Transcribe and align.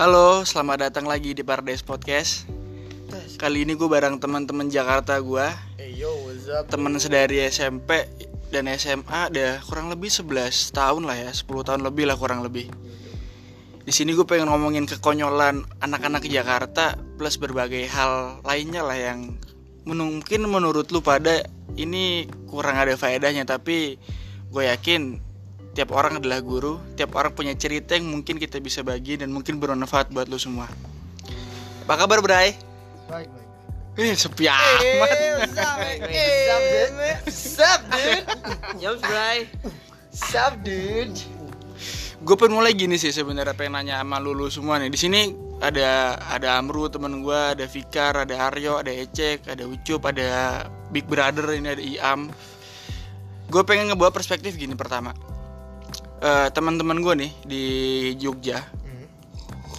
Halo, 0.00 0.48
selamat 0.48 0.88
datang 0.88 1.04
lagi 1.04 1.36
di 1.36 1.44
Paradise 1.44 1.84
Podcast. 1.84 2.48
Kali 3.36 3.68
ini 3.68 3.76
gue 3.76 3.84
bareng 3.84 4.16
teman-teman 4.16 4.72
Jakarta 4.72 5.20
gue, 5.20 5.44
teman 6.72 6.96
sedari 6.96 7.44
SMP 7.44 8.08
dan 8.48 8.64
SMA 8.80 9.28
ada 9.28 9.60
kurang 9.60 9.92
lebih 9.92 10.08
11 10.08 10.72
tahun 10.72 11.04
lah 11.04 11.20
ya, 11.20 11.28
10 11.36 11.44
tahun 11.44 11.84
lebih 11.84 12.08
lah 12.08 12.16
kurang 12.16 12.40
lebih. 12.40 12.72
Di 13.84 13.92
sini 13.92 14.16
gue 14.16 14.24
pengen 14.24 14.48
ngomongin 14.48 14.88
kekonyolan 14.88 15.68
anak-anak 15.84 16.24
Jakarta 16.32 16.96
plus 17.20 17.36
berbagai 17.36 17.84
hal 17.92 18.40
lainnya 18.40 18.80
lah 18.80 18.96
yang 18.96 19.36
mungkin 19.84 20.48
menurut 20.48 20.88
lu 20.96 21.04
pada 21.04 21.44
ini 21.76 22.24
kurang 22.48 22.80
ada 22.80 22.96
faedahnya 22.96 23.44
tapi 23.44 24.00
gue 24.48 24.62
yakin 24.64 25.20
tiap 25.72 25.94
orang 25.94 26.18
adalah 26.18 26.42
guru, 26.42 26.78
tiap 26.98 27.14
orang 27.14 27.32
punya 27.34 27.54
cerita 27.54 27.94
yang 27.94 28.10
mungkin 28.10 28.36
kita 28.36 28.58
bisa 28.58 28.82
bagi 28.82 29.18
dan 29.20 29.30
mungkin 29.30 29.62
bermanfaat 29.62 30.10
buat 30.10 30.26
lu 30.26 30.38
semua. 30.38 30.66
Apa 31.86 32.06
kabar, 32.06 32.22
Bray? 32.22 32.54
Baik, 33.10 33.28
baik. 33.30 33.48
Eh, 33.98 34.14
sepi 34.14 34.46
amat. 34.46 34.80
what's 35.02 35.58
up, 35.58 35.78
dude? 36.06 36.92
What's 37.26 37.58
up, 37.58 37.80
dude? 37.90 38.26
Jobs 38.80 39.02
Bray 39.02 39.50
What's 40.08 40.32
up, 40.32 40.54
dude? 40.62 41.18
gue 42.20 42.36
pengen 42.36 42.60
mulai 42.60 42.76
gini 42.76 43.00
sih 43.00 43.16
sebenarnya 43.16 43.56
pengen 43.56 43.80
nanya 43.80 44.04
sama 44.04 44.20
lulu 44.20 44.52
semua 44.52 44.76
nih 44.76 44.92
di 44.92 45.00
sini 45.00 45.32
ada 45.64 46.20
ada 46.28 46.60
Amru 46.60 46.84
temen 46.92 47.24
gue 47.24 47.40
ada 47.56 47.64
Fikar 47.64 48.28
ada 48.28 48.52
Aryo 48.52 48.76
ada 48.76 48.92
Ecek 48.92 49.48
ada 49.48 49.64
Ucup 49.64 50.04
ada 50.04 50.28
Big 50.92 51.08
Brother 51.08 51.56
ini 51.56 51.68
ada 51.72 51.80
Iam 51.80 52.28
gue 53.48 53.62
pengen 53.64 53.88
ngebawa 53.88 54.12
perspektif 54.12 54.60
gini 54.60 54.76
pertama 54.76 55.16
Eh 56.20 56.48
teman-teman 56.52 57.00
gue 57.00 57.14
nih 57.26 57.32
di 57.48 57.64
Jogja. 58.20 58.60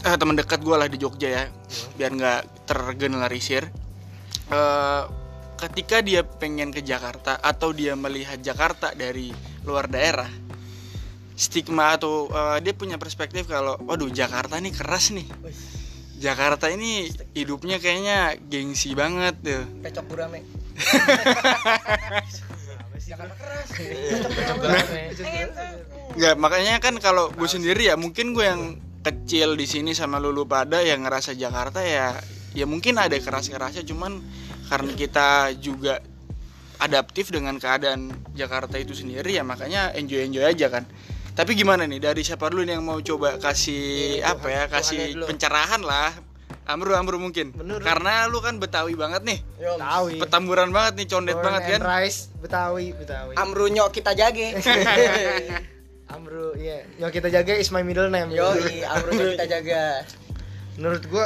Eh 0.01 0.15
teman 0.17 0.33
dekat 0.33 0.65
gue 0.65 0.73
lah 0.73 0.89
di 0.89 0.97
Jogja 0.97 1.29
ya 1.29 1.43
biar 1.93 2.11
nggak 2.11 2.67
tergeneralisir 2.67 3.69
Eh 4.51 5.03
ketika 5.61 6.01
dia 6.01 6.25
pengen 6.25 6.73
ke 6.73 6.81
Jakarta 6.81 7.37
atau 7.37 7.69
dia 7.69 7.93
melihat 7.93 8.41
Jakarta 8.41 8.97
dari 8.97 9.29
luar 9.61 9.85
daerah 9.85 10.27
stigma 11.37 11.97
atau 11.97 12.29
eh, 12.29 12.57
dia 12.65 12.73
punya 12.73 12.97
perspektif 12.97 13.45
kalau 13.45 13.77
waduh 13.85 14.09
Jakarta 14.09 14.57
ini 14.57 14.73
keras 14.73 15.13
nih. 15.13 15.29
Jakarta 16.21 16.69
ini 16.69 17.09
hidupnya 17.33 17.81
kayaknya 17.81 18.37
gengsi 18.45 18.93
banget 18.93 19.41
tuh. 19.41 19.65
Pecok 19.81 20.05
gurame. 20.05 20.45
Jakarta 23.09 23.33
keras. 23.41 23.73
Nggak, 26.11 26.35
makanya 26.37 26.75
kan 26.77 26.95
kalau 26.99 27.31
gue 27.31 27.47
sendiri 27.47 27.87
ya 27.87 27.95
mungkin 27.95 28.35
gue 28.35 28.43
yang 28.43 28.61
kecil 29.01 29.55
di 29.55 29.65
sini 29.65 29.95
sama 29.95 30.21
lulu 30.21 30.45
pada 30.45 30.83
yang 30.83 31.01
ngerasa 31.01 31.33
Jakarta 31.33 31.81
ya 31.81 32.13
ya 32.51 32.65
mungkin 32.67 32.99
ada 32.99 33.15
keras-kerasnya 33.15 33.81
cuman 33.81 34.21
karena 34.67 34.91
kita 34.93 35.27
juga 35.57 35.97
adaptif 36.77 37.31
dengan 37.31 37.57
keadaan 37.57 38.11
Jakarta 38.35 38.75
itu 38.75 38.91
sendiri 38.93 39.33
ya 39.33 39.43
makanya 39.43 39.93
enjoy 39.93 40.25
enjoy 40.25 40.43
aja 40.43 40.67
kan. 40.67 40.83
Tapi 41.31 41.55
gimana 41.55 41.87
nih 41.87 42.03
dari 42.03 42.21
siapa 42.21 42.51
dulu 42.51 42.67
nih 42.67 42.75
yang 42.75 42.83
mau 42.83 42.99
coba 42.99 43.39
kasih 43.39 44.19
Iya, 44.19 44.35
apa 44.35 44.47
ya 44.51 44.63
kasih 44.67 45.15
pencerahan 45.23 45.79
lah. 45.79 46.11
Amru 46.67 46.91
Amru 46.93 47.17
mungkin. 47.17 47.55
Menurut- 47.55 47.87
karena 47.87 48.27
lu 48.27 48.43
kan 48.43 48.59
Betawi 48.59 48.93
banget 48.93 49.23
nih. 49.23 49.39
Betawi. 49.57 50.19
petamburan 50.19 50.69
banget 50.69 50.93
nih 50.99 51.07
condet 51.07 51.35
Born 51.39 51.45
banget 51.47 51.61
and 51.63 51.71
kan. 51.71 51.81
Rice 51.87 52.19
Betawi, 52.37 52.85
Betawi. 52.93 53.33
Amru 53.39 53.65
nyok 53.71 53.89
kita 53.89 54.11
jage. 54.11 54.59
Amru, 56.11 56.53
iya. 56.59 56.83
Yang 56.99 57.11
kita 57.21 57.27
jaga 57.31 57.53
is 57.55 57.71
my 57.71 57.81
middle 57.81 58.11
name. 58.11 58.29
Yo, 58.35 58.51
Amru 58.85 59.09
nyok 59.15 59.39
kita 59.39 59.47
jaga. 59.47 60.03
Menurut 60.75 61.03
gua 61.07 61.25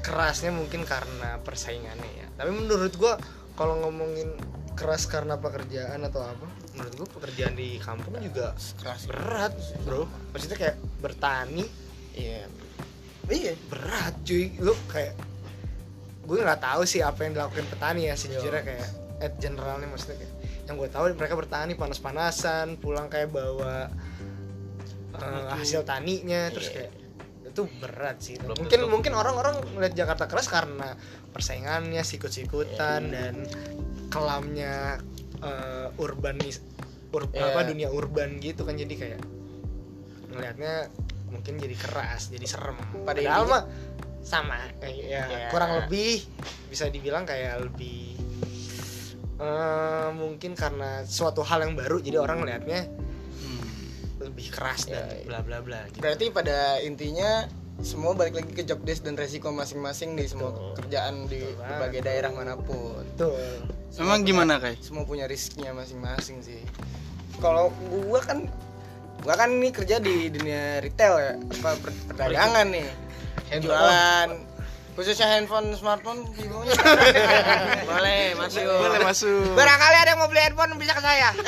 kerasnya 0.00 0.50
mungkin 0.50 0.88
karena 0.88 1.36
persaingannya 1.44 2.10
ya. 2.24 2.26
Tapi 2.40 2.50
menurut 2.56 2.92
gua 2.96 3.20
kalau 3.54 3.76
ngomongin 3.84 4.32
keras 4.72 5.04
karena 5.04 5.36
pekerjaan 5.36 6.00
atau 6.08 6.24
apa, 6.24 6.46
menurut 6.72 6.94
gua 7.04 7.08
pekerjaan 7.20 7.52
di 7.52 7.76
kampung 7.76 8.16
juga 8.24 8.56
Keras. 8.80 9.04
berat, 9.04 9.52
Bro. 9.84 10.08
Maksudnya 10.32 10.56
kayak 10.56 10.76
bertani 11.04 11.68
Iya. 12.16 12.48
Iya. 13.28 13.52
berat 13.68 14.14
cuy. 14.24 14.56
Lu 14.58 14.72
kayak 14.88 15.14
gue 16.20 16.38
nggak 16.38 16.62
tahu 16.62 16.82
sih 16.86 17.02
apa 17.02 17.26
yang 17.26 17.34
dilakukan 17.34 17.66
petani 17.66 18.06
ya 18.06 18.14
sejujurnya 18.14 18.62
kayak 18.62 18.88
at 19.18 19.34
generalnya 19.42 19.90
maksudnya 19.90 20.22
kayak 20.22 20.32
yang 20.70 20.78
gue 20.78 20.86
tahu 20.86 21.10
mereka 21.18 21.34
bertani 21.34 21.74
panas-panasan 21.74 22.78
pulang 22.78 23.10
kayak 23.10 23.34
bawa 23.34 23.90
eh, 25.18 25.44
hasil 25.58 25.82
taninya 25.82 26.46
terus 26.54 26.70
kayak 26.70 26.94
itu 27.50 27.66
berat 27.82 28.22
sih. 28.22 28.38
Mungkin 28.38 28.86
mungkin 28.86 29.10
orang-orang 29.10 29.58
melihat 29.74 30.06
Jakarta 30.06 30.30
keras 30.30 30.46
karena 30.46 30.94
persaingannya 31.34 32.06
sikut-sikutan 32.06 33.10
dan 33.10 33.34
kelamnya 34.08 35.02
eh, 35.42 35.88
urbanis 35.98 36.62
ur- 37.10 37.26
Iya. 37.34 37.50
apa 37.50 37.66
dunia 37.66 37.90
urban 37.90 38.38
gitu 38.38 38.62
kan. 38.62 38.78
Jadi 38.78 38.94
kayak 38.94 39.20
ngelihatnya 40.30 40.86
mungkin 41.34 41.58
jadi 41.58 41.74
keras 41.74 42.30
jadi 42.30 42.46
serem. 42.46 42.78
Pada 43.02 43.18
padahal 43.18 43.44
mah 43.50 43.62
sama 44.22 44.60
kayak 44.78 44.94
ya 45.02 45.24
Iya. 45.26 45.48
kurang 45.50 45.74
lebih 45.74 46.22
bisa 46.70 46.86
dibilang 46.86 47.26
kayak 47.26 47.66
lebih 47.66 48.19
eh, 49.40 50.08
mungkin 50.12 50.52
karena 50.52 51.02
suatu 51.02 51.40
hal 51.40 51.62
yang 51.62 51.74
baru 51.74 51.96
jadi 51.98 52.18
orang 52.18 52.38
melihatnya 52.38 52.86
Hmm. 53.40 53.62
lebih 54.20 54.50
keras 54.50 54.84
Iya, 54.84 55.00
dan 55.00 55.08
iya. 55.10 55.24
bla 55.24 55.40
bla 55.40 55.58
bla 55.60 55.80
gitu. 55.88 55.98
Berarti 55.98 56.28
pada 56.28 56.58
intinya 56.78 57.48
semua 57.80 58.12
balik 58.12 58.36
lagi 58.36 58.52
ke 58.52 58.62
job 58.62 58.80
desk 58.80 59.02
dan 59.02 59.16
resiko 59.16 59.48
masing-masing 59.48 60.12
di 60.12 60.28
semua 60.28 60.52
kerjaan 60.76 61.24
di 61.24 61.40
Betul 61.40 61.56
berbagai 61.58 62.00
daerah 62.02 62.30
mana 62.30 62.54
pun. 62.54 63.00
Betul. 63.10 63.40
emang 63.96 64.22
gimana 64.22 64.56
kai 64.56 64.76
semua 64.78 65.02
punya 65.02 65.24
risknya 65.24 65.72
masing-masing 65.72 66.38
sih 66.40 66.62
kalau 67.40 67.74
gua 68.06 68.20
kan 68.20 68.46
gua 69.18 69.34
kan 69.34 69.50
nih 69.50 69.72
kerja 69.72 69.98
di 69.98 70.28
dunia 70.28 70.78
retail 70.78 71.14
ya 71.16 71.32
apa 71.58 71.70
per- 71.74 71.98
perdagangan 72.06 72.70
nih 72.70 72.86
jualan 73.58 74.28
khususnya 75.00 75.32
handphone 75.32 75.72
smartphone 75.80 76.28
Vivo-nya 76.36 76.76
boleh 77.88 78.36
masuk 78.36 78.68
boleh 78.68 79.00
masuk 79.00 79.56
barangkali 79.56 79.96
ada 79.96 80.10
yang 80.12 80.20
mau 80.20 80.28
beli 80.28 80.44
handphone 80.44 80.76
bisa 80.76 80.92
ke 80.92 81.02
saya. 81.02 81.32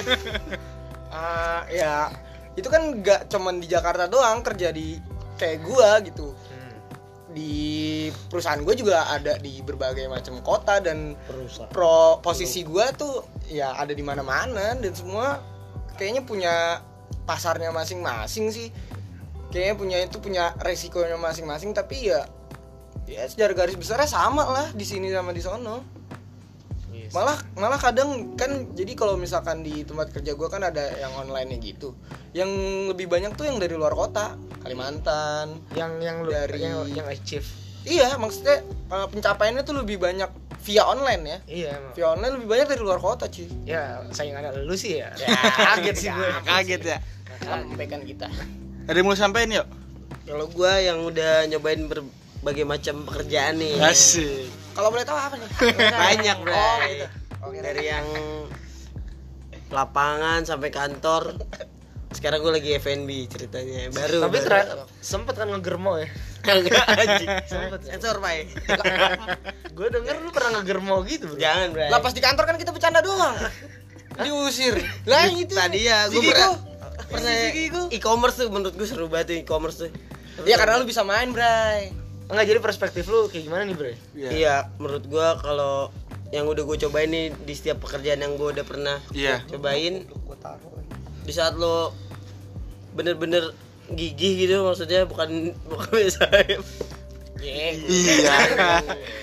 Eh, 1.13 1.77
ya 1.77 2.09
itu 2.57 2.73
kan 2.73 3.05
nggak 3.05 3.29
cuman 3.29 3.61
di 3.61 3.69
Jakarta 3.69 4.09
doang 4.09 4.41
kerja 4.41 4.73
di 4.73 4.97
kayak 5.37 5.61
gua 5.61 6.01
gitu. 6.01 6.33
Hmm. 6.33 6.73
di 7.37 8.09
perusahaan 8.33 8.61
gue 8.61 8.73
juga 8.77 9.09
ada 9.13 9.37
di 9.37 9.61
berbagai 9.61 10.09
macam 10.09 10.41
kota 10.41 10.81
dan 10.81 11.17
pro 11.69 12.21
posisi 12.25 12.65
gue 12.65 12.85
tuh 12.97 13.25
ya 13.49 13.77
ada 13.77 13.93
di 13.93 14.01
mana-mana 14.05 14.73
dan 14.77 14.93
semua 14.93 15.41
kayaknya 16.01 16.25
punya 16.25 16.81
pasarnya 17.29 17.73
masing-masing 17.77 18.49
sih. 18.49 18.69
Kayaknya 19.53 19.77
punya 19.77 19.97
itu 20.01 20.17
punya 20.17 20.45
resikonya 20.65 21.21
masing-masing 21.21 21.77
tapi 21.77 22.09
ya 22.09 22.25
ya 23.13 23.29
secara 23.29 23.53
garis 23.53 23.77
besarnya 23.77 24.09
sama 24.09 24.45
lah 24.49 24.67
di 24.73 24.85
sini 24.85 25.13
sama 25.13 25.31
di 25.31 25.43
sono. 25.45 25.85
Yes. 26.93 27.09
malah 27.17 27.41
malah 27.57 27.81
kadang 27.81 28.37
kan 28.37 28.69
jadi 28.77 28.93
kalau 28.93 29.17
misalkan 29.17 29.65
di 29.65 29.81
tempat 29.81 30.13
kerja 30.13 30.37
gue 30.37 30.49
kan 30.49 30.61
ada 30.61 30.93
yang 30.97 31.13
online 31.17 31.57
nya 31.57 31.59
gitu. 31.61 31.97
Yang 32.33 32.51
lebih 32.93 33.09
banyak 33.09 33.33
tuh 33.33 33.49
yang 33.49 33.57
dari 33.57 33.77
luar 33.77 33.93
kota 33.93 34.37
Kalimantan 34.61 35.57
yang 35.73 35.97
yang 36.01 36.25
lu 36.25 36.31
Dari- 36.31 36.61
yang, 36.63 36.85
yang 36.93 37.07
achieve. 37.09 37.45
Iya 37.83 38.15
maksudnya 38.21 38.63
uh, 38.93 39.09
pencapaiannya 39.11 39.65
tuh 39.67 39.83
lebih 39.83 39.99
banyak 39.99 40.31
via 40.63 40.85
online 40.87 41.23
ya. 41.27 41.39
Iya 41.49 41.71
emang. 41.81 41.93
via 41.97 42.07
online 42.15 42.33
lebih 42.39 42.49
banyak 42.49 42.67
dari 42.71 42.81
luar 42.85 42.99
kota 43.03 43.27
cuy. 43.27 43.49
Ya 43.67 44.05
saingannya 44.15 44.63
lu 44.63 44.77
sih 44.79 45.03
ya, 45.03 45.11
Ya, 45.19 45.33
kaget 45.75 45.97
sih 45.99 46.09
gue 46.13 46.29
kaget 46.47 46.83
ya. 46.87 46.99
Sampai 47.43 47.85
kan 47.91 48.05
kita. 48.07 48.31
Ada 48.87 48.95
yang 48.95 49.07
mau 49.09 49.19
sampein 49.19 49.51
yuk? 49.51 49.67
Kalau 50.23 50.47
gua 50.55 50.79
yang 50.79 51.03
udah 51.03 51.51
nyobain 51.51 51.91
berbagai 52.43 52.67
macam 52.67 53.07
pekerjaan 53.07 53.55
nih. 53.63 53.79
Asik. 53.79 54.51
Kalau 54.75 54.91
boleh 54.91 55.07
tahu 55.07 55.15
apa 55.15 55.39
nih? 55.39 55.49
Banyak 56.03 56.39
Bray. 56.43 56.59
Oh 56.59 56.77
gitu. 56.91 57.07
Oke 57.47 57.59
Dari 57.63 57.85
yang 57.87 58.07
lapangan 59.71 60.43
sampai 60.43 60.75
kantor. 60.75 61.39
Sekarang 62.13 62.43
gue 62.45 62.53
lagi 62.53 62.77
FNB 62.77 63.09
ceritanya 63.25 63.89
Baru 63.89 64.29
tapi 64.29 64.45
baru. 64.45 64.85
sempet 65.01 65.33
kan 65.33 65.49
ngegermo 65.49 65.97
ya? 66.03 66.11
Enggak 66.51 66.85
anjing. 66.93 67.31
Sempet? 67.47 67.81
Sensor 67.89 68.19
Pai 68.19 68.51
gue 69.79 69.89
denger 69.89 70.21
lu 70.21 70.29
pernah 70.29 70.61
ngegermo 70.61 71.01
gitu 71.09 71.31
bro 71.33 71.39
Jangan 71.39 71.73
Bray. 71.73 71.89
Lah 71.95 72.03
pas 72.03 72.13
di 72.13 72.21
kantor 72.21 72.45
kan 72.45 72.57
kita 72.59 72.75
bercanda 72.75 73.01
doang. 73.01 73.39
Diusir. 74.19 74.83
Lah 75.07 75.31
itu 75.31 75.55
Tadi 75.55 75.87
ya 75.87 76.11
gue 76.11 76.21
pernah 77.07 77.33
e-commerce 77.95 78.43
tuh 78.43 78.51
menurut 78.51 78.75
gue 78.75 78.85
seru 78.91 79.07
banget 79.07 79.47
e-commerce 79.47 79.87
tuh. 79.87 79.91
Ya 80.43 80.59
karena 80.59 80.83
lu 80.83 80.85
bisa 80.85 81.07
main 81.07 81.31
bray 81.31 82.02
Enggak 82.33 82.47
jadi 82.47 82.61
perspektif 82.61 83.05
lu 83.07 83.29
kayak 83.29 83.45
gimana 83.45 83.63
nih 83.63 83.77
bro? 83.77 83.93
Iya, 84.17 84.73
menurut 84.77 85.05
gua 85.05 85.37
kalau 85.37 85.93
yang 86.31 86.49
udah 86.49 86.65
gue 86.65 86.77
cobain 86.81 87.07
nih 87.07 87.29
di 87.39 87.53
setiap 87.53 87.77
pekerjaan 87.79 88.17
yang 88.19 88.35
gue 88.35 88.49
udah 88.51 88.65
pernah 88.65 88.97
Iya. 89.13 89.45
cobain 89.47 90.09
Gua 90.25 90.33
taruh. 90.35 90.81
di 91.21 91.31
saat 91.31 91.55
lo 91.55 91.93
bener-bener 92.91 93.53
gigih 93.91 94.43
gitu 94.43 94.65
maksudnya 94.65 95.05
bukan 95.05 95.29
bukan 95.69 95.89
biasa. 95.93 96.25
Iya. 97.37 97.69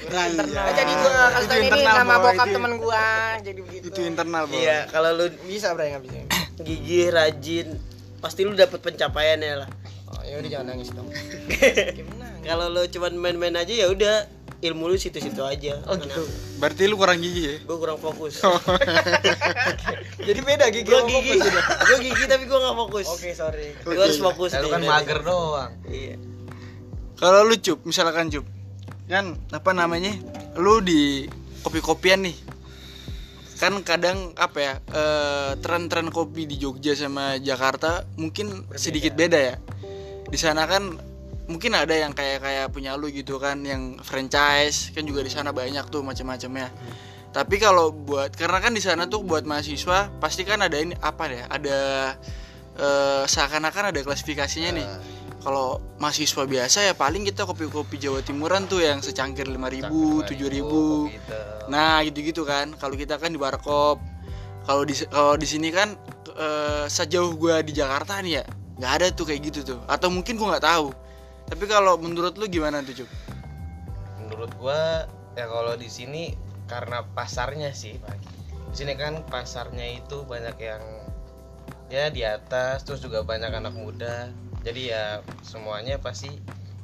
Nah, 0.05 0.25
jadi 0.71 0.93
gua 0.93 1.11
kasih 1.31 1.47
tau 1.47 1.57
ini 1.57 1.65
internal, 1.67 1.95
nama 1.97 2.15
bokap 2.19 2.45
Itu- 2.45 2.53
temen 2.53 2.73
gua 2.77 3.05
jadi 3.39 3.59
begitu. 3.59 3.85
itu 3.87 3.99
internal 4.03 4.43
bro. 4.45 4.53
Iya 4.53 4.77
kalau 4.87 5.09
lu 5.15 5.25
bisa 5.43 5.73
bro 5.73 5.81
nggak 5.83 6.03
bisa 6.03 6.17
gigih 6.67 7.09
rajin 7.09 7.67
pasti 8.19 8.43
lu 8.43 8.53
dapet 8.53 8.77
pencapaiannya 8.77 9.53
lah. 9.57 9.69
Oh 10.09 10.21
ya 10.21 10.37
udah 10.37 10.49
jangan 10.51 10.67
nangis 10.67 10.89
dong 10.89 11.09
kalau 12.43 12.67
lu 12.69 12.83
cuman 12.87 13.13
main-main 13.15 13.55
aja 13.55 13.73
ya 13.73 13.87
udah. 13.89 14.27
Ilmu 14.59 14.91
lu 14.91 14.99
situ-situ 14.99 15.39
aja. 15.39 15.79
Oh 15.87 15.95
gitu. 15.95 16.19
Berarti 16.59 16.83
lu 16.91 16.99
kurang 16.99 17.23
gigi 17.23 17.47
ya? 17.47 17.55
Gue 17.63 17.79
kurang 17.79 17.95
fokus. 17.95 18.43
Jadi 20.27 20.39
beda 20.43 20.67
gigi 20.67 20.83
gue 20.83 20.99
sama 20.99 21.07
gigi. 21.07 21.39
fokus. 21.39 21.55
gue 21.87 21.97
gigi 22.03 22.23
tapi 22.27 22.43
gue 22.43 22.59
gak 22.59 22.75
fokus. 22.75 23.07
Oke 23.07 23.29
sorry. 23.31 23.71
Gue 23.87 23.95
harus 23.95 24.19
fokus 24.19 24.51
Lu 24.59 24.67
nih, 24.67 24.71
kan 24.75 24.81
mager 24.83 25.19
doang. 25.23 25.71
iya. 25.87 26.19
Kalau 27.15 27.47
lu 27.47 27.55
cup 27.55 27.79
misalkan 27.87 28.27
cup. 28.27 28.43
Kan 29.07 29.39
apa 29.55 29.71
namanya? 29.71 30.11
Lu 30.59 30.83
di 30.83 31.23
kopi-kopian 31.63 32.27
nih. 32.27 32.35
Kan 33.63 33.79
kadang 33.87 34.35
apa 34.35 34.59
ya 34.59 34.73
eh, 34.91 35.51
tren-tren 35.63 36.11
kopi 36.11 36.43
di 36.43 36.59
Jogja 36.59 36.99
sama 36.99 37.39
Jakarta 37.39 38.03
mungkin 38.19 38.67
sedikit 38.75 39.15
beda 39.15 39.39
ya. 39.39 39.55
Di 40.27 40.35
sana 40.35 40.67
kan 40.67 40.99
mungkin 41.49 41.73
ada 41.73 41.91
yang 41.97 42.13
kayak 42.13 42.45
kayak 42.45 42.65
punya 42.69 42.93
lu 42.93 43.09
gitu 43.09 43.41
kan 43.41 43.65
yang 43.65 43.97
franchise 44.05 44.93
kan 44.93 45.01
juga 45.03 45.25
di 45.25 45.31
sana 45.33 45.49
banyak 45.49 45.89
tuh 45.89 46.05
macam-macamnya 46.05 46.69
tapi 47.33 47.57
kalau 47.57 47.89
buat 47.89 48.33
karena 48.37 48.61
kan 48.61 48.73
di 48.73 48.81
sana 48.81 49.09
tuh 49.09 49.25
buat 49.25 49.43
mahasiswa 49.45 50.13
pasti 50.21 50.45
kan 50.45 50.61
ada 50.61 50.77
ini 50.77 50.93
apa 51.01 51.25
ya 51.29 51.45
ada 51.49 51.79
eh, 52.77 53.23
seakan-akan 53.25 53.93
ada 53.93 53.99
klasifikasinya 54.05 54.69
nih 54.77 54.87
kalau 55.39 55.79
mahasiswa 56.03 56.43
biasa 56.43 56.91
ya 56.91 56.93
paling 56.93 57.23
kita 57.23 57.47
kopi-kopi 57.47 57.95
Jawa 57.95 58.19
Timuran 58.19 58.67
tuh 58.67 58.83
yang 58.83 58.99
secangkir 58.99 59.47
5000 59.47 59.87
7000 60.27 61.15
Gitu. 61.15 61.37
Nah, 61.71 62.03
gitu-gitu 62.03 62.43
kan. 62.43 62.75
Kalau 62.75 62.95
kita 62.99 63.15
kan 63.15 63.31
di 63.31 63.39
warkop. 63.39 64.03
Kalau 64.67 64.83
di 64.83 64.93
kalau 65.07 65.39
di 65.39 65.47
sini 65.47 65.71
kan 65.71 65.95
eh, 66.35 66.85
sejauh 66.91 67.39
gua 67.39 67.63
di 67.63 67.71
Jakarta 67.71 68.19
nih 68.19 68.41
ya, 68.41 68.43
nggak 68.77 68.91
ada 68.99 69.07
tuh 69.15 69.25
kayak 69.31 69.41
gitu 69.47 69.59
tuh. 69.63 69.79
Atau 69.87 70.11
mungkin 70.11 70.35
gua 70.35 70.57
nggak 70.57 70.65
tahu. 70.67 70.91
Tapi 71.49 71.65
kalau 71.65 71.97
menurut 71.97 72.37
lu 72.37 72.45
gimana 72.45 72.85
tuh, 72.85 73.03
Cuk? 73.03 73.09
Menurut 74.21 74.53
gua 74.61 75.09
ya 75.33 75.49
kalau 75.49 75.73
di 75.73 75.89
sini 75.89 76.37
karena 76.69 77.01
pasarnya 77.17 77.73
sih, 77.73 77.97
Pak. 77.97 78.15
Di 78.69 78.75
sini 78.85 78.93
kan 78.93 79.25
pasarnya 79.25 79.97
itu 79.97 80.21
banyak 80.29 80.55
yang 80.61 80.83
ya 81.89 82.13
di 82.13 82.21
atas 82.21 82.85
terus 82.85 83.01
juga 83.01 83.25
banyak 83.25 83.49
anak 83.49 83.73
muda. 83.73 84.29
Jadi 84.61 84.93
ya 84.93 85.25
semuanya 85.41 85.97
pasti 85.97 86.29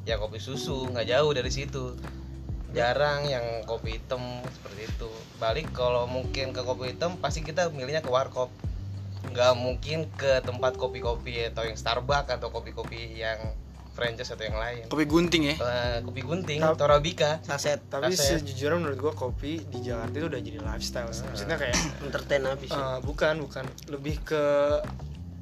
ya 0.09 0.17
kopi 0.17 0.41
susu, 0.41 0.89
nggak 0.89 1.13
jauh 1.13 1.31
dari 1.31 1.53
situ. 1.53 1.93
Jarang 2.73 3.29
yang 3.29 3.63
kopi 3.69 4.01
hitam 4.01 4.41
seperti 4.49 4.89
itu. 4.89 5.11
Balik 5.37 5.71
kalau 5.71 6.09
mungkin 6.09 6.51
ke 6.51 6.65
kopi 6.65 6.97
hitam 6.97 7.21
pasti 7.21 7.45
kita 7.45 7.69
milihnya 7.69 8.01
ke 8.01 8.09
warkop. 8.09 8.49
Nggak 9.29 9.53
mungkin 9.55 10.09
ke 10.17 10.41
tempat 10.41 10.75
kopi-kopi 10.75 11.53
atau 11.53 11.63
yang 11.69 11.77
Starbucks 11.77 12.33
atau 12.33 12.49
kopi-kopi 12.49 13.21
yang 13.21 13.37
franchise 13.95 14.27
atau 14.29 14.43
yang 14.43 14.55
lain. 14.55 14.83
Kopi 14.85 15.05
gunting 15.05 15.43
ya. 15.45 15.55
Eh, 15.55 15.97
kopi 16.03 16.21
gunting, 16.21 16.59
Tap- 16.59 16.75
Torabika. 16.75 17.39
saset 17.41 17.79
tapi 17.85 18.11
Kaset. 18.11 18.43
sejujurnya 18.43 18.75
menurut 18.77 18.99
gua 18.99 19.13
kopi 19.15 19.63
di 19.63 19.79
Jakarta 19.81 20.11
itu 20.13 20.27
udah 20.27 20.41
jadi 20.41 20.59
lifestyle 20.59 21.09
sih. 21.09 21.23
maksudnya 21.23 21.55
kayak 21.55 21.75
entertain 22.05 22.43
habis 22.43 22.69
eh, 22.69 22.99
bukan 23.01 23.39
bukan 23.39 23.63
lebih 23.87 24.19
ke 24.21 24.43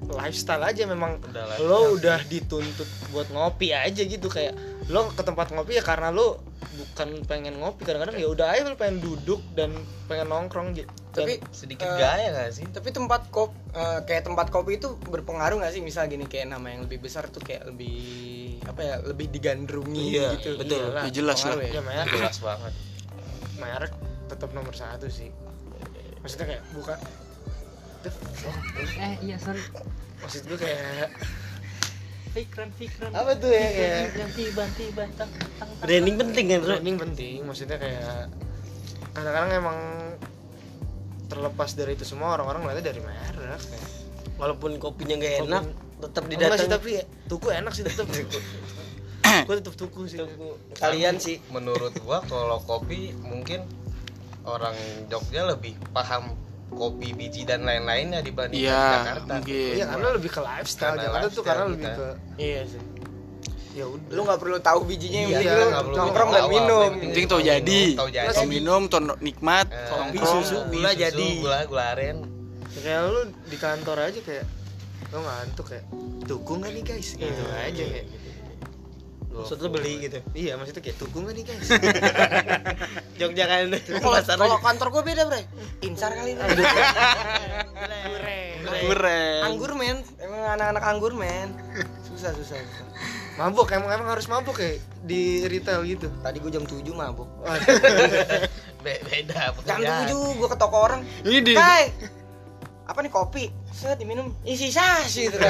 lifestyle 0.04 0.60
aja 0.62 0.84
memang 0.86 1.16
Udah 1.24 1.44
lah. 1.46 1.58
lo 1.60 1.96
udah 1.96 2.20
dituntut 2.24 2.86
buat 3.10 3.28
ngopi 3.30 3.72
aja 3.72 4.04
gitu 4.04 4.28
kayak 4.28 4.52
lo 4.86 5.08
ke 5.10 5.24
tempat 5.24 5.50
ngopi 5.50 5.74
ya 5.74 5.82
karena 5.82 6.12
lo 6.12 6.44
bukan 6.76 7.24
pengen 7.24 7.56
ngopi 7.56 7.82
kadang-kadang 7.82 8.18
ya 8.18 8.28
udah 8.28 8.52
aja 8.52 8.68
lo 8.68 8.76
pengen 8.76 9.00
duduk 9.00 9.40
dan 9.54 9.72
pengen 10.06 10.28
nongkrong 10.28 10.76
gitu 10.76 10.92
tapi 11.14 11.38
sedikit 11.50 11.86
eh, 11.86 11.94
gaya 11.96 12.28
gak 12.32 12.50
sih? 12.52 12.66
tapi 12.68 12.90
tempat 12.90 13.30
kop 13.30 13.54
eh, 13.70 14.02
kayak 14.04 14.26
tempat 14.26 14.50
kopi 14.50 14.76
itu 14.76 14.98
berpengaruh 15.04 15.62
nggak 15.62 15.72
sih 15.72 15.80
misal 15.80 16.06
gini 16.06 16.26
kayak 16.26 16.50
nama 16.50 16.68
yang 16.68 16.84
lebih 16.84 17.00
besar 17.00 17.30
tuh 17.30 17.40
kayak 17.40 17.64
lebih 17.66 18.02
apa 18.64 18.82
ya 18.82 18.96
lebih 19.00 19.30
digandrungi 19.30 20.06
Iya, 20.12 20.28
gitu 20.36 20.58
betul. 20.58 20.82
Iyalah, 20.90 21.04
Ya 21.04 21.12
jelas 21.14 21.40
lah. 21.40 21.56
ya. 21.58 21.70
ya 21.70 21.82
merek 21.82 22.14
Jelas 22.16 22.38
banget. 22.40 22.74
merek 23.56 23.94
tetap 24.26 24.50
nomor 24.52 24.74
satu 24.74 25.06
sih 25.06 25.30
maksudnya 26.20 26.46
kayak 26.50 26.64
bukan 26.74 26.98
eh 28.98 29.14
iya 29.22 29.36
sorry 29.38 29.62
maksud 30.20 30.42
gue 30.44 30.58
kayak 30.58 31.08
Fikran 32.34 32.70
Fikran 32.74 33.12
apa 33.14 33.32
tuh 33.38 33.48
ya 33.48 33.68
kayak 33.70 34.00
yang 34.18 34.32
tiba 34.34 34.64
tiba 34.74 35.04
tang 35.14 35.30
tang 35.30 35.70
tang. 35.70 35.70
branding 35.80 36.16
penting 36.18 36.46
kan 36.48 36.60
bro 36.60 36.72
branding 36.74 36.98
penting 36.98 37.38
maksudnya 37.44 37.78
kayak 37.78 38.28
kadang-kadang 39.14 39.52
emang 39.54 39.78
terlepas 41.26 41.70
dari 41.72 41.94
itu 41.94 42.04
semua 42.04 42.34
orang-orang 42.34 42.64
ngeliatnya 42.64 42.86
dari 42.88 43.02
merek. 43.02 43.60
Kayak 43.60 43.90
walaupun 44.36 44.72
kopinya 44.78 45.16
nggak 45.16 45.32
Walaupun- 45.40 45.50
enak 45.50 45.64
tetap 46.00 46.22
Enggak 46.22 46.34
sih 46.34 46.40
didatang 46.60 46.70
tapi 46.70 46.90
ya, 46.92 47.04
tuku 47.26 47.48
enak 47.50 47.72
sih 47.72 47.84
tetap 47.84 48.06
gue 49.48 49.56
tetap 49.56 49.74
tuku 49.74 50.02
sih. 50.06 50.20
Kalian 50.76 51.16
sih. 51.18 51.40
Menurut 51.48 51.96
gua 52.00 52.20
kalau 52.22 52.60
kopi 52.60 53.16
mungkin 53.18 53.64
orang 54.44 54.76
Jogja 55.08 55.48
lebih 55.48 55.74
paham 55.90 56.36
kopi 56.70 57.14
biji 57.14 57.44
dan 57.44 57.64
lain-lainnya 57.64 58.20
dibanding 58.20 58.60
Iya, 58.60 58.82
Jakarta. 59.00 59.32
mungkin. 59.32 59.72
iya 59.72 59.86
karena 59.86 60.08
lebih 60.12 60.30
ke 60.30 60.42
lifestyle 60.42 60.90
Karena 60.92 61.04
Jakarta 61.06 61.28
tuh 61.30 61.44
karena 61.44 61.64
kita. 61.64 61.70
lebih 61.70 61.88
ke 61.88 62.08
iya 62.36 62.62
sih 62.66 62.82
ya 63.74 63.86
udah. 63.86 64.10
Lu 64.10 64.22
nggak 64.22 64.40
perlu 64.40 64.58
tahu 64.60 64.80
bijinya 64.86 65.20
yang 65.20 65.32
Iya, 65.32 65.40
penting 65.40 65.58
lu 65.84 65.96
nongkrong 65.96 66.30
dan 66.30 66.44
minum. 66.48 66.92
Penting 67.02 67.26
tahu 67.26 67.42
jadi. 67.42 67.82
Tahu 67.94 68.10
jadi. 68.10 68.28
Kalau 68.30 68.46
minum, 68.46 68.82
tuh 68.86 69.00
nikmat, 69.20 69.66
Eh, 69.68 69.78
Kopi, 69.84 70.18
nongkrong. 70.18 70.34
susu, 70.40 70.58
gula 70.70 70.92
susu, 70.92 71.02
jadi. 71.02 71.28
Gula, 71.40 71.60
gula 71.66 71.86
aren. 71.92 72.18
kayak 72.76 73.02
lu 73.06 73.22
di 73.48 73.58
kantor 73.58 73.98
aja 74.04 74.20
kayak 74.20 74.46
lo 75.10 75.20
ngantuk 75.20 75.66
kayak 75.68 75.86
tuku 76.24 76.52
nggak 76.54 76.72
nih 76.72 76.84
guys? 76.84 77.10
Gitu 77.14 77.44
aja 77.50 77.84
kayak. 77.86 78.08
Maksud 79.34 79.58
lu 79.58 79.70
beli 79.72 79.94
gitu? 80.00 80.20
Iya 80.34 80.54
maksudnya 80.56 80.82
kayak 80.82 80.98
tuku 80.98 81.18
nggak 81.18 81.34
nih 81.34 81.46
guys? 81.48 81.68
Jogja 83.20 83.46
kan 83.46 83.74
kalau 84.36 84.58
kantor 84.60 84.88
gue 84.92 85.04
beda 85.06 85.24
bre. 85.26 85.42
Insar 85.82 86.14
kali 86.14 86.34
bre 86.34 86.46
Keren. 88.84 89.42
anggur 89.44 89.72
men. 89.74 89.98
Emang 90.18 90.42
anak-anak 90.52 90.84
anggur 90.84 91.14
men. 91.14 91.50
Susah 92.04 92.30
susah, 92.32 92.58
susah. 92.58 92.86
Mabuk 93.34 93.68
emang 93.74 93.90
emang 93.90 94.10
harus 94.14 94.30
mabuk 94.30 94.56
kayak 94.58 94.78
di 95.02 95.46
retail 95.50 95.82
gitu? 95.86 96.08
Tadi 96.22 96.38
gue 96.38 96.52
jam 96.54 96.64
7 96.66 96.80
mabuk. 96.94 97.30
Be- 98.84 99.02
beda 99.04 99.34
jam 99.34 99.54
pekerjaan. 99.58 100.08
7 100.10 100.40
gue 100.40 100.48
ketok 100.54 100.74
orang. 100.74 101.02
Ini. 101.26 101.40
Di 101.42 101.54
Hai 101.58 101.90
apa 102.84 103.00
nih 103.00 103.12
kopi? 103.16 103.48
Set 103.72 103.96
diminum. 103.98 104.36
Isi 104.44 104.70
sasi 104.70 105.32
gitu. 105.32 105.40
Kan 105.40 105.50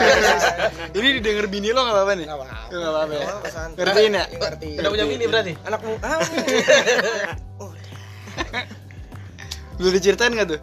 ini 0.98 1.20
didengar 1.20 1.50
bini 1.50 1.74
lo 1.74 1.82
nggak 1.84 1.96
apa-apa 1.98 2.14
nih? 2.14 2.26
Nggak 2.30 2.40
apa-apa. 2.40 2.72
Nggak 2.72 2.92
apa-apa 2.94 3.14
ya. 3.14 3.28
Ngertiin 3.74 4.14
ya? 4.14 4.26
ngertiin. 4.32 4.78
Udah 4.80 4.90
punya 4.94 5.06
bini 5.10 5.26
berarti? 5.28 5.54
anak 5.66 5.80
mu 5.82 5.94
ah, 6.00 6.18
oh, 7.60 7.72
Lu 9.82 9.90
diceritain 9.90 10.32
nggak 10.32 10.50
tuh? 10.56 10.62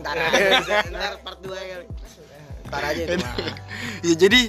ntar 0.00 0.16
ntar 0.88 1.12
part 1.20 1.38
2 1.44 1.52
kali. 1.52 1.86
Ntar 2.66 2.82
aja 2.82 3.02
itu 3.02 3.14
ya 4.06 4.14
jadi 4.16 4.40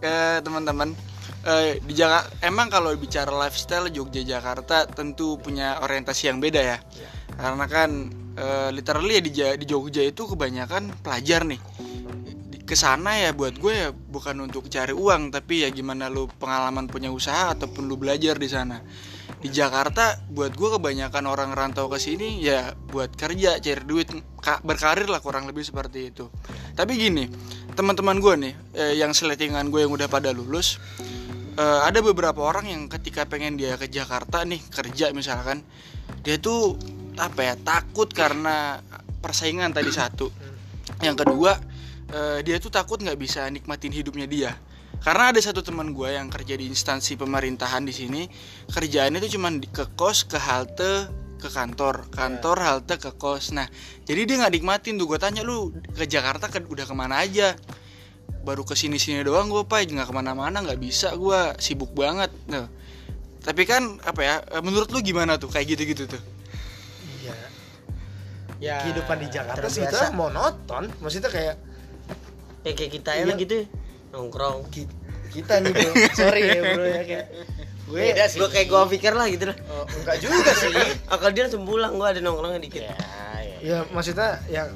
eh, 0.00 0.38
teman-teman 0.40 0.96
eh, 1.46 1.80
di 1.80 1.92
Jakarta 1.96 2.30
emang 2.44 2.68
kalau 2.68 2.90
bicara 2.96 3.32
lifestyle 3.32 3.88
Jogja 3.88 4.22
Jakarta 4.22 4.84
tentu 4.86 5.40
punya 5.40 5.80
orientasi 5.80 6.30
yang 6.32 6.38
beda 6.38 6.60
ya. 6.60 6.78
Karena 7.36 7.64
kan 7.70 7.90
eh, 8.36 8.68
literally 8.74 9.18
ya 9.18 9.22
di, 9.22 9.32
di 9.62 9.66
Jogja 9.66 10.02
itu 10.04 10.28
kebanyakan 10.28 11.02
pelajar 11.04 11.44
nih. 11.46 11.60
Di- 12.50 12.62
ke 12.70 12.78
sana 12.78 13.18
ya 13.18 13.34
buat 13.34 13.58
gue 13.58 13.74
ya 13.74 13.90
bukan 13.90 14.46
untuk 14.46 14.70
cari 14.70 14.94
uang 14.94 15.34
tapi 15.34 15.66
ya 15.66 15.74
gimana 15.74 16.06
lu 16.06 16.30
pengalaman 16.30 16.86
punya 16.86 17.10
usaha 17.10 17.50
ataupun 17.50 17.90
lu 17.90 17.98
belajar 17.98 18.38
di 18.38 18.46
sana 18.46 18.78
di 19.40 19.48
Jakarta 19.48 20.20
buat 20.28 20.52
gue 20.52 20.68
kebanyakan 20.76 21.24
orang 21.24 21.56
rantau 21.56 21.88
ke 21.88 21.96
sini 21.96 22.44
ya 22.44 22.76
buat 22.92 23.16
kerja 23.16 23.56
cari 23.56 23.82
duit 23.88 24.12
ka- 24.36 24.60
berkarir 24.60 25.08
lah 25.08 25.24
kurang 25.24 25.48
lebih 25.48 25.64
seperti 25.64 26.12
itu. 26.12 26.28
Tapi 26.76 26.92
gini 27.00 27.24
teman-teman 27.72 28.20
gue 28.20 28.34
nih 28.36 28.54
eh, 28.76 28.94
yang 29.00 29.16
seletingan 29.16 29.72
gue 29.72 29.88
yang 29.88 29.92
udah 29.96 30.12
pada 30.12 30.28
lulus 30.36 30.76
eh, 31.56 31.80
ada 31.80 32.04
beberapa 32.04 32.44
orang 32.44 32.68
yang 32.68 32.82
ketika 32.92 33.24
pengen 33.24 33.56
dia 33.56 33.80
ke 33.80 33.88
Jakarta 33.88 34.44
nih 34.44 34.60
kerja 34.60 35.08
misalkan 35.16 35.64
dia 36.20 36.36
tuh 36.36 36.76
apa 37.16 37.40
ya 37.40 37.54
takut 37.56 38.12
karena 38.12 38.84
persaingan 39.24 39.72
tadi 39.72 39.88
satu. 39.88 40.28
Yang 41.00 41.24
kedua 41.24 41.56
eh, 42.12 42.38
dia 42.44 42.60
tuh 42.60 42.68
takut 42.68 43.00
nggak 43.00 43.16
bisa 43.16 43.48
nikmatin 43.48 43.88
hidupnya 43.88 44.28
dia 44.28 44.52
karena 45.00 45.32
ada 45.32 45.40
satu 45.40 45.64
teman 45.64 45.96
gue 45.96 46.12
yang 46.12 46.28
kerja 46.28 46.54
di 46.54 46.68
instansi 46.68 47.16
pemerintahan 47.16 47.82
di 47.82 47.92
sini 47.92 48.22
kerjaannya 48.68 49.18
itu 49.24 49.40
cuman 49.40 49.58
di- 49.58 49.68
ke 49.68 49.88
kos 49.96 50.28
ke 50.28 50.36
halte 50.36 51.08
ke 51.40 51.48
kantor. 51.48 52.04
Kantor 52.12 52.56
halte 52.60 53.00
ke 53.00 53.16
kos. 53.16 53.56
Nah 53.56 53.64
jadi 54.04 54.28
dia 54.28 54.36
nggak 54.44 54.60
nikmatin 54.60 55.00
tuh. 55.00 55.08
Gue 55.08 55.16
tanya 55.16 55.40
lu 55.40 55.72
ke 55.96 56.04
Jakarta 56.04 56.52
ke, 56.52 56.60
udah 56.60 56.84
ke 56.84 56.92
mana 56.92 57.24
aja? 57.24 57.56
Baru 58.44 58.60
ke 58.62 58.76
sini 58.76 59.00
sini 59.00 59.24
doang 59.24 59.48
gue 59.48 59.64
pak. 59.64 59.88
Nggak 59.88 60.08
ke 60.08 60.14
mana-mana 60.14 60.60
nggak 60.60 60.76
bisa 60.76 61.16
gue 61.16 61.40
sibuk 61.56 61.96
banget. 61.96 62.28
Nah 62.44 62.68
tapi 63.40 63.64
kan 63.64 63.96
apa 64.04 64.20
ya 64.20 64.34
eh, 64.52 64.60
menurut 64.60 64.92
lu 64.92 65.00
gimana 65.00 65.40
tuh? 65.40 65.48
Kayak 65.48 65.80
gitu-gitu 65.80 66.12
tuh. 66.12 66.20
Iya. 67.24 67.34
Ya 68.60 68.76
kehidupan 68.84 69.16
di 69.24 69.28
Jakarta 69.32 69.64
sebetulnya 69.64 70.12
monoton. 70.12 70.92
Maksudnya 71.00 71.32
kayak 71.32 71.56
Ya, 72.60 72.76
kayak 72.76 72.92
kita 72.92 73.10
Iya. 73.16 73.24
enak 73.24 73.36
gitu. 73.40 73.54
ya. 73.56 73.66
Nongkrong. 74.10 74.66
ki- 74.68 74.90
kita 75.30 75.62
nih 75.62 75.70
bro 75.70 75.90
sorry 76.18 76.42
ya 76.42 76.60
bro 76.74 76.84
ya 76.84 77.02
kayak 77.06 77.26
gue 77.90 77.98
Beda 77.98 78.24
sih. 78.26 78.38
Gue 78.38 78.48
kayak 78.50 78.66
gua 78.66 78.86
pikir 78.86 79.12
lah 79.12 79.26
gitu 79.26 79.50
lah. 79.50 79.56
Oh, 79.66 79.82
enggak 79.82 80.16
juga 80.18 80.50
sih 80.54 80.70
Akal 81.12 81.30
dia 81.30 81.46
langsung 81.46 81.66
pulang, 81.66 81.94
gua 81.94 82.10
ada 82.10 82.18
nongkrongnya 82.18 82.58
dikit. 82.58 82.82
ya 82.82 82.94
ya 83.38 83.56
ya 83.60 83.78
maksudnya 83.90 84.38
ya 84.46 84.70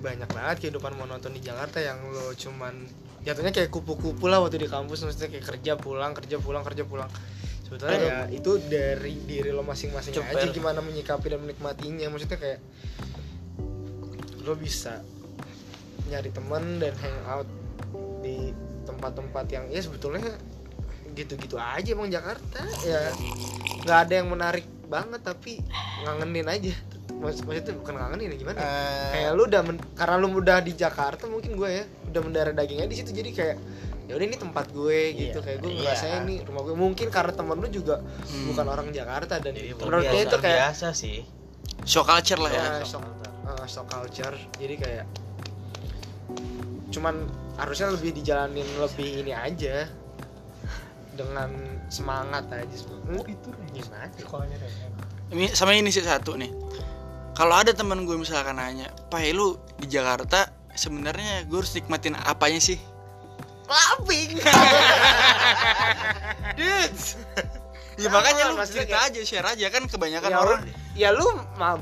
banyak 0.00 0.26
banget 0.26 0.56
kehidupan 0.58 0.96
monoton 0.96 1.30
di 1.30 1.40
Jakarta 1.40 1.78
yang 1.78 2.00
lo 2.08 2.32
cuman 2.32 2.88
jatuhnya 3.20 3.52
kayak 3.52 3.68
kupu-kupu 3.68 4.26
lah 4.26 4.40
waktu 4.40 4.56
di 4.56 4.66
kampus 4.66 5.04
maksudnya 5.04 5.28
kayak 5.28 5.44
kerja 5.44 5.72
pulang 5.76 6.16
kerja 6.16 6.40
pulang 6.40 6.64
kerja 6.64 6.82
pulang 6.82 7.06
sebetulnya 7.62 7.98
ya 8.00 8.18
itu 8.32 8.56
dari 8.64 9.12
diri 9.20 9.52
lo 9.52 9.60
masing-masing 9.60 10.16
Ceper. 10.16 10.40
aja 10.40 10.48
gimana 10.48 10.80
menyikapi 10.80 11.28
dan 11.28 11.38
menikmatinya 11.38 12.08
maksudnya 12.08 12.40
kayak 12.40 12.58
lo 14.40 14.56
bisa 14.56 15.04
nyari 16.08 16.32
temen 16.32 16.80
dan 16.80 16.96
hang 16.96 17.18
out 17.28 17.48
di 18.20 18.52
tempat-tempat 18.84 19.44
yang 19.48 19.64
ya 19.68 19.80
sebetulnya 19.80 20.36
gitu-gitu 21.10 21.58
aja 21.58 21.88
emang 21.90 22.08
Jakarta 22.08 22.60
ya. 22.82 23.10
Nggak 23.82 23.98
ada 24.06 24.14
yang 24.14 24.28
menarik 24.28 24.66
banget 24.86 25.20
tapi 25.20 25.58
ngangenin 26.04 26.46
aja. 26.46 26.74
Maksud- 27.10 27.44
maksudnya 27.44 27.74
bukan 27.76 27.94
ngangenin 27.96 28.32
ya 28.32 28.36
gimana 28.38 28.56
ya? 28.56 28.64
Eh, 28.64 29.08
kayak 29.12 29.30
lu 29.34 29.42
udah 29.44 29.60
men- 29.60 29.86
karena 29.92 30.16
lu 30.16 30.28
udah 30.32 30.58
di 30.60 30.72
Jakarta 30.72 31.26
mungkin 31.26 31.52
gue 31.52 31.68
ya 31.68 31.84
udah 32.08 32.20
mendarah 32.22 32.54
dagingnya 32.54 32.86
di 32.86 32.96
situ 32.96 33.10
jadi 33.12 33.30
kayak 33.30 33.56
ya 34.08 34.16
udah 34.16 34.26
ini 34.26 34.36
tempat 34.38 34.66
gue 34.72 35.00
gitu. 35.14 35.38
Iya, 35.38 35.44
kayak 35.44 35.58
gue 35.60 35.70
iya. 35.70 35.78
ngerasa 35.84 36.06
ini 36.24 36.34
rumah 36.42 36.62
gue. 36.64 36.74
Mungkin 36.74 37.06
karena 37.08 37.30
temen 37.30 37.56
lu 37.58 37.68
juga 37.68 38.00
Hmm. 38.00 38.46
bukan 38.48 38.66
orang 38.66 38.88
Jakarta 38.90 39.36
dan 39.36 39.52
Jadi 39.52 39.68
itu 39.76 40.36
kayak 40.38 40.58
biasa 40.72 40.86
sih. 40.90 41.22
Show 41.84 42.02
culture 42.02 42.38
lah 42.38 42.50
ya. 42.50 42.62
Ya, 42.62 42.72
shock, 42.82 43.04
uh, 43.46 43.66
shock 43.66 43.86
culture. 43.86 44.34
Jadi 44.56 44.74
kayak 44.76 45.04
cuman 46.90 47.28
harusnya 47.60 47.92
lebih 47.94 48.16
dijalanin 48.16 48.66
lebih 48.80 49.26
ini 49.26 49.32
aja. 49.34 49.86
Dengan 51.10 51.52
semangat 51.92 52.48
aja 52.48 52.76
oh, 53.12 53.24
itu 53.28 53.48
gimana 53.76 54.08
ini 55.30 55.46
sama 55.54 55.78
ini 55.78 55.94
sih 55.94 56.02
satu 56.02 56.34
nih. 56.34 56.50
Kalau 57.38 57.54
ada 57.54 57.70
teman 57.70 58.02
gue 58.02 58.18
misalkan 58.18 58.58
nanya 58.58 58.90
pak 59.08 59.22
lu 59.30 59.54
di 59.78 59.86
Jakarta 59.86 60.50
sebenarnya 60.74 61.46
gue 61.46 61.58
harus 61.62 61.72
nikmatin 61.78 62.18
apanya 62.18 62.58
sih? 62.58 62.78
Clubbing. 63.70 64.34
Dudes. 66.58 67.14
Ya 67.94 68.10
makanya 68.10 68.50
lu 68.50 68.58
cerita 68.66 68.98
aja 69.06 69.20
share 69.22 69.46
aja. 69.46 69.66
Kan 69.70 69.86
kebanyakan 69.86 70.30
ya, 70.34 70.38
orang 70.42 70.60
ya 70.98 71.08
lu 71.14 71.26
mab 71.54 71.78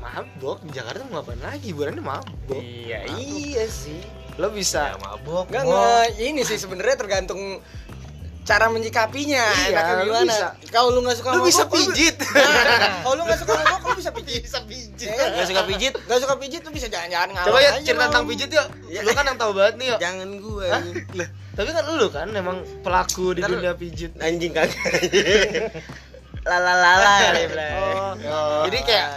mabok? 0.00 0.58
Di 0.62 0.72
Jakarta 0.72 1.04
mau 1.04 1.20
ngapain 1.20 1.38
lagi? 1.38 1.70
Hiburannya 1.70 2.00
mabok. 2.00 2.58
Iya 2.58 3.04
iya. 3.14 3.64
Sih. 3.66 4.00
Lo 4.34 4.48
bisa 4.48 4.90
ya 4.90 4.96
mabok 4.96 5.46
Enggak, 5.46 5.64
mall. 5.64 5.76
enggak, 5.76 6.06
ini 6.18 6.42
sih 6.42 6.56
sebenarnya 6.56 6.96
tergantung 6.96 7.60
cara 8.40 8.66
menyikapinya. 8.66 9.44
Iya, 9.62 9.68
enaknya 9.70 9.94
gimana. 10.02 10.24
bisa. 10.26 10.48
kalau 10.72 10.88
lu 10.90 11.00
nggak 11.00 11.16
suka 11.16 11.28
Lu 11.30 11.44
bisa 11.44 11.62
mabok, 11.62 11.76
lu- 11.76 11.80
pijit. 11.86 12.16
Nah, 12.30 13.04
kalau 13.04 13.14
lu 13.14 13.22
nggak 13.22 13.38
suka 13.38 13.52
mabok 13.54 13.86
lu 13.86 13.96
bisa 13.96 14.10
pijit. 14.10 14.40
Bisa 14.42 14.60
pijit. 14.64 15.06
Nggak 15.06 15.46
suka 15.46 15.62
pijit? 15.64 15.92
nggak 15.94 16.20
suka 16.20 16.34
pijit 16.34 16.60
lu 16.60 16.70
bisa 16.72 16.86
jalan-jalan 16.88 17.28
ngalah 17.30 17.46
coba 17.46 17.58
ya 17.60 17.70
cerita 17.78 18.04
tentang 18.08 18.26
pijit 18.26 18.48
yuk. 18.50 18.66
Lu 18.98 19.10
kan 19.12 19.24
yang 19.24 19.38
tahu 19.38 19.52
banget 19.52 19.74
nih 19.76 19.86
yuk. 19.86 19.98
Jangan? 20.00 20.28
Lah, 21.14 21.28
tapi 21.52 21.68
kan 21.70 21.82
lu 21.86 22.06
kan 22.08 22.26
emang 22.32 22.56
pelaku 22.80 23.26
di 23.32 23.40
Ntar- 23.40 23.52
dunia 23.52 23.72
pijit. 23.74 24.10
Anjing 24.18 24.50
kagak. 24.50 24.74
Lala 26.40 26.72
lala 26.72 27.14
Blay. 27.36 27.76
Oh, 28.24 28.64
jadi 28.64 28.78
kayak 28.80 29.08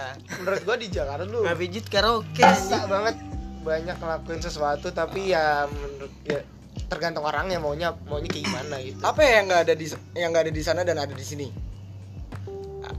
menurut 0.42 0.62
gua 0.66 0.76
di 0.80 0.88
Jakarta 0.90 1.24
lu 1.28 1.44
Nggak 1.44 1.58
pijit 1.60 1.86
karaoke. 1.92 2.42
bisa 2.42 2.88
banget 2.90 3.16
banyak 3.64 3.96
ngelakuin 3.96 4.42
sesuatu 4.44 4.92
tapi 4.92 5.32
ya 5.32 5.66
menurut 5.72 6.14
ya 6.28 6.44
tergantung 6.90 7.24
orangnya 7.24 7.58
maunya 7.62 7.96
maunya 8.10 8.30
kayak 8.30 8.46
gimana 8.50 8.76
gitu. 8.82 9.00
Apa 9.02 9.20
ya 9.24 9.32
yang 9.40 9.46
nggak 9.50 9.62
ada 9.70 9.74
di 9.78 9.86
yang 10.18 10.30
nggak 10.34 10.44
ada 10.50 10.54
di 10.54 10.62
sana 10.66 10.82
dan 10.84 10.98
ada 11.00 11.14
di 11.14 11.26
sini? 11.26 11.48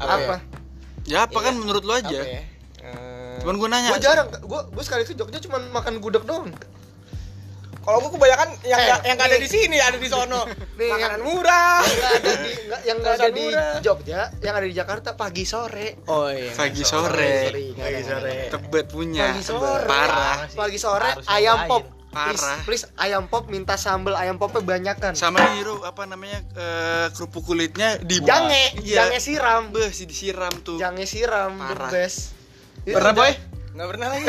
Apa, 0.01 0.41
ya? 1.07 1.29
Apa? 1.29 1.39
Kan 1.39 1.55
menurut 1.61 1.85
lu 1.85 1.93
apa 1.93 2.07
aja 2.07 2.21
ya? 2.23 2.43
Eh, 2.85 3.37
cuman 3.41 3.57
gue 3.57 3.69
nanya 3.69 3.89
gua 3.97 4.01
jarang 4.01 4.29
gua 4.45 4.61
gua 4.69 4.83
sekali 4.85 5.09
ke 5.09 5.17
Jogja 5.17 5.41
cuma 5.41 5.57
makan 5.73 6.05
gudeg 6.05 6.25
doang 6.29 6.53
kalau 7.85 8.01
gua 8.01 8.11
kebanyakan 8.11 8.49
yang 8.65 8.81
Eh, 8.81 8.99
yang 9.05 9.15
nggak 9.15 9.29
ada 9.29 9.39
di 9.39 9.47
sini 9.47 9.77
ada 9.77 9.95
di 9.95 10.09
sono. 10.09 10.43
Nih, 10.81 10.89
makanan 10.89 11.13
yang- 11.15 11.23
murah 11.23 11.81
yang 12.83 12.97
nggak 12.99 13.15
ada 13.15 13.29
di. 13.31 13.47
Jogja 13.81 14.33
yang 14.41 14.55
ada 14.57 14.67
di 14.67 14.75
Jakarta 14.75 15.13
pagi 15.15 15.45
sore. 15.45 16.01
Oh 16.07 16.27
iya. 16.27 16.51
Pagi 16.51 16.83
sore. 16.83 17.53
Pagi 17.77 18.03
sore 18.03 18.35
tebet 18.49 18.87
punya. 18.89 19.31
Pagi 19.31 19.45
sore. 19.45 19.85
Parah. 19.85 20.37
Pagi 20.49 20.79
sore 20.79 21.11
Harus 21.13 21.29
ayam 21.29 21.69
pop. 21.69 21.85
Parah. 22.15 22.63
please, 22.63 22.87
please 22.87 22.95
ayam 22.95 23.27
pop 23.27 23.51
minta 23.51 23.75
sambel 23.75 24.15
ayam 24.15 24.39
popnya 24.39 24.63
banyakan. 24.63 25.19
Sama 25.19 25.43
ini 25.51 25.67
Ru, 25.67 25.83
apa 25.83 26.07
namanya 26.07 26.47
eh, 26.55 27.07
kerupuk 27.11 27.43
kulitnya 27.45 27.99
di 27.99 28.23
jange. 28.23 28.79
Iya. 28.81 29.11
jange 29.11 29.19
siram. 29.19 29.75
Beh, 29.75 29.91
si 29.91 30.07
disiram 30.07 30.55
tuh. 30.63 30.79
Jange 30.79 31.05
siram 31.05 31.59
the 31.59 31.75
Parah. 31.75 31.91
best 31.91 32.31
pernah 32.85 33.11
boy 33.11 33.33
nggak 33.75 33.89
pernah 33.89 34.07
lagi 34.09 34.25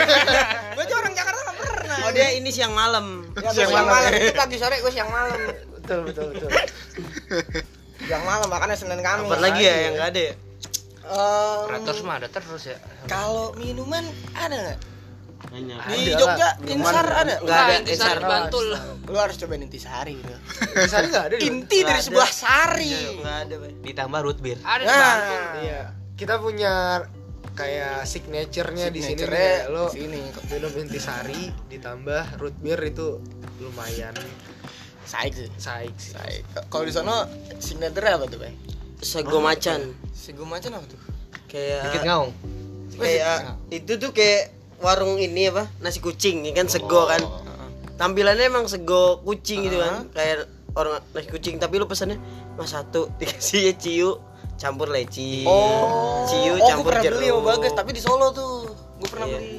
gua 0.73 0.81
aja 0.81 0.95
orang 0.95 1.13
Jakarta 1.13 1.39
nggak 1.41 1.57
pernah 1.59 1.97
Oh 1.97 2.11
dia 2.11 2.27
ini 2.33 2.49
siang 2.49 2.69
malam. 2.71 3.25
Ya, 3.35 3.49
Siang 3.49 3.69
siang 3.69 3.71
malam. 3.71 3.87
malam 3.87 4.11
itu 4.11 4.33
pagi 4.35 4.57
sore 4.57 4.75
gue 4.77 4.91
siang 4.91 5.09
malam 5.09 5.37
betul 5.71 5.99
betul 6.03 6.25
betul 6.29 6.49
siang 7.99 8.23
malam 8.23 8.47
makanya 8.47 8.75
senin 8.75 8.99
kamis 8.99 9.25
Apa 9.27 9.37
lagi 9.39 9.61
ya 9.61 9.75
yang 9.79 9.93
nggak 9.95 10.09
ada 10.09 10.21
ya? 10.21 10.33
Em, 11.05 12.01
mah 12.01 12.15
ada 12.15 12.27
terus 12.27 12.63
ya 12.65 12.77
kalau 13.05 13.53
minuman 13.55 14.01
ada 14.33 14.57
nggak 14.57 14.77
Banyak. 15.45 15.77
di 15.77 16.01
Ada 16.03 16.17
Jogja 16.17 16.49
insar 16.67 17.05
ada 17.05 17.33
Nggak 17.37 17.59
ada. 17.59 17.73
Intisari 17.75 17.93
Insar. 17.93 18.17
Bantul. 18.19 18.67
lu 19.05 19.15
harus 19.15 19.35
cobain 19.37 19.61
intisari 19.61 20.13
bro 20.17 20.37
di 20.75 20.89
sana 20.89 21.05
nggak 21.05 21.25
ada 21.27 21.35
inti 21.39 21.77
dari 21.79 21.93
ada. 21.93 22.01
sebuah 22.01 22.29
sari 22.31 22.93
Nggak 23.15 23.37
ada, 23.39 23.55
ditambah 23.79 24.19
root 24.21 24.39
beer 24.41 24.57
Ada 24.59 24.81
di 24.81 24.85
nah 24.87 24.97
Bantul. 24.97 25.41
iya 25.61 25.81
kita 26.15 26.33
punya 26.39 26.73
kayak 27.55 28.03
signaturenya 28.03 28.91
di 28.91 29.01
sini 29.01 29.23
kayak 29.23 29.71
lo 29.71 29.87
di 29.89 30.03
sini. 30.03 30.21
minum 30.51 30.71
intisari 30.75 31.49
ditambah 31.71 32.37
root 32.37 32.55
beer 32.59 32.79
itu 32.83 33.23
lumayan 33.63 34.11
saik 35.07 35.31
sih. 35.37 35.49
saik 35.55 35.95
sih. 35.95 36.11
Saik. 36.17 36.43
Kalau 36.67 36.83
di 36.83 36.93
sana 36.93 37.29
signature 37.63 38.09
apa 38.11 38.25
tuh 38.27 38.41
bay 38.41 38.53
Sego 38.99 39.37
macan. 39.37 39.93
sego 40.15 40.43
macam 40.47 40.81
apa 40.81 40.85
tuh? 40.89 40.99
Kayak 41.51 41.93
dikit 41.93 42.03
ngaung. 42.09 42.31
Kayak 42.95 43.37
itu 43.69 43.91
tuh 44.01 44.11
kayak 44.15 44.55
warung 44.81 45.21
ini 45.21 45.51
apa? 45.51 45.69
Nasi 45.83 46.01
kucing 46.01 46.41
ya 46.47 46.51
kan? 46.57 46.65
Sego 46.65 47.05
kan? 47.05 47.21
Tampilannya 48.01 48.49
emang 48.49 48.65
sego 48.65 49.21
kucing 49.21 49.67
gitu 49.67 49.77
kan? 49.77 50.09
Kayak 50.09 50.49
orang 50.73 50.99
nasi 51.13 51.27
kucing 51.29 51.61
tapi 51.61 51.79
lu 51.79 51.87
pesannya 51.87 52.19
mas 52.55 52.71
satu 52.71 53.11
dikasih 53.19 53.71
ya 53.71 53.73
ciu 53.75 54.09
campur 54.55 54.87
leci. 54.87 55.43
Oh. 55.43 56.23
Ciu 56.25 56.53
oh 56.53 56.55
gue 56.55 56.65
campur 56.65 56.89
pernah 56.89 57.03
jeruk. 57.03 57.17
beli 57.17 57.27
sama 57.29 57.41
bagas 57.45 57.73
tapi 57.73 57.89
di 57.91 58.01
Solo 58.01 58.27
tuh 58.29 58.71
gue 58.71 59.09
pernah 59.09 59.27
Iya. 59.27 59.35
beli. 59.35 59.55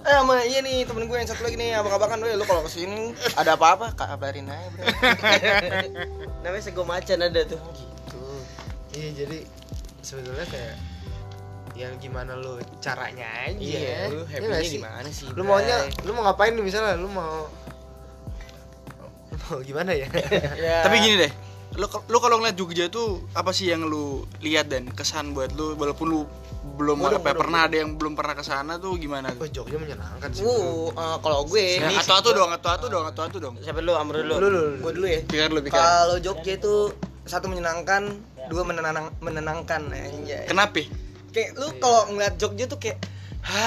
Eh 0.00 0.14
sama 0.14 0.34
iya 0.40 0.58
nih 0.60 0.76
temen 0.82 1.04
gue 1.04 1.16
yang 1.16 1.26
satu 1.26 1.42
lagi 1.42 1.56
nih 1.56 1.74
abang-abangan. 1.74 2.18
Lu 2.32 2.44
kalau 2.44 2.62
ke 2.62 2.70
sini 2.70 3.12
ada 3.34 3.54
apa-apa 3.54 3.92
kabarin 3.92 4.46
aja 4.46 4.68
bro. 4.70 4.84
Namanya 6.42 6.62
sego 6.62 6.82
macan 6.82 7.18
ada 7.20 7.42
tuh. 7.44 7.60
Iya 8.90 9.08
jadi 9.16 9.38
sebetulnya 10.00 10.46
kayak 10.46 10.74
ya 11.74 11.90
gimana 11.96 12.34
lu 12.34 12.58
caranya 12.78 13.26
aja. 13.44 13.58
Iya 13.58 13.98
lu 14.08 14.22
Iya 14.22 14.32
happy 14.32 14.46
nya 14.48 14.58
sih? 14.60 14.78
gimana 14.78 15.08
sih 15.08 15.26
lu 15.28 15.42
maunya 15.42 15.76
lu 16.02 16.10
mau 16.10 16.22
ngapain 16.24 16.50
nih 16.50 16.64
misalnya? 16.64 16.94
Lu 16.94 17.06
mau 17.06 17.46
lu 19.30 19.36
mau 19.44 19.58
gimana 19.60 19.92
ya? 19.92 20.06
Ya. 20.58 20.82
tapi 20.82 20.98
gini 20.98 21.26
deh 21.26 21.32
lu 21.76 21.84
lu 21.84 22.18
kalau 22.18 22.40
ngeliat 22.40 22.56
Jogja 22.56 22.88
tuh 22.88 23.20
apa 23.36 23.52
sih 23.52 23.68
yang 23.68 23.84
lu 23.84 24.24
lihat 24.40 24.72
dan 24.72 24.88
kesan 24.88 25.36
buat 25.36 25.52
lu 25.52 25.76
walaupun 25.76 26.06
lu 26.08 26.20
belum 26.68 27.00
Mudeng, 27.00 27.22
apa 27.22 27.32
mudeng, 27.32 27.54
ada 27.54 27.76
yang 27.80 27.90
belum 27.96 28.12
pernah 28.12 28.34
ke 28.36 28.44
sana 28.44 28.76
tuh 28.76 28.94
gimana 29.00 29.32
oh 29.32 29.40
tuh? 29.46 29.62
Jogja 29.64 29.78
menyenangkan 29.80 30.28
sih. 30.30 30.44
Uh, 30.44 30.92
eh, 30.92 31.16
kalau 31.22 31.48
gue 31.48 31.80
Ya, 31.80 31.88
atau 31.96 32.14
atu 32.20 32.30
dong, 32.36 32.50
atau 32.52 32.70
atu 32.70 32.86
dong, 32.92 33.04
atau 33.08 33.22
atu 33.24 33.38
dong. 33.40 33.54
siapa 33.64 33.80
lu 33.80 33.96
amr 33.96 34.20
dulu 34.22 34.34
lu 34.36 34.48
lu, 34.48 34.48
lu. 34.48 34.62
gue 34.84 34.92
dulu 35.00 35.06
ya 35.08 35.20
Pikir 35.24 35.48
lu 35.50 35.60
pikir. 35.64 35.74
kalau 35.76 36.16
Jogja 36.20 36.52
itu 36.60 36.92
satu 37.24 37.46
menyenangkan 37.48 38.16
dua 38.48 38.62
menenang 38.64 39.12
menenangkan 39.20 39.80
anjay. 39.92 40.44
Kenapa? 40.48 40.82
kayak 41.28 41.50
lu 41.60 41.68
kalau 41.78 42.08
ngeliat 42.10 42.34
Jogja 42.40 42.64
tuh 42.64 42.80
kayak 42.80 42.98
ha 43.44 43.62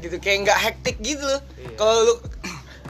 gitu 0.00 0.16
kayak 0.18 0.48
nggak 0.48 0.58
hektik 0.58 0.96
gitu 1.02 1.22
loh 1.22 1.40
Iya. 1.58 1.74
kalau 1.76 1.94
lu 2.02 2.14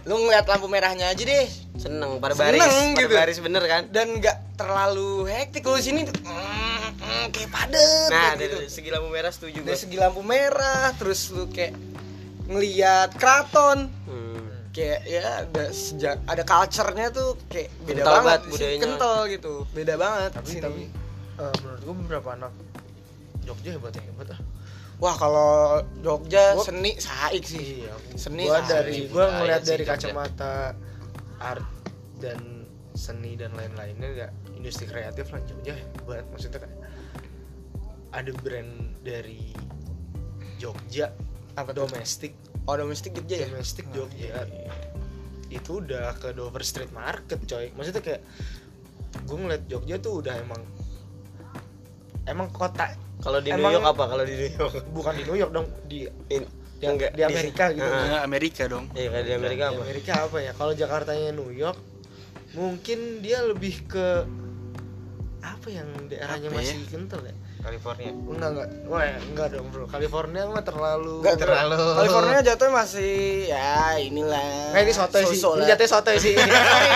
lu 0.07 0.15
ngeliat 0.23 0.47
lampu 0.47 0.71
merahnya 0.71 1.11
aja 1.11 1.19
deh 1.27 1.47
seneng 1.75 2.23
pada 2.23 2.39
baris 2.39 2.63
Seneng 2.63 2.95
pada 2.95 3.03
gitu. 3.11 3.15
baris 3.19 3.39
bener 3.43 3.63
kan 3.67 3.83
dan 3.91 4.07
nggak 4.23 4.37
terlalu 4.55 5.27
hektik 5.27 5.67
kalau 5.67 5.83
sini 5.83 6.07
tuh 6.07 6.15
mm, 6.23 6.89
mm, 7.03 7.25
kayak 7.35 7.51
padet 7.51 8.09
nah 8.15 8.39
kayak 8.39 8.55
dari 8.55 8.71
segi 8.71 8.89
lampu 8.95 9.09
merah 9.11 9.33
setuju 9.35 9.59
dari 9.67 9.75
gua 9.75 9.83
segi 9.83 9.97
lampu 9.99 10.21
merah 10.23 10.95
terus 10.95 11.35
lu 11.35 11.51
kayak 11.51 11.75
ngeliat 12.47 13.11
keraton 13.19 13.91
hmm. 14.07 14.71
kayak 14.71 15.01
ya 15.11 15.43
ada 15.43 15.65
sejak 15.75 16.23
ada 16.31 16.43
culture-nya 16.47 17.07
tuh 17.11 17.35
kayak 17.51 17.75
beda 17.83 18.03
Kental 18.07 18.15
banget 18.23 18.41
budayanya. 18.47 18.83
kental 18.87 19.17
gitu 19.27 19.55
beda 19.75 19.95
banget 19.99 20.31
tapi 20.39 20.47
sini. 20.55 20.63
tapi 20.63 20.83
eh, 21.43 21.55
menurut 21.67 21.81
gue 21.83 21.95
beberapa 22.07 22.29
anak 22.39 22.53
Jogja 23.43 23.75
hebat 23.75 23.91
ya 23.99 24.03
hebat 24.07 24.39
ah 24.39 24.41
wah 24.97 25.15
kalau 25.15 25.51
Jogja 26.01 26.57
Gua- 26.57 26.65
seni 26.65 26.97
saik 26.97 27.43
sih. 27.43 27.85
Iya 27.85 27.95
Seni 28.15 28.45
gua 28.45 28.61
dari 28.63 29.07
gua 29.07 29.29
ngeliat 29.31 29.63
dari 29.63 29.83
Jogja. 29.83 29.97
kacamata 30.09 30.73
art 31.37 31.67
dan 32.17 32.65
seni 32.93 33.37
dan 33.37 33.53
lain-lainnya 33.53 34.09
ya 34.17 34.29
industri 34.53 34.89
kreatif 34.89 35.29
lah 35.29 35.41
Jogja 35.45 35.77
hebat 35.77 36.25
maksudnya 36.29 36.65
kan. 36.65 36.73
Ada 38.11 38.33
brand 38.35 38.73
dari 39.01 39.53
Jogja 40.57 41.13
Apa 41.55 41.73
domestik. 41.73 42.37
Oh 42.65 42.75
domestik 42.75 43.13
Jogja 43.13 43.37
ya? 43.45 43.49
Domestik 43.49 43.89
Jogja. 43.91 44.45
itu 45.47 45.79
udah 45.79 46.13
ke 46.19 46.35
Dover 46.35 46.61
Street 46.61 46.91
Market 46.91 47.39
coy. 47.41 47.71
Maksudnya 47.73 48.03
kayak 48.03 48.21
gue 49.23 49.37
ngeliat 49.37 49.65
Jogja 49.65 49.97
tuh 49.97 50.21
udah 50.21 50.37
emang 50.37 50.59
emang 52.25 52.51
kota 52.51 52.93
Kalau 53.19 53.39
di 53.39 53.49
Emang- 53.49 53.63
New 53.67 53.77
York 53.77 53.87
apa? 53.89 54.05
Kalau 54.07 54.25
di 54.25 54.35
New 54.35 54.51
York 54.51 54.73
bukan 54.91 55.13
di 55.13 55.23
New 55.25 55.37
York 55.37 55.53
dong 55.53 55.67
di 55.85 55.99
In- 56.29 56.51
di, 56.77 56.85
enggak, 56.85 57.11
di 57.11 57.23
Amerika 57.23 57.65
gitu 57.71 57.83
Ah. 57.83 58.05
Ya, 58.05 58.19
Amerika 58.21 58.63
dong 58.67 58.85
Iya, 58.93 59.09
kayak 59.11 59.25
di 59.25 59.33
Amerika 59.35 59.65
di 59.65 59.71
apa? 59.71 59.81
Amerika 59.83 60.13
apa 60.23 60.39
ya 60.39 60.53
kalau 60.53 60.73
Jakartanya 60.73 61.31
New 61.33 61.49
York 61.49 61.79
mungkin 62.53 62.99
dia 63.21 63.41
lebih 63.43 63.85
ke 63.87 64.07
apa 65.39 65.69
yang 65.69 65.89
daerahnya 66.05 66.49
Apa 66.49 66.59
ya? 66.59 66.69
masih 66.69 66.79
kental 66.87 67.21
ya 67.23 67.35
California 67.59 68.11
enggak 68.13 68.51
enggak 68.53 68.69
wah 68.85 69.03
enggak 69.03 69.49
dong 69.51 69.67
bro 69.71 69.85
California 69.87 70.43
mah 70.45 70.63
terlalu 70.63 71.15
Nggak 71.19 71.37
terlalu. 71.39 71.81
California 71.97 72.39
jatuhnya 72.45 72.73
masih 72.77 73.15
ya 73.49 73.71
inilah 73.99 74.47
Nah, 74.71 74.81
ini 74.83 74.93
sotoy 74.93 75.25
sih. 75.25 75.41
Ini 75.41 75.65
jatuhnya 75.67 75.91
sotoy 75.91 76.17
sih. 76.19 76.35
sorry, 76.37 76.53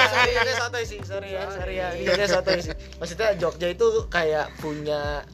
sorry, 0.06 0.30
jatuhnya 0.30 0.56
sotoy 0.58 0.84
sih. 0.84 0.98
Sorry 1.00 1.28
ya, 1.30 1.42
sorry 1.48 1.74
ya. 1.74 1.88
Ini 1.90 2.04
jatuhnya 2.04 2.28
sotoy 2.28 2.58
sih. 2.60 2.70
Maksudnya 2.94 3.28
Jogja 3.34 3.66
itu 3.66 3.86
kayak 4.06 4.52
punya 4.56 5.24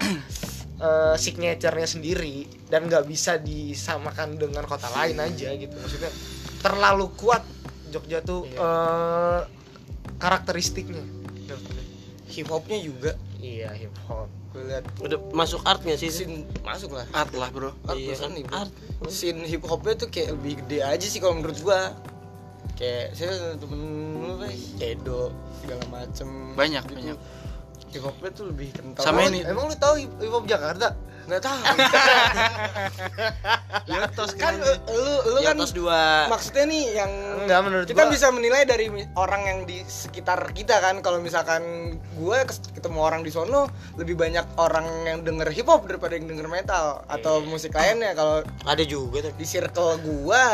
eh, 0.77 1.17
signature-nya 1.17 1.89
sendiri 1.89 2.37
dan 2.67 2.85
nggak 2.85 3.05
bisa 3.05 3.37
disamakan 3.37 4.37
dengan 4.37 4.63
kota 4.63 4.89
lain 4.91 5.17
aja 5.17 5.53
gitu. 5.53 5.73
Maksudnya 5.73 6.11
terlalu 6.59 7.09
kuat 7.15 7.43
Jogja 7.87 8.21
tuh 8.21 8.45
eh, 8.47 9.41
karakteristiknya. 10.17 11.05
hip 12.27 12.49
hopnya 12.49 12.77
juga 12.77 13.17
Iya, 13.37 13.71
hip 13.73 13.95
hop. 14.05 14.29
lihat 14.53 14.85
Udah 14.99 15.21
masuk 15.31 15.61
art 15.63 15.81
nggak 15.81 15.97
sih? 15.97 16.09
scene 16.09 16.45
masuk 16.61 16.93
lah 16.93 17.05
art 17.13 17.29
lah 17.33 17.49
bro 17.49 17.73
art 17.85 17.97
Iya 17.97 18.13
seni 18.15 18.41
kan? 18.43 18.69
bro. 18.69 19.05
Art. 19.05 19.13
scene 19.13 19.41
hip 19.41 19.61
hopnya 19.63 19.95
tuh 19.95 20.09
kayak 20.09 20.33
lebih 20.33 20.65
gede 20.65 20.81
aja 20.81 21.07
sih 21.07 21.17
kalau 21.17 21.37
menurut 21.37 21.57
gua 21.61 21.93
kayak 22.75 23.13
saya 23.13 23.57
temen 23.57 23.81
lu 24.19 24.37
Bay, 24.37 24.57
Edo 24.83 25.33
segala 25.61 25.85
macem 25.89 26.29
Banyak, 26.53 26.83
gitu. 26.89 26.97
banyak. 26.99 27.19
Hip 27.97 28.05
hopnya 28.05 28.31
tuh 28.31 28.45
lebih 28.47 28.69
kental 28.71 29.03
Sama 29.03 29.25
ini. 29.25 29.41
Emang 29.43 29.67
lu 29.67 29.75
tahu 29.75 29.95
hip 29.97 30.31
hop 30.31 30.45
Jakarta? 30.45 30.93
nggak 31.27 31.43
tahu 31.43 31.59
Yotos 33.89 34.33
kan 34.35 34.55
lu 34.59 34.73
lu 35.27 35.39
kan 35.43 35.59
dua. 35.75 36.27
maksudnya 36.27 36.65
nih 36.67 36.85
yang 36.95 37.11
Enggak 37.43 37.61
menurut 37.63 37.87
kita 37.87 38.03
gua. 38.03 38.15
bisa 38.15 38.27
menilai 38.31 38.63
dari 38.63 38.87
orang 39.13 39.43
yang 39.43 39.59
di 39.63 39.83
sekitar 39.83 40.39
kita 40.51 40.79
kan 40.79 41.03
kalau 41.03 41.19
misalkan 41.19 41.63
gue 42.15 42.39
ketemu 42.73 42.99
orang 43.01 43.21
di 43.23 43.31
sono 43.31 43.67
lebih 43.95 44.15
banyak 44.15 44.55
orang 44.57 44.87
yang 45.05 45.19
denger 45.23 45.51
hip 45.51 45.67
hop 45.67 45.83
daripada 45.85 46.15
yang 46.15 46.27
denger 46.27 46.47
metal 46.47 47.03
atau 47.07 47.37
Iya. 47.37 47.49
musik 47.49 47.75
lainnya 47.75 48.15
kalau 48.15 48.47
Ada 48.63 48.83
juga 48.83 49.27
tuh. 49.27 49.35
di 49.35 49.45
circle 49.45 49.99
gua 49.99 50.47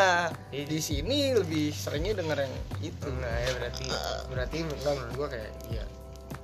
Iya. 0.48 0.64
di 0.66 0.80
sini 0.80 1.32
lebih 1.32 1.68
seringnya 1.70 2.16
denger 2.16 2.38
yang 2.42 2.54
itu 2.80 3.06
Enggak 3.06 3.36
ya 3.38 3.50
berarti 3.54 3.84
berarti 4.26 4.56
menurut 4.64 4.82
gua 5.14 5.28
kayak 5.28 5.52
iya 5.68 5.84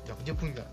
Jogja 0.04 0.32
punya 0.32 0.64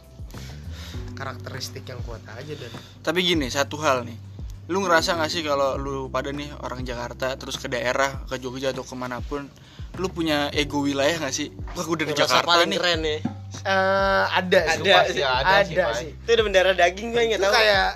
karakteristik 1.15 1.87
yang 1.87 1.97
kuat 2.03 2.21
aja 2.27 2.53
dan 2.53 2.71
Tapi 3.01 3.19
gini, 3.23 3.47
satu 3.47 3.79
hal 3.79 4.03
nih 4.03 4.17
Lu 4.65 4.81
ngerasa 4.81 5.15
gak 5.15 5.29
sih 5.29 5.41
kalau 5.41 5.77
lu 5.77 6.09
pada 6.09 6.29
nih 6.29 6.49
orang 6.59 6.81
Jakarta 6.81 7.33
Terus 7.33 7.55
ke 7.55 7.65
daerah, 7.65 8.25
ke 8.25 8.35
Jogja 8.35 8.69
atau 8.69 8.81
ke 8.81 8.93
mana 8.93 9.21
pun 9.21 9.47
Lu 9.95 10.09
punya 10.09 10.51
ego 10.51 10.83
wilayah 10.83 11.15
gak 11.17 11.31
sih? 11.31 11.49
Wah 11.73 11.81
gue 11.81 11.97
dari 12.01 12.11
Jakarta 12.11 12.43
paling 12.43 12.67
nih 12.67 12.77
keren 12.77 13.01
ya. 13.01 13.17
eh 13.63 14.23
ada 14.27 14.59
sih 14.67 14.81
Ada 14.83 14.99
sih. 15.07 15.23
ada 15.23 15.55
sih, 15.63 15.75
Pak. 15.75 15.93
sih 15.95 16.11
Itu 16.11 16.29
udah 16.33 16.43
bendera 16.43 16.71
daging 16.75 17.07
gue 17.09 17.21
nggak 17.31 17.39
itu 17.39 17.45
tahu. 17.47 17.55
kayak 17.55 17.89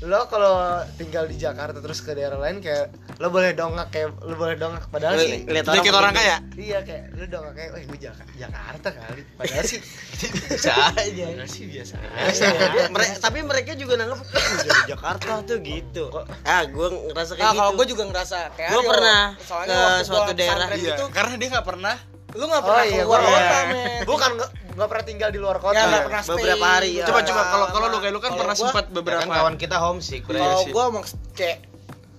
lo 0.00 0.24
kalau 0.26 0.56
tinggal 0.96 1.24
di 1.24 1.36
Jakarta 1.36 1.76
terus 1.76 2.00
ke 2.00 2.12
daerah 2.12 2.36
lain 2.36 2.58
kayak 2.58 2.88
lo 3.16 3.28
boleh 3.28 3.52
dongak 3.52 3.88
kayak 3.90 4.16
lo 4.18 4.32
boleh 4.32 4.56
dongak 4.56 4.88
padahal 4.88 5.12
sih 5.14 5.44
Lihat 5.44 5.68
Dikit 5.68 5.92
orang 5.92 6.10
pakai- 6.10 6.40
kaya 6.40 6.56
iya 6.56 6.78
kayak 6.80 7.04
lo 7.12 7.24
dongak 7.26 7.52
kayak 7.52 7.70
eh 7.70 7.84
gue 7.84 7.98
Jakarta, 8.00 8.32
Jakarta 8.34 8.88
kali 8.90 9.22
padahal 9.36 9.64
sih 9.66 9.80
bisa 10.48 10.72
aja 10.90 11.24
padahal 11.28 11.46
sih 11.46 11.64
biasa 11.66 11.94
Biasa. 12.00 12.44
Dia- 12.48 12.88
mere- 12.88 13.18
tapi 13.18 13.38
mereka 13.42 13.70
juga 13.74 13.94
nanggep 13.94 14.18
"Wih, 14.22 14.56
dari 14.62 14.82
Jakarta 14.92 15.30
tuh 15.42 15.58
gitu. 15.60 16.04
Ah, 16.42 16.62
gue 16.64 16.86
ngerasa 17.06 17.32
kayak 17.34 17.42
Nah, 17.42 17.50
gitu. 17.50 17.60
kalau 17.60 17.72
gue 17.74 17.86
juga 17.86 18.02
ngerasa 18.06 18.36
kayak 18.52 18.70
Aryo. 18.72 18.88
pernah 18.88 19.22
ke 19.38 19.76
suatu 20.02 20.32
daerah. 20.32 20.66
Iya, 20.70 20.92
itu, 20.94 21.04
karena 21.10 21.34
dia 21.36 21.48
gak 21.50 21.66
pernah 21.66 21.96
lu 22.30 22.44
nggak 22.44 22.58
oh 22.58 22.64
pernah 22.64 22.84
iya 22.84 22.94
keluar 23.00 23.18
gua 23.18 23.28
kota, 23.28 23.42
iya. 23.42 23.60
men. 23.66 24.00
gue 24.00 24.16
kan 24.16 24.32
nggak 24.70 24.88
pernah 24.88 25.04
tinggal 25.04 25.28
di 25.28 25.38
luar 25.38 25.56
kota 25.58 25.74
Ya, 25.74 25.82
nggak 25.82 25.90
Iya. 25.92 26.06
pernah 26.06 26.22
stay. 26.22 26.34
Beberapa 26.36 26.66
hari, 26.68 26.90
ya. 26.94 27.04
Coba 27.04 27.20
coba 27.22 27.42
kalau 27.44 27.66
kalau 27.68 27.86
lu 27.86 27.98
kayak 27.98 28.12
lu 28.12 28.20
kan 28.20 28.28
Kalau 28.28 28.40
pernah 28.40 28.54
gua- 28.54 28.62
sempat 28.64 28.84
Ya 28.84 28.92
beberapa 28.92 29.20
kan 29.20 29.28
kawan 29.34 29.54
kita 29.56 29.76
homesick 29.76 30.22
bro 30.24 30.36
Kalau 30.36 30.60
sih. 30.60 30.70
gue 30.70 30.84
maks 30.92 31.10
kayak 31.32 31.58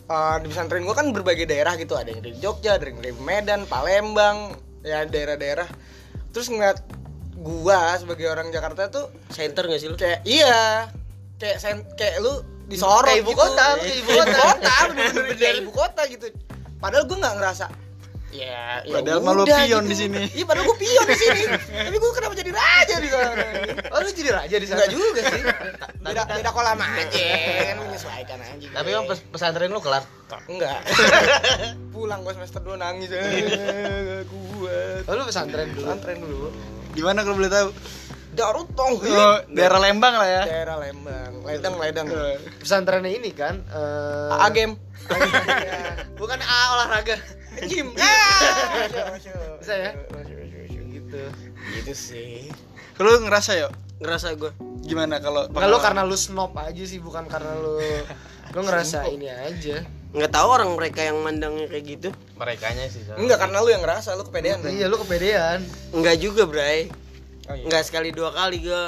uh, 0.05 0.35
di 0.37 0.47
pesantren 0.47 0.81
gue 0.81 0.93
kan 0.93 1.07
berbagai 1.09 1.45
daerah 1.45 1.73
gitu, 1.73 1.93
ada 1.93 2.07
yang 2.07 2.19
dari 2.19 2.35
Jogja, 2.37 2.71
ada 2.73 2.85
yang 2.85 2.99
dari 2.99 3.15
Medan, 3.17 3.61
Palembang, 3.65 4.37
ya 4.81 5.03
daerah-daerah. 5.03 5.67
Terus 6.29 6.47
ngeliat 6.47 6.79
gua 7.33 7.95
sebagai 7.95 8.27
orang 8.27 8.49
Jakarta 8.49 8.87
tuh 8.87 9.05
center 9.27 9.65
nggak 9.65 9.79
sih 9.79 9.87
lu? 9.87 9.95
kayak 9.95 10.21
iya, 10.23 10.85
kayak 11.37 11.57
sen 11.57 11.81
kayak 11.93 12.19
lu 12.19 12.37
disorot 12.67 13.03
Kayak 13.03 13.23
ibu 13.23 13.31
gitu. 13.31 13.41
kota, 13.41 13.65
kayak 13.75 13.95
ibu 13.97 14.11
kota. 14.13 14.73
bener-bener 14.87 15.35
kayak 15.35 15.55
ibu 15.57 15.71
kota 15.71 16.01
gitu. 16.05 16.25
Padahal 16.77 17.03
gue 17.03 17.17
nggak 17.17 17.35
ngerasa 17.35 17.65
Ya, 18.31 18.79
ya 18.81 18.95
Padahal 18.95 19.19
malu 19.19 19.43
udah 19.43 19.59
pion 19.59 19.83
gitu. 19.83 19.91
di 19.91 19.95
sini. 19.97 20.21
Iya, 20.31 20.45
padahal 20.45 20.63
gue 20.65 20.77
pion 20.79 21.03
di 21.03 21.17
sini. 21.17 21.41
Tapi 21.85 21.97
gue 21.99 22.11
kenapa 22.11 22.33
jadi 22.33 22.51
raja 22.51 22.95
di 22.97 23.09
sana? 23.09 23.43
oh 23.91 23.99
lu 23.99 24.09
jadi 24.09 24.31
raja 24.31 24.55
di 24.55 24.65
sana 24.65 24.77
Enggak 24.79 24.91
juga 24.91 25.21
sih. 25.27 25.41
Beda 26.01 26.23
beda 26.25 26.49
kolam 26.49 26.79
aja, 26.79 27.05
kan 27.67 27.77
menyesuaikan 27.77 28.39
aja. 28.41 28.67
tapi 28.73 28.87
emang 28.89 29.05
pes- 29.05 29.21
pesantren 29.23 29.69
lu 29.69 29.77
kelar 29.77 30.01
enggak. 30.47 30.81
Pulang 31.93 32.23
gue 32.23 32.33
semester 32.33 32.57
2 32.59 32.73
nangis. 32.75 33.11
Kuat. 34.25 35.03
oh 35.05 35.13
lu 35.13 35.23
pesantren 35.23 35.67
dulu 35.69 35.85
Pesantren 35.85 36.17
dulu. 36.17 36.47
Gimana 36.91 37.21
kalau 37.21 37.35
boleh 37.35 37.51
tahu? 37.51 37.69
Darutong. 38.31 38.95
Oh, 38.97 39.37
daerah 39.45 39.75
Lembang 39.77 40.15
lah 40.15 40.23
ya 40.25 40.43
Daerah 40.47 40.79
Lembang. 40.79 41.31
Ledeng, 41.43 41.75
ledeng. 41.77 42.07
pesantrennya 42.57 43.11
ini 43.11 43.29
kan 43.29 43.59
eh 43.67 44.33
AA 44.33 44.47
game. 44.51 44.73
bukan 46.15 46.39
A 46.39 46.59
olahraga 46.73 47.17
Gym. 47.67 47.91
Ah. 47.95 49.15
bisa 49.59 49.73
ya 49.73 49.91
Gitu. 50.71 51.21
Gitu 51.75 51.93
sih. 51.93 52.47
Kalau 52.95 53.11
lu 53.11 53.27
ngerasa 53.27 53.51
ya 53.55 53.67
Ngerasa 53.99 54.33
gue. 54.33 54.51
gimana 54.81 55.21
kalau 55.21 55.45
lu 55.45 55.77
karena 55.77 56.01
lu 56.01 56.17
snob 56.17 56.57
aja 56.57 56.83
sih 56.83 56.97
bukan 56.97 57.29
karena 57.29 57.53
lu 57.53 57.77
lu 58.55 58.61
ngerasa 58.61 59.05
ini 59.07 59.29
aja 59.29 59.85
Nggak 60.11 60.31
tahu 60.33 60.47
orang 60.51 60.75
mereka 60.75 60.99
yang 61.01 61.23
mandangnya 61.23 61.71
kayak 61.71 61.85
gitu. 61.87 62.09
merekanya 62.35 62.83
sih 62.91 62.99
soalnya. 63.05 63.21
Enggak 63.23 63.37
karena 63.39 63.57
lu 63.61 63.69
yang 63.71 63.79
ngerasa 63.79 64.09
lu 64.15 64.23
kepedean. 64.27 64.59
kan? 64.59 64.71
iya 64.73 64.91
lu 64.91 64.99
kepedean 64.99 65.63
Enggak 65.95 66.15
juga, 66.19 66.43
Bray. 66.43 66.91
Oh, 67.47 67.55
iya. 67.55 67.63
Enggak 67.63 67.83
sekali 67.87 68.11
dua 68.11 68.35
kali 68.35 68.59
gue 68.59 68.81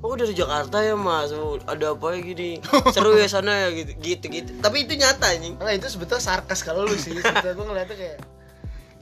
Oh 0.00 0.16
dari 0.16 0.32
Jakarta 0.32 0.80
ya 0.80 0.96
mas, 0.96 1.28
oh, 1.36 1.60
ada 1.68 1.92
apa 1.92 2.16
ya 2.16 2.24
gini? 2.24 2.56
Seru 2.96 3.12
ya 3.20 3.28
sana 3.28 3.52
ya 3.52 3.68
gitu 3.68 3.92
gitu 4.00 4.24
gitu 4.32 4.50
Tapi 4.64 4.88
itu 4.88 4.96
nyata 4.96 5.28
anjing. 5.28 5.60
Enggak 5.60 5.76
itu 5.76 5.86
sebetulnya 5.92 6.24
sarkas 6.24 6.64
kalau 6.64 6.88
lu 6.88 6.96
sih. 6.96 7.12
Sebetulnya 7.20 7.52
gue 7.52 7.66
ngeliatnya 7.68 7.96
kayak 8.00 8.18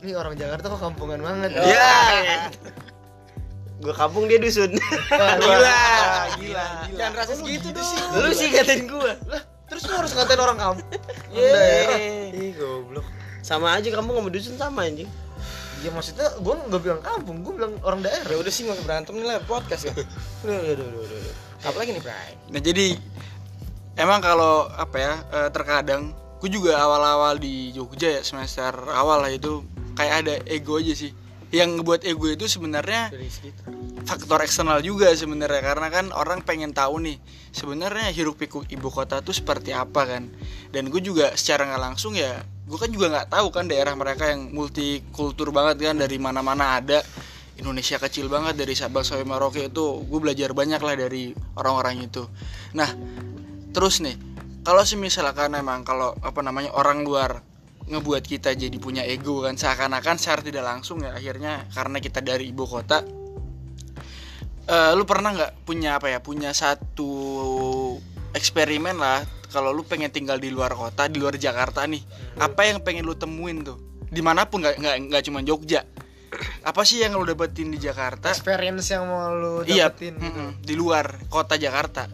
ini 0.03 0.11
orang 0.19 0.35
Jakarta 0.35 0.67
kok 0.67 0.83
kampungan 0.83 1.23
banget. 1.23 1.55
Iya 1.55 2.51
Gue 3.79 3.95
kampung 3.95 4.27
dia 4.27 4.43
dusun. 4.43 4.75
Gila, 5.39 5.83
gila. 6.43 6.67
Jangan 6.91 7.15
rasa 7.15 7.33
segitu 7.39 7.71
dong. 7.71 8.19
Lu 8.19 8.35
sih 8.35 8.51
katain 8.51 8.91
gue 8.91 9.13
lah 9.31 9.43
terus 9.69 9.85
lu 9.85 9.95
harus 10.01 10.13
ngatain 10.17 10.41
orang 10.41 10.59
kampung. 10.59 10.89
Yeay. 11.31 12.35
Ih 12.35 12.51
goblok. 12.59 13.07
Sama 13.47 13.79
aja 13.79 13.87
kampung 13.95 14.19
sama 14.19 14.31
dusun 14.35 14.59
sama 14.59 14.83
anjing 14.89 15.07
Iya 15.79 15.91
maksudnya 15.95 16.27
gue 16.37 16.55
nggak 16.67 16.83
bilang 16.83 17.01
kampung, 17.01 17.47
gue 17.47 17.53
bilang 17.55 17.73
orang 17.87 18.03
Ya 18.03 18.19
daerah. 18.19 18.35
udah 18.43 18.53
sih 18.53 18.67
nggak 18.67 18.83
berantem 18.83 19.15
nih 19.15 19.27
lah 19.27 19.39
podcast 19.47 19.87
ya. 19.87 19.95
Udah, 20.43 20.59
udah, 20.59 20.73
udah, 20.75 20.87
udah, 21.07 21.19
udah. 21.23 21.35
Apa 21.63 21.77
lagi 21.79 21.91
nih, 21.95 22.03
Bray? 22.03 22.31
Nah 22.51 22.61
jadi 22.63 22.87
emang 23.95 24.19
kalau 24.19 24.67
apa 24.71 24.97
ya 24.99 25.13
eh, 25.31 25.49
terkadang 25.51 26.15
gue 26.39 26.51
juga 26.51 26.79
awal-awal 26.79 27.39
di 27.39 27.75
Jogja 27.75 28.19
ya 28.19 28.23
semester 28.23 28.71
awal 28.91 29.23
lah 29.23 29.31
itu 29.31 29.63
kayak 29.95 30.15
ada 30.23 30.35
ego 30.47 30.79
aja 30.79 30.95
sih. 30.95 31.11
Yang 31.49 31.81
ngebuat 31.81 32.03
ego 32.05 32.27
itu 32.29 32.45
sebenarnya 32.45 33.09
faktor 34.05 34.45
eksternal 34.45 34.79
juga 34.79 35.11
sebenarnya 35.11 35.63
karena 35.65 35.89
kan 35.89 36.07
orang 36.13 36.45
pengen 36.45 36.71
tahu 36.71 37.01
nih 37.03 37.17
sebenarnya 37.51 38.13
hiruk 38.13 38.37
pikuk 38.37 38.69
ibu 38.69 38.89
kota 38.91 39.19
tuh 39.23 39.35
seperti 39.35 39.75
apa 39.75 40.07
kan. 40.07 40.31
Dan 40.71 40.91
gue 40.91 41.01
juga 41.01 41.35
secara 41.35 41.67
nggak 41.71 41.83
langsung 41.83 42.15
ya 42.15 42.43
gue 42.69 42.79
kan 42.79 42.93
juga 42.93 43.09
nggak 43.09 43.33
tahu 43.33 43.49
kan 43.49 43.65
daerah 43.65 43.97
mereka 43.97 44.29
yang 44.29 44.53
multikultur 44.53 45.49
banget 45.51 45.81
kan 45.89 45.97
dari 45.97 46.21
mana-mana 46.21 46.79
ada. 46.79 47.01
Indonesia 47.59 47.99
kecil 47.99 48.31
banget 48.31 48.55
dari 48.55 48.79
Sabang 48.79 49.03
sampai 49.03 49.27
Merauke 49.27 49.67
itu 49.67 50.07
gue 50.07 50.21
belajar 50.23 50.55
banyak 50.55 50.79
lah 50.79 50.95
dari 50.95 51.35
orang-orang 51.59 52.07
itu. 52.07 52.23
Nah 52.77 52.87
terus 53.75 53.99
nih 53.99 54.15
kalau 54.63 54.85
misalkan 55.01 55.59
emang 55.59 55.83
kalau 55.83 56.15
apa 56.23 56.39
namanya 56.45 56.71
orang 56.77 57.03
luar 57.03 57.43
ngebuat 57.89 58.23
kita 58.23 58.53
jadi 58.53 58.77
punya 58.79 59.03
ego 59.03 59.43
kan 59.43 59.57
seakan-akan 59.57 60.21
secara 60.21 60.45
tidak 60.45 60.65
langsung 60.69 61.03
ya 61.03 61.17
akhirnya 61.17 61.67
karena 61.73 61.99
kita 61.99 62.21
dari 62.21 62.53
ibu 62.53 62.69
kota. 62.69 63.03
Eh, 64.69 64.93
lu 64.93 65.09
pernah 65.09 65.33
nggak 65.33 65.65
punya 65.65 65.97
apa 65.97 66.13
ya 66.13 66.21
punya 66.21 66.53
satu 66.53 67.09
eksperimen 68.35 68.99
lah. 68.99 69.25
Kalau 69.49 69.73
lu 69.73 69.81
pengen 69.81 70.13
tinggal 70.13 70.37
di 70.37 70.53
luar 70.53 70.77
kota 70.77 71.09
di 71.09 71.17
luar 71.17 71.41
Jakarta 71.41 71.89
nih 71.89 72.05
apa 72.37 72.69
yang 72.69 72.85
pengen 72.85 73.09
lu 73.09 73.17
temuin 73.17 73.65
tuh? 73.65 73.81
Di 74.09 74.21
mana 74.21 74.45
pun 74.45 74.61
nggak 74.61 74.77
nggak 74.77 74.97
nggak 75.09 75.23
cuma 75.25 75.41
Jogja. 75.41 75.89
Apa 76.61 76.85
sih 76.85 77.01
yang 77.01 77.17
lu 77.17 77.25
dapetin 77.25 77.73
di 77.73 77.81
Jakarta? 77.81 78.29
Experience 78.29 78.93
yang 78.93 79.09
mau 79.09 79.33
lu 79.33 79.65
iya 79.65 79.89
dapetin. 79.89 80.21
mm-mm, 80.21 80.61
di 80.61 80.75
luar 80.77 81.25
kota 81.33 81.57
Jakarta. 81.57 82.05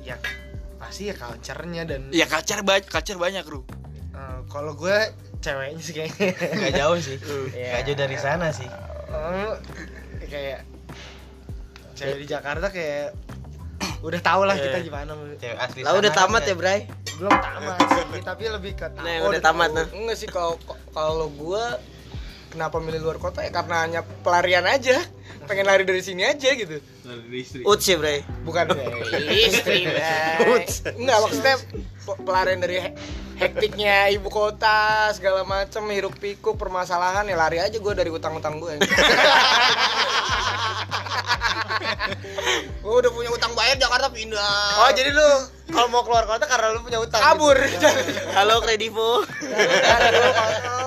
Ya 0.00 0.16
pasti 0.80 1.12
ya 1.12 1.14
culture-nya 1.14 1.84
dan 1.84 2.08
ya 2.08 2.24
kacar 2.24 2.64
banyak 2.64 2.88
kacar 2.88 3.20
banyak 3.20 3.44
lu 3.46 3.60
eh, 4.16 4.38
kalau 4.48 4.72
gue 4.72 4.96
ceweknya 5.44 5.82
sih 5.84 5.92
kayaknya. 5.92 6.32
Nggak 6.56 6.72
jauh 6.80 6.98
sih. 7.04 7.16
Iya. 7.52 7.68
nggak 7.76 7.82
jauh 7.84 7.98
dari 8.00 8.16
sana 8.16 8.48
sih. 8.48 8.68
Eh, 9.12 9.52
kayak 10.24 10.60
cewek 11.92 12.16
di 12.24 12.26
Jakarta 12.26 12.72
kayak 12.72 13.12
udah 14.00 14.20
tau 14.20 14.42
lah 14.42 14.56
kita 14.56 14.80
gimana. 14.80 15.12
Cewek 15.36 15.56
asli 15.56 15.80
Lah 15.80 15.92
udah 15.94 16.08
tamat 16.10 16.42
ya, 16.42 16.54
Bray? 16.54 16.80
belum 17.14 17.32
tamat 17.32 17.76
sih 17.84 18.22
tapi 18.22 18.44
lebih 18.46 18.72
ke 18.74 18.88
Nah, 18.90 19.04
yang 19.06 19.22
Oh, 19.22 19.30
udah 19.30 19.42
tamat 19.42 19.70
nah. 19.70 19.84
enggak 19.86 20.16
sih 20.16 20.26
kalau 20.26 20.56
kalau 20.90 21.28
gua 21.28 21.76
kenapa 22.48 22.76
milih 22.76 22.98
luar 22.98 23.16
kota? 23.16 23.40
Ya 23.40 23.50
karena 23.50 23.76
hanya 23.82 24.00
pelarian 24.20 24.64
aja. 24.64 24.96
Pengen 25.42 25.64
lari 25.64 25.82
dari 25.82 26.00
sini 26.00 26.22
aja 26.22 26.48
gitu. 26.50 26.80
Uts 27.62 27.84
ya, 27.84 27.96
Bray. 27.96 28.24
bukan. 28.40 28.72
Istri 29.46 29.84
Bray. 29.84 30.64
enggak 30.94 31.18
maksudnya 31.18 31.54
pe- 32.00 32.20
pelarian 32.20 32.58
dari 32.58 32.76
he- 32.78 32.96
hektiknya 33.36 34.08
ibu 34.10 34.28
kota 34.28 35.08
segala 35.10 35.42
macem 35.42 35.84
hiruk 35.86 36.14
pikuk 36.14 36.54
permasalahan 36.54 37.24
ya 37.24 37.34
lari 37.34 37.56
aja 37.58 37.72
gue 37.74 37.94
dari 37.94 38.08
utang-utang 38.08 38.56
gue 38.56 38.76
gue 42.80 42.94
udah 42.94 43.10
punya 43.10 43.30
utang 43.30 43.52
bayar 43.52 43.76
Jakarta 43.76 44.08
pindah 44.08 44.68
oh 44.78 44.90
jadi 44.90 45.10
lu 45.10 45.28
kalau 45.70 45.88
mau 45.88 46.02
keluar 46.02 46.24
kota 46.24 46.44
karena 46.44 46.70
lu 46.70 46.80
punya 46.80 46.98
utang 46.98 47.22
kabur 47.22 47.54
gitu. 47.54 47.86
Halo 48.34 48.58
Kredivo. 48.58 49.22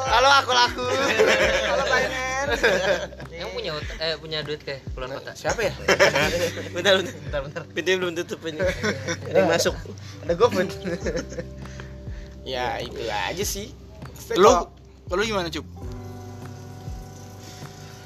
halo 0.05 0.29
aku 0.35 0.51
laku 0.51 0.83
kalau 1.63 1.85
finance 1.87 2.61
Yang 3.31 3.49
punya 3.49 3.71
ut- 3.73 3.95
eh 3.97 4.13
punya 4.17 4.39
duit 4.41 4.59
kayak 4.59 4.83
keluar 4.91 5.09
kota. 5.13 5.31
siapa 5.33 5.61
ya 5.61 5.73
Bentar, 6.69 6.99
bentar. 6.99 7.15
bentar 7.15 7.41
bentar 7.41 7.61
Pintunya 7.69 7.97
belum 7.97 8.13
tutup 8.17 8.39
ini. 8.43 8.59
Ada 9.25 9.37
yang 9.39 9.49
masuk. 9.49 9.75
ada 10.19 10.33
gue 10.33 10.47
pun 10.47 10.65
ya 12.43 12.75
itu 12.77 12.99
aja 13.07 13.43
sih 13.43 13.71
lu 14.35 14.51
lu 15.07 15.21
gimana 15.23 15.47
cup 15.47 15.63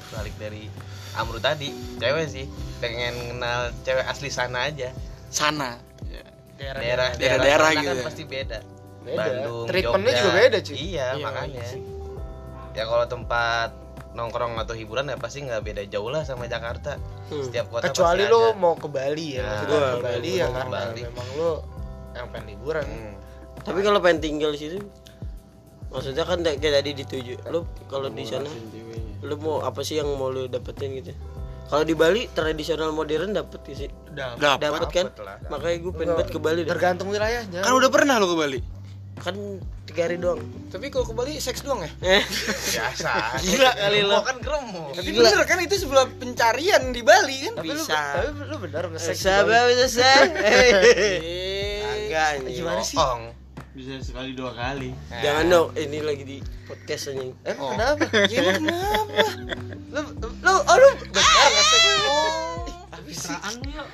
balik 0.08 0.34
dari 0.36 0.70
Amru 1.12 1.38
tadi 1.38 1.70
cewek 1.98 2.26
sih 2.28 2.46
pengen 2.78 3.14
kenal 3.28 3.58
cewek 3.82 4.04
asli 4.04 4.28
sana 4.28 4.66
aja 4.66 4.90
sana 5.28 5.78
Ya. 6.04 6.24
daerah 6.74 7.12
Daerah-daerah 7.14 7.68
sana 7.68 7.78
gitu 7.78 7.92
kan 7.92 8.06
pasti 8.06 8.22
beda 8.24 8.58
Beda. 8.98 9.16
Bandung 9.16 9.64
Treatmentnya 9.64 10.10
Jogja. 10.10 10.20
juga 10.20 10.32
beda, 10.36 10.58
cuy. 10.60 10.76
iya, 10.76 11.06
Iya, 11.08 11.22
makanya 11.22 11.64
iya 11.64 11.80
ya 12.72 12.84
kalau 12.84 13.06
tempat 13.06 13.70
nongkrong 14.10 14.54
atau 14.56 14.72
hiburan 14.72 15.06
ya 15.06 15.16
pasti 15.16 15.38
nggak 15.40 15.60
beda 15.60 15.82
jauh 15.86 16.08
lah 16.08 16.22
sama 16.22 16.46
Jakarta 16.46 16.94
setiap 17.28 17.66
kota 17.68 17.86
kecuali 17.86 18.22
pasti 18.22 18.32
lu 18.32 18.40
ada. 18.40 18.54
mau 18.56 18.74
ke 18.74 18.88
Bali 18.88 19.26
ya 19.32 19.40
Nah, 19.40 19.50
maksudnya 19.52 19.78
ke 19.78 19.98
Bali 20.00 20.30
ya 20.32 20.46
karena 20.48 20.78
Bali. 20.80 21.00
memang 21.04 21.28
lu 21.34 21.50
yang 22.12 22.26
pengen 22.28 22.46
liburan 22.48 22.84
Hmm. 22.84 23.14
Tapi 23.60 23.78
kalau 23.80 23.98
pengen 23.98 24.18
tinggal 24.20 24.50
di 24.50 24.60
situ 24.60 24.78
Maksudnya 25.88 26.20
kan 26.22 26.38
kayak 26.40 26.60
tadi 26.74 26.90
dituju. 26.94 27.34
Lu 27.46 27.60
kalau 27.86 28.08
di 28.08 28.20
sana 28.22 28.44
lu 29.20 29.34
mau 29.36 29.60
apa 29.60 29.80
sih 29.80 29.96
yang 29.96 30.08
mau 30.12 30.28
lu 30.28 30.44
dapetin 30.44 30.92
gitu? 30.94 31.12
Kalau 31.68 31.82
di 31.82 31.92
Bali 31.92 32.26
tradisional 32.28 32.90
modern 32.90 33.30
dapet 33.30 33.60
sih? 33.68 33.88
dapat 34.08 34.58
Dapet 34.58 34.88
kan? 34.90 35.06
Dapet 35.06 35.20
lah. 35.20 35.36
Makanya 35.48 35.76
gue 35.78 35.92
pengen 35.92 36.12
banget 36.14 36.28
ke 36.28 36.38
Bali 36.38 36.60
dah. 36.62 36.70
tergantung 36.70 37.08
wilayahnya 37.08 37.60
kan 37.60 37.72
udah 37.72 37.88
pernah 37.88 38.16
lu 38.16 38.26
ke 38.26 38.36
Bali 38.36 38.60
Kan 39.18 39.34
tiga 39.84 40.04
hari 40.04 40.16
doang. 40.16 40.38
tapi 40.68 40.88
kalau 40.88 41.04
ke 41.04 41.12
Bali 41.12 41.32
seks 41.36 41.60
doang 41.60 41.80
ya 41.80 41.90
Eh, 42.00 42.22
biasa 42.70 43.36
Gila 43.38 43.70
kali 43.74 44.00
lo. 44.00 44.20
Kan 44.22 44.38
gremo 44.38 44.84
tapi 44.90 45.10
bener 45.10 45.42
kan 45.42 45.58
itu 45.58 45.74
sebuah 45.76 46.08
pencarian 46.14 46.88
di 46.88 47.02
Bali 47.02 47.36
kan 47.42 47.52
tapi 47.54 47.68
lu 47.68 47.78
Bisa. 47.78 48.00
tapi 48.16 48.28
lu 48.42 48.56
benar 48.58 48.82
nge-sex 48.88 49.14
di 49.14 49.24
Bali. 49.24 49.36
Sabar 49.44 49.62
bisa. 49.68 50.10
Eh, 50.40 51.82
Agak 52.08 52.24
anjing. 52.34 52.56
gimana 52.56 52.80
sih 52.80 52.96
Bohong. 52.96 53.24
bisa 53.70 53.94
sekali 54.00 54.32
dua 54.32 54.50
kali 54.52 54.90
Jangan 55.14 55.44
dong, 55.46 55.68
ini 55.74 55.98
lagi 56.00 56.24
di 56.24 56.36
podcast 56.64 57.10
anjing. 57.10 57.30
emang 57.44 57.70
kenapa 57.74 58.02
ya 58.32 58.40
lu 58.40 58.50
kenapa 58.54 59.22
lu 59.88 60.00
lu 60.40 60.52
oh 60.58 60.76
lu 60.76 60.88
nge-sex 61.04 61.37
Pencitraan 63.30 63.54
lu 63.54 63.68
yuk. 63.70 63.88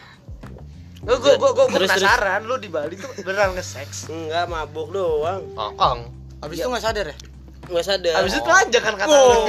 lu 1.04 1.14
gua 1.18 1.34
gua 1.36 1.50
gua 1.52 1.64
Terus, 1.68 1.90
penasaran 1.90 2.40
lu 2.42 2.54
di 2.56 2.68
Bali 2.68 2.94
tuh 2.94 3.10
beneran 3.18 3.52
nge-sex 3.52 4.08
Enggak 4.08 4.46
mabuk 4.46 4.88
doang. 4.90 5.42
Bohong. 5.52 6.00
abis 6.38 6.56
itu 6.56 6.66
nggak 6.66 6.80
sadar 6.82 7.06
ya 7.06 7.16
Enggak 7.64 7.84
sadar. 7.84 8.12
Abis 8.18 8.32
itu 8.32 8.42
telanjang 8.42 8.82
kan 8.82 8.94
kata 8.94 9.08
Oh. 9.08 9.20
lu 9.20 9.42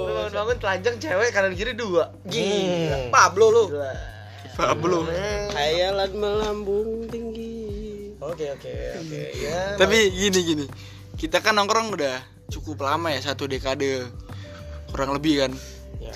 Lu 0.00 0.10
bangun-bangun 0.10 0.56
telanjang 0.58 0.94
cewek 0.96 1.30
kanan 1.30 1.52
kiri 1.52 1.72
dua 1.72 2.10
gila 2.24 2.98
Pablo 3.08 3.46
lu 3.48 3.64
Gila. 3.68 3.92
belum 4.74 5.04
Hayalan 5.50 6.10
melambung 6.12 6.88
tinggi. 7.06 7.58
Oke 8.20 8.50
oke 8.50 8.72
oke 8.98 9.20
ya. 9.34 9.74
tapi 9.74 10.10
gini 10.10 10.40
gini 10.44 10.66
kita 11.16 11.38
kan 11.38 11.52
nongkrong 11.52 11.88
udah 11.90 12.20
cukup 12.48 12.82
lama 12.82 13.08
ya 13.08 13.20
satu 13.22 13.44
dekade 13.44 14.04
kurang 14.88 15.12
lebih 15.12 15.40
kan 15.40 15.52
Ya. 15.98 16.12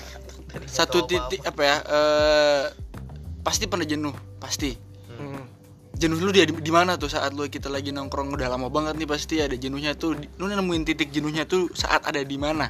satu 0.63 1.03
titik 1.03 1.41
apa 1.41 1.61
ya 1.61 1.75
eh 1.81 2.63
pasti 3.45 3.69
pernah 3.69 3.85
jenuh 3.85 4.15
pasti. 4.41 4.73
Hmm. 5.15 5.45
jenuh 5.95 6.19
lu 6.19 6.27
dia 6.35 6.43
di, 6.43 6.71
mana 6.75 6.99
tuh 6.99 7.07
saat 7.07 7.31
lu 7.31 7.47
kita 7.47 7.71
lagi 7.71 7.95
nongkrong? 7.95 8.35
Udah 8.35 8.51
lama 8.51 8.67
banget 8.67 8.99
nih 8.99 9.07
pasti 9.07 9.39
ada 9.39 9.55
jenuhnya 9.55 9.95
tuh. 9.95 10.17
Lu 10.35 10.49
nemuin 10.49 10.83
titik 10.83 11.13
jenuhnya 11.13 11.47
tuh 11.47 11.71
saat 11.71 12.03
ada 12.03 12.19
di 12.19 12.35
mana? 12.35 12.67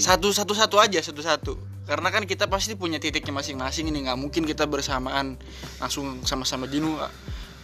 Satu 0.00 0.32
satu 0.32 0.52
satu 0.54 0.76
aja 0.78 1.02
satu 1.02 1.20
satu 1.20 1.52
karena 1.84 2.08
kan 2.08 2.24
kita 2.24 2.48
pasti 2.48 2.72
punya 2.78 2.96
titiknya 2.96 3.36
masing-masing 3.36 3.92
ini 3.92 4.08
nggak 4.08 4.16
mungkin 4.16 4.48
kita 4.48 4.64
bersamaan 4.64 5.36
langsung 5.76 6.24
sama-sama 6.24 6.64
jenuh. 6.64 6.96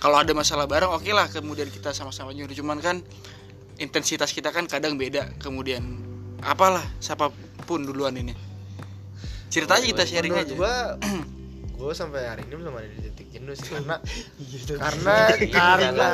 Kalau 0.00 0.16
ada 0.20 0.32
masalah 0.36 0.68
bareng 0.68 0.92
oke 0.92 1.08
lah 1.12 1.28
kemudian 1.32 1.72
kita 1.72 1.96
sama-sama 1.96 2.36
jenuh. 2.36 2.52
Cuman 2.52 2.84
kan 2.84 3.00
intensitas 3.80 4.36
kita 4.36 4.52
kan 4.52 4.68
kadang 4.68 5.00
beda. 5.00 5.32
Kemudian 5.40 5.80
apalah 6.44 6.84
siapa 7.00 7.32
pun 7.64 7.88
duluan 7.88 8.12
ini. 8.20 8.36
Cerita 9.48 9.80
aja 9.80 9.86
kita 9.88 10.04
sharing 10.04 10.36
aja. 10.36 10.52
gua 10.52 11.00
gua 11.80 11.96
sampai 11.96 12.28
hari 12.28 12.44
ini 12.44 12.60
belum 12.60 12.76
ada 12.76 12.88
di 12.92 13.00
titik 13.08 13.32
jenuh 13.32 13.56
sih 13.56 13.72
karena 13.72 13.96
Gitu. 14.52 14.76
karena 14.76 15.16
karena 15.56 16.10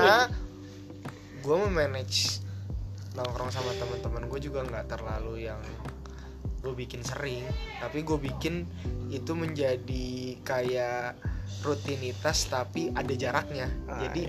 gua 1.42 1.56
memanage 1.66 2.46
nongkrong 3.16 3.48
sama 3.48 3.72
teman-teman 3.80 4.28
gue 4.28 4.40
juga 4.44 4.60
nggak 4.62 4.92
terlalu 4.92 5.48
yang 5.48 5.58
gue 6.60 6.74
bikin 6.76 7.00
sering. 7.00 7.48
Tapi 7.80 8.04
gue 8.04 8.18
bikin 8.20 8.68
itu 9.08 9.32
menjadi 9.32 10.36
kayak 10.44 11.16
rutinitas 11.64 12.46
tapi 12.52 12.92
ada 12.92 13.14
jaraknya. 13.16 13.72
Jadi 14.04 14.28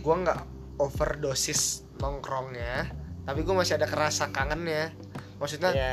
gue 0.00 0.14
nggak 0.14 0.40
overdosis 0.78 1.82
nongkrongnya 1.98 2.92
tapi 3.26 3.42
gue 3.42 3.54
masih 3.56 3.74
ada 3.82 3.90
kerasa 3.90 4.30
kangennya. 4.30 4.94
Maksudnya 5.42 5.70
ya 5.74 5.92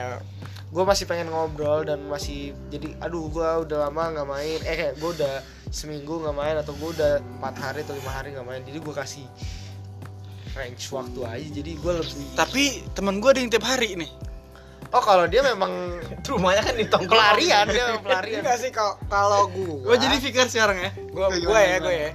gue 0.74 0.84
masih 0.84 1.06
pengen 1.06 1.30
ngobrol 1.30 1.86
dan 1.86 2.02
masih 2.10 2.58
jadi 2.74 2.98
aduh 2.98 3.30
gue 3.30 3.50
udah 3.70 3.78
lama 3.88 4.04
nggak 4.10 4.28
main. 4.28 4.60
Eh 4.66 4.76
kayak 4.76 4.94
gue 4.98 5.10
udah 5.22 5.34
seminggu 5.70 6.18
nggak 6.26 6.34
main 6.34 6.56
atau 6.58 6.74
gue 6.74 6.90
udah 6.98 7.22
empat 7.22 7.56
hari 7.62 7.80
atau 7.86 7.94
lima 7.94 8.12
hari 8.12 8.34
nggak 8.34 8.48
main. 8.50 8.62
Jadi 8.66 8.78
gue 8.82 8.94
kasih 8.98 9.26
range 10.58 10.86
waktu 10.90 11.20
aja. 11.22 11.50
Jadi 11.62 11.72
gue 11.78 11.92
lebih 11.94 12.26
tapi 12.34 12.82
teman 12.98 13.22
gue 13.22 13.30
ada 13.30 13.40
yang 13.46 13.52
tiap 13.54 13.66
hari 13.70 13.94
nih. 13.94 14.10
Oh 14.94 15.02
kalau 15.02 15.26
dia 15.26 15.42
memang 15.42 15.74
Rumahnya 16.30 16.62
kan 16.66 16.76
di 16.78 16.86
tongkrong. 16.90 17.14
pelarian 17.14 17.66
dia 17.70 17.84
memang 17.94 18.04
pelarian. 18.06 18.42
Enggak 18.42 18.58
sih 18.62 18.72
kalau 18.74 18.94
kalau 19.10 19.50
gua 19.50 19.94
gue 19.94 19.96
jadi 20.10 20.16
fikir 20.22 20.46
sekarang 20.50 20.78
ya. 20.82 20.92
Gua 21.14 21.30
gua 21.34 21.60
ya 21.62 21.78
gua 21.82 21.94
ya. 21.94 22.10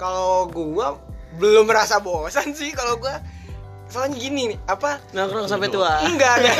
Kalau 0.00 0.48
gua 0.48 0.86
belum 1.36 1.68
merasa 1.68 2.00
bosan 2.00 2.52
sih 2.56 2.72
kalau 2.72 2.96
gua 3.00 3.20
soalnya 3.90 4.16
gini 4.16 4.42
nih 4.48 4.58
apa? 4.64 5.02
Nongkrong 5.10 5.44
sampai 5.44 5.68
tua. 5.68 5.98
enggak 6.00 6.34
enggak. 6.38 6.58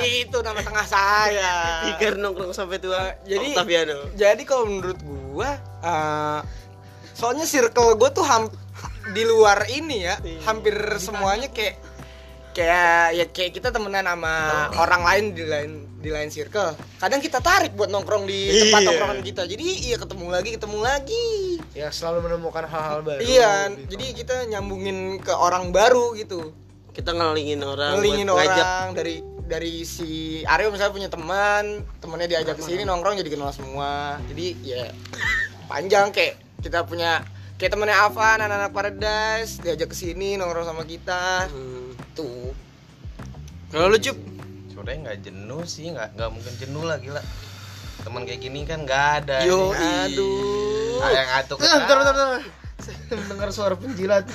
Itu 0.22 0.38
nama 0.40 0.60
tengah 0.60 0.84
saya. 0.84 1.52
Pikir 1.88 2.14
nongkrong 2.14 2.52
sampai 2.52 2.76
tua. 2.76 3.16
Jadi- 3.24 3.52
Octaviano. 3.52 4.12
jadi 4.12 4.42
kalau 4.44 4.64
menurut 4.66 5.00
gua 5.00 5.56
eh, 5.80 6.40
soalnya 7.10 7.44
circle 7.44 7.96
gua 7.96 8.10
tuh 8.10 8.22
ham 8.22 8.52
di 9.10 9.22
luar 9.22 9.64
ini 9.66 10.02
ya 10.02 10.14
hampir 10.44 10.76
semuanya 10.96 11.48
kayak 11.48 11.80
kayak 12.50 13.14
ya 13.14 13.24
kayak 13.26 13.52
kita 13.52 13.68
temenan 13.70 14.04
sama 14.04 14.34
orang 14.76 15.00
lain 15.00 15.24
di 15.32 15.44
lain 15.44 15.70
di 15.96 16.08
lain 16.08 16.28
circle. 16.28 16.72
Kadang 16.96 17.18
kita 17.18 17.38
tarik 17.38 17.72
buat 17.72 17.86
nongkrong 17.86 18.24
di 18.24 18.48
tempat 18.50 18.80
Iya. 18.80 18.86
nongkrongan 18.88 19.20
kita. 19.22 19.42
Jadi 19.44 19.64
iya 19.86 19.96
ketemu 19.96 20.26
lagi 20.28 20.50
ketemu 20.56 20.78
lagi 20.80 21.24
ya 21.80 21.88
selalu 21.88 22.28
menemukan 22.28 22.68
hal-hal 22.68 23.00
baru 23.00 23.20
iya 23.24 23.72
gitu. 23.72 23.96
jadi 23.96 24.06
kita 24.12 24.36
nyambungin 24.52 25.16
ke 25.24 25.32
orang 25.32 25.72
baru 25.72 26.12
gitu. 26.12 26.52
Kita 26.92 27.16
ngelingin 27.16 27.64
orang 27.64 27.96
ngelingin 27.96 28.28
buat 28.28 28.44
ngajak. 28.44 28.66
orang 28.66 28.88
dari 28.92 29.16
dari 29.48 29.74
si 29.88 30.42
Aryo 30.44 30.68
misalnya 30.68 30.92
punya 30.92 31.08
teman 31.08 31.86
temennya 32.04 32.28
diajak 32.36 32.60
ke 32.60 32.64
sini 32.66 32.84
nongkrong 32.84 33.16
jadi 33.16 33.30
kenal 33.32 33.54
semua. 33.56 34.20
Jadi 34.28 34.60
ya 34.60 34.92
panjang 35.70 36.12
kayak 36.12 36.36
kita 36.60 36.84
punya 36.84 37.24
kayak 37.56 37.72
temennya 37.72 37.96
Avan 38.04 38.44
anak-anak 38.44 38.72
Paradise 38.76 39.62
diajak 39.64 39.88
ke 39.88 39.96
sini 39.96 40.36
nongkrong 40.36 40.68
sama 40.68 40.84
kita. 40.84 41.48
Hmm. 41.48 41.96
tuh. 42.12 42.52
Kalau 43.70 43.86
lu 43.86 44.02
cup, 44.02 44.18
sebenarnya 44.74 44.98
nggak 45.08 45.18
jenuh 45.30 45.62
sih 45.62 45.94
nggak 45.94 46.18
nggak 46.18 46.30
mungkin 46.34 46.54
jenuh 46.58 46.84
lah. 46.84 46.98
gila 46.98 47.22
teman 48.00 48.22
kayak 48.22 48.40
gini 48.40 48.62
kan 48.62 48.82
nggak 48.82 49.06
ada 49.20 49.36
Yo, 49.42 49.70
nih. 49.70 50.08
aduh 50.08 50.98
Ah, 50.98 51.10
yang 51.10 51.28
atuh 51.34 51.56
Eh, 51.56 51.64
bentar, 51.64 51.96
bentar, 51.96 52.12
bentar. 52.12 52.40
Saya 52.78 52.96
mendengar 53.14 53.48
suara 53.50 53.74
penjilat. 53.74 54.24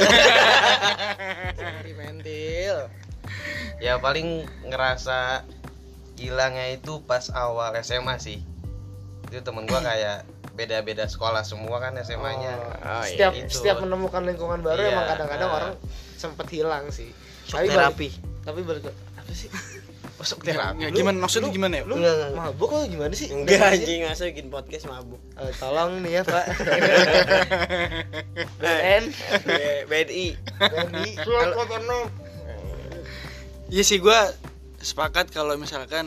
mentil 1.96 2.78
ya 3.78 3.98
paling 3.98 4.28
ngerasa 4.64 5.46
hilangnya 6.16 6.74
itu 6.74 7.02
pas 7.02 7.28
awal 7.30 7.76
SMA 7.80 8.16
sih 8.18 8.40
itu 9.26 9.40
temen 9.42 9.66
gua 9.66 9.80
kayak 9.80 10.24
beda-beda 10.54 11.04
sekolah 11.06 11.44
semua 11.44 11.78
kan 11.80 11.92
SMA-nya 12.00 12.56
setiap 13.04 13.36
Itu. 13.36 13.52
setiap 13.52 13.78
menemukan 13.80 14.24
lingkungan 14.24 14.64
baru 14.64 14.80
Iya, 14.80 14.90
emang 14.90 15.06
kadang-kadang 15.08 15.50
nah. 15.50 15.58
orang 15.58 15.74
sempet 16.16 16.48
hilang 16.50 16.88
sih. 16.90 17.12
Shock 17.44 17.60
balik- 17.60 17.76
terapi. 17.76 18.08
tapi 18.42 18.60
balik 18.64 18.88
apa 18.88 19.32
sih? 19.32 19.52
Masuk 20.26 20.42
terapi 20.42 20.82
ya, 20.82 20.90
gimana 20.90 21.18
maksudnya 21.20 21.48
gimana 21.48 21.74
ya? 21.76 21.84
Lu 21.84 21.96
Enggak, 21.96 22.14
enggak. 22.16 22.32
mabuk 22.36 22.70
atau 22.72 22.88
gimana 22.88 23.14
sih? 23.14 23.30
enggak 23.30 23.62
anjing 23.62 24.02
masa 24.04 24.26
bikin 24.26 24.50
podcast 24.50 24.86
mabuk 24.86 25.22
Eh, 25.40 25.54
tolong 25.54 26.02
nih 26.02 26.12
ya 26.12 26.22
Pak. 26.24 26.46
BN. 28.58 29.04
BNI 29.86 30.26
BNI. 30.50 31.08
Iya 33.68 33.84
sih 33.84 33.98
gua 33.98 34.30
sepakat 34.78 35.30
kalau 35.30 35.54
misalkan 35.56 36.06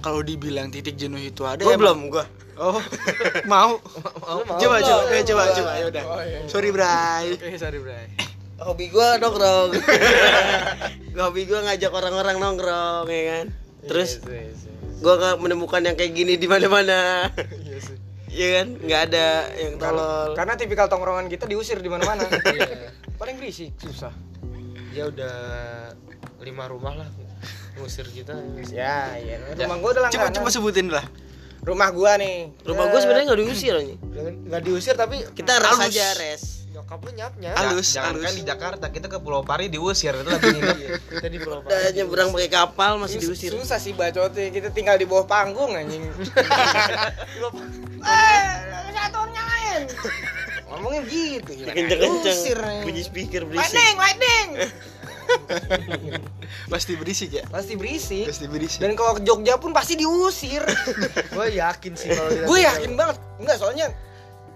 kalau 0.00 0.20
dibilang 0.20 0.68
titik 0.68 0.96
jenuh 0.96 1.20
itu 1.20 1.44
ada 1.44 1.60
gua 1.60 1.72
emang- 1.72 1.80
belum 1.80 2.12
gua 2.12 2.26
Oh, 2.54 2.78
mau. 3.50 3.82
Lu 3.82 4.46
mau? 4.46 4.54
Coba 4.56 4.78
coba, 4.78 5.02
eh, 5.10 5.26
coba 5.26 5.42
coba 5.50 5.70
ya 5.74 5.90
udah. 5.90 6.04
Sorry, 6.46 6.70
Bray. 6.70 7.34
Oke, 7.34 7.58
sorry, 7.58 7.82
Bray. 7.82 8.06
Hobi 8.62 8.86
gua 8.90 9.18
nongkrong. 9.18 9.70
Hobi 11.14 11.46
gua 11.46 11.62
ngajak 11.62 11.92
orang-orang 11.94 12.36
nongkrong 12.42 13.06
ya 13.06 13.22
kan? 13.30 13.46
Terus 13.86 14.18
gua 14.98 15.14
nggak 15.18 15.36
menemukan 15.42 15.82
yang 15.82 15.96
kayak 15.98 16.12
gini 16.14 16.34
di 16.38 16.46
mana-mana. 16.46 17.26
Iya 18.34 18.48
kan? 18.50 18.68
Nggak 18.82 19.00
ada 19.14 19.26
yang 19.62 19.78
tolol. 19.78 20.34
karena 20.34 20.58
tipikal 20.58 20.90
tongkrongan 20.90 21.30
kita 21.30 21.46
diusir 21.46 21.78
di 21.78 21.86
mana-mana. 21.86 22.26
Paling 23.22 23.38
berisik 23.38 23.78
susah. 23.78 24.10
Ya 24.90 25.06
udah 25.06 25.36
lima 26.42 26.66
rumah 26.66 26.98
lah 26.98 27.08
ngusir 27.78 28.10
kita. 28.10 28.34
ya 28.74 29.14
iya 29.22 29.38
rumah 29.54 29.78
gua 29.78 29.90
udah 29.94 30.02
Coba 30.10 30.26
langganan. 30.26 30.34
coba 30.34 30.48
sebutin 30.50 30.90
lah. 30.90 31.06
rumah 31.62 31.94
gua 31.94 32.18
nih. 32.18 32.50
Rumah 32.66 32.84
gua 32.90 32.98
sebenarnya 32.98 33.24
nggak 33.30 33.40
diusir 33.46 33.74
anjing. 33.78 34.00
Nggak 34.50 34.62
diusir 34.66 34.94
tapi 34.98 35.16
kita 35.30 35.52
res 35.62 35.78
aja 35.78 36.06
res 36.18 36.63
nyokap 36.84 37.00
lu 37.00 37.10
nyap 37.16 37.32
nyap. 37.40 37.56
Halus, 37.56 37.96
jangan 37.96 38.20
kan 38.20 38.32
di 38.36 38.44
Jakarta 38.44 38.86
kita 38.92 39.08
ke 39.08 39.16
Pulau 39.16 39.40
Pari 39.40 39.72
diusir 39.72 40.12
itu 40.12 40.28
lagi 40.28 40.52
nginep 40.52 40.78
Kita 41.16 41.28
di 41.32 41.38
Pulau 41.40 41.64
udah 41.64 41.80
nyebrang 41.96 42.28
pakai 42.28 42.50
kapal 42.52 43.00
masih 43.00 43.24
diusir 43.24 43.56
susah 43.56 43.80
sih 43.80 43.96
bacotnya 43.96 44.52
kita 44.52 44.68
tinggal 44.68 45.00
di 45.00 45.08
bawah 45.08 45.24
panggung 45.24 45.72
anjing 45.72 46.04
eh 48.04 48.52
satu 48.92 49.24
nyalain 49.32 49.88
ngomongnya 50.68 51.00
gitu 51.08 51.56
Usir, 52.28 52.60
nih. 52.60 52.84
bunyi 52.84 53.00
speaker 53.00 53.48
berisik 53.48 53.72
Lightning, 53.72 53.96
lightning. 53.96 54.48
Pasti 56.72 56.92
berisik 57.00 57.32
ya. 57.32 57.44
Pasti 57.48 57.80
berisik. 57.80 58.28
Pasti 58.28 58.44
berisik. 58.44 58.80
Dan 58.84 58.92
kalau 58.92 59.16
ke 59.16 59.24
Jogja 59.24 59.56
pun 59.56 59.72
pasti 59.72 59.96
diusir. 59.96 60.60
Gue 61.36 61.48
yakin 61.56 61.92
sih 61.96 62.12
kalau 62.12 62.28
gue 62.28 62.58
yakin 62.60 62.92
banget. 62.92 63.16
Enggak, 63.40 63.56
soalnya 63.56 63.88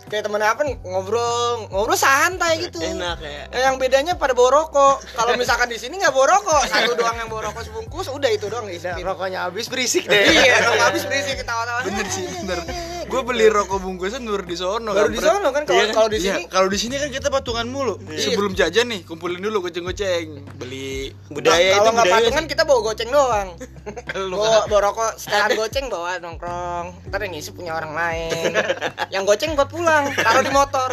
kayak 0.09 0.25
temen 0.25 0.41
apa 0.41 0.61
nih 0.63 0.77
ngobrol 0.83 1.69
ngobrol 1.69 1.95
santai 1.95 2.61
gitu. 2.63 2.81
enak 2.81 3.19
ya 3.19 3.45
Eh, 3.49 3.63
yang 3.63 3.77
bedanya 3.77 4.13
pada 4.15 4.33
bawa 4.33 4.51
rokok. 4.59 5.05
Kalau 5.11 5.33
misalkan 5.35 5.69
di 5.69 5.77
sini 5.77 5.97
nggak 5.97 6.11
bawa 6.11 6.27
rokok, 6.35 6.63
satu 6.65 6.93
doang 6.95 7.15
yang 7.15 7.29
bawa 7.29 7.49
rokok 7.49 7.63
sebungkus, 7.63 8.09
udah 8.09 8.29
itu 8.29 8.47
doang 8.47 8.65
Nah, 8.65 8.73
diisipin. 8.73 9.03
rokoknya 9.03 9.39
habis 9.43 9.67
berisik 9.67 10.05
deh. 10.05 10.17
Iya, 10.27 10.61
rokok 10.63 10.85
habis 10.85 11.05
berisik 11.05 11.37
ketawa-tawa. 11.39 11.81
Bener 11.83 12.07
sih, 12.09 12.25
bener. 12.39 12.59
Gue 13.05 13.21
beli 13.23 13.47
rokok 13.47 13.79
bungkusan 13.79 14.21
baru 14.23 14.43
di 14.43 14.53
sono. 14.55 14.91
Baru 14.91 15.09
kan, 15.09 15.15
di 15.15 15.21
sono 15.21 15.49
kan 15.49 15.63
kalau 15.65 15.79
Iya 15.79 15.87
kalau 15.91 16.09
di 16.09 16.19
Iya, 16.19 16.25
sini 16.31 16.43
kalau 16.47 16.69
di 16.69 16.79
sini 16.79 16.95
kan 16.97 17.09
kita 17.11 17.29
patungan 17.29 17.67
mulu. 17.67 17.95
Sebelum 18.11 18.53
jajan 18.53 18.87
nih, 18.87 19.01
kumpulin 19.03 19.39
dulu 19.39 19.63
goceng-goceng. 19.63 20.45
Beli 20.55 21.09
budaya 21.29 21.57
itu 21.71 21.79
kalau 21.79 21.93
nggak 21.95 22.07
patungan 22.11 22.45
sih. 22.45 22.51
kita 22.51 22.63
bawa 22.65 22.81
goceng 22.83 23.09
doang. 23.09 23.49
Lu 24.21 24.37
bawa, 24.37 24.69
bawa 24.69 24.81
rokok 24.85 25.11
setelan 25.17 25.51
goceng 25.55 25.87
bawa 25.89 26.11
nongkrong. 26.19 26.87
Ntar 27.09 27.21
yang 27.23 27.33
ngisi 27.33 27.51
punya 27.51 27.73
orang 27.73 27.93
lain. 27.93 28.53
yang 29.15 29.25
goceng 29.25 29.57
buat 29.57 29.69
pulang, 29.69 29.98
taruh 30.15 30.43
di 30.45 30.53
motor. 30.53 30.91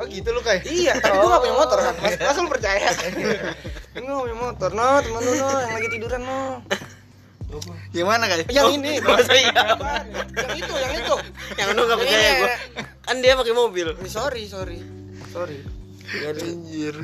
Oh 0.00 0.04
gitu 0.08 0.28
lu 0.32 0.40
kayak. 0.40 0.64
Iya, 0.66 0.98
tapi 0.98 1.14
gua 1.20 1.36
gak 1.36 1.42
punya 1.44 1.56
motor 1.56 1.78
kan. 1.78 1.94
Mas, 2.00 2.14
masa 2.18 2.38
lu 2.40 2.50
percaya? 2.50 2.88
Ini 3.94 4.02
gua 4.08 4.12
gak 4.16 4.24
punya 4.24 4.38
motor, 4.40 4.70
no, 4.72 4.86
temen 5.04 5.20
lu 5.20 5.32
no, 5.36 5.48
yang 5.60 5.72
lagi 5.76 5.88
tiduran 5.92 6.22
no. 6.24 6.40
gimana 7.92 8.24
kayak? 8.32 8.48
Yang 8.48 8.80
ini, 8.80 8.92
masa 9.04 9.36
iya? 9.36 9.52
yang 10.32 10.56
itu, 10.56 10.72
yang 10.72 10.92
itu. 10.96 11.14
yang 11.60 11.68
lu 11.76 11.84
nggak 11.84 12.00
percaya 12.00 12.30
gua 12.40 12.52
kan 13.02 13.16
dia 13.20 13.36
pakai 13.36 13.52
mobil 13.52 13.86
Eh, 13.92 14.08
Sorry, 14.08 14.48
sorry, 14.48 14.80
sorry. 15.28 15.60
Anjir. 16.24 16.96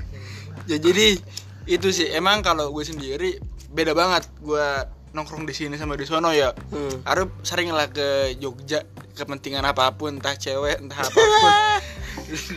Ya 0.65 0.77
jadi 0.81 1.21
itu 1.69 1.89
sih 1.93 2.09
emang 2.13 2.41
kalau 2.41 2.73
gue 2.73 2.85
sendiri 2.85 3.37
beda 3.73 3.93
banget 3.93 4.25
gue 4.41 4.67
nongkrong 5.13 5.45
di 5.45 5.53
sini 5.53 5.77
sama 5.77 5.97
di 5.97 6.09
sono 6.09 6.33
ya. 6.33 6.53
Hmm. 6.73 7.05
Arif 7.05 7.29
sering 7.45 7.73
lah 7.73 7.89
ke 7.93 8.37
Jogja 8.41 8.85
kepentingan 9.19 9.67
apa 9.67 9.91
pun 9.93 10.17
entah 10.17 10.33
cewek 10.33 10.79
entah 10.79 11.03
apa 11.07 11.11
pun. 11.19 11.53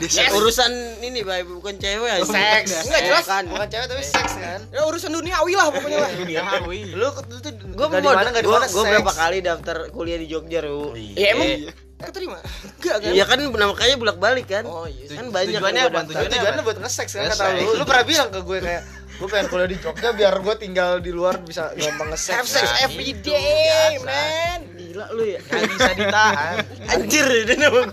Dia 0.03 0.27
urusan 0.35 0.71
ini 0.99 1.23
bay 1.23 1.47
bukan 1.47 1.75
cewek 1.75 2.09
aja 2.11 2.27
Seks. 2.35 2.85
Enggak 2.85 3.01
jelas. 3.07 3.25
Bukan. 3.25 3.43
Bukan 3.55 3.67
cewek 3.67 3.87
tapi 3.87 4.03
seks 4.03 4.33
kan. 4.35 4.59
Ya 4.69 4.81
urusan 4.83 5.09
duniawi 5.09 5.53
lah 5.55 5.67
pokoknya 5.71 5.97
lah. 5.97 6.11
duniawi 6.11 6.79
Lu 6.91 7.07
lu 7.07 7.37
tuh 7.39 7.51
Gua 7.71 7.87
mau 7.87 7.97
di 7.97 8.07
mana 8.07 8.29
nggak 8.29 8.43
di 8.43 8.49
gua, 8.51 8.59
mana 8.59 8.67
gua 8.69 8.83
berapa 8.85 9.11
kali 9.11 9.37
daftar 9.41 9.77
kuliah 9.89 10.19
di 10.19 10.27
Jogja, 10.27 10.59
Ru. 10.61 10.93
Ya 10.95 11.33
emang 11.33 11.47
Iya. 11.47 11.71
keterima? 12.01 12.37
Enggak 12.81 12.95
kan? 12.99 13.11
Iya 13.13 13.23
kan 13.29 13.39
makanya 13.47 13.95
bolak-balik 13.95 14.47
kan. 14.49 14.63
Oh 14.67 14.85
iya. 14.85 15.07
Kan 15.07 15.29
banyak 15.29 15.55
Tujuannya 15.55 15.81
apa? 15.87 15.99
Tujuannya 16.03 16.29
Tujuannya 16.35 16.61
buat 16.67 16.77
nge-seks 16.81 17.11
kan 17.15 17.23
kata 17.31 17.43
lu. 17.61 17.79
Lu 17.79 17.83
pernah 17.87 18.05
bilang 18.05 18.27
ke 18.33 18.39
gue 18.43 18.57
kayak 18.59 18.81
gue 19.21 19.29
pengen 19.29 19.47
kuliah 19.47 19.69
di 19.69 19.77
Jogja 19.77 20.09
biar 20.11 20.33
gue 20.41 20.55
tinggal 20.57 20.97
di 20.97 21.13
luar 21.13 21.37
bisa 21.37 21.69
gampang 21.77 22.09
Have 22.09 22.17
nge-seks. 22.17 22.49
sex 22.49 22.65
Nah, 22.65 22.85
every 22.89 23.13
itu 23.13 23.29
day, 23.29 24.01
man. 24.01 24.65
Gila 24.73 25.05
lu 25.13 25.23
ya. 25.29 25.39
nggak 25.39 25.69
bisa 25.69 25.91
ditahan 25.93 26.55
Anjir 26.89 27.25
itu 27.29 27.53
nama. 27.53 27.85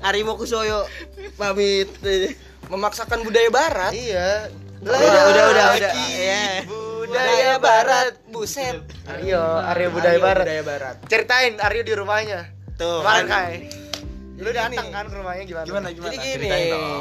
Harimau 0.00 0.40
Kusoyo 0.40 0.88
pamit. 1.36 1.92
Memaksakan 2.64 3.20
budaya 3.20 3.52
barat. 3.52 3.92
Iya. 3.92 4.48
Udah 4.80 4.96
udah 4.96 5.22
udah 5.28 5.66
udah. 5.76 5.92
Ya. 6.16 6.64
Budaya 6.64 7.60
barat, 7.60 8.16
buset. 8.28 8.80
Aryo, 9.04 9.40
Aryo 9.68 9.88
budaya 9.92 10.16
Aryo 10.16 10.24
barat. 10.24 10.44
Budaya 10.44 10.62
barat. 10.64 10.96
Ceritain 11.06 11.54
Aryo 11.60 11.82
di 11.84 11.92
rumahnya. 11.92 12.40
Tuh. 12.74 13.04
Kemarin 13.04 13.24
kan. 13.24 13.32
kai. 13.52 13.56
Lu 14.34 14.50
datang 14.50 14.90
kan 14.90 15.06
ke 15.06 15.14
rumahnya 15.14 15.44
gimana? 15.46 15.64
Gimana 15.66 15.86
gimana? 15.94 16.10
Jadi 16.10 16.18
gini, 16.26 16.48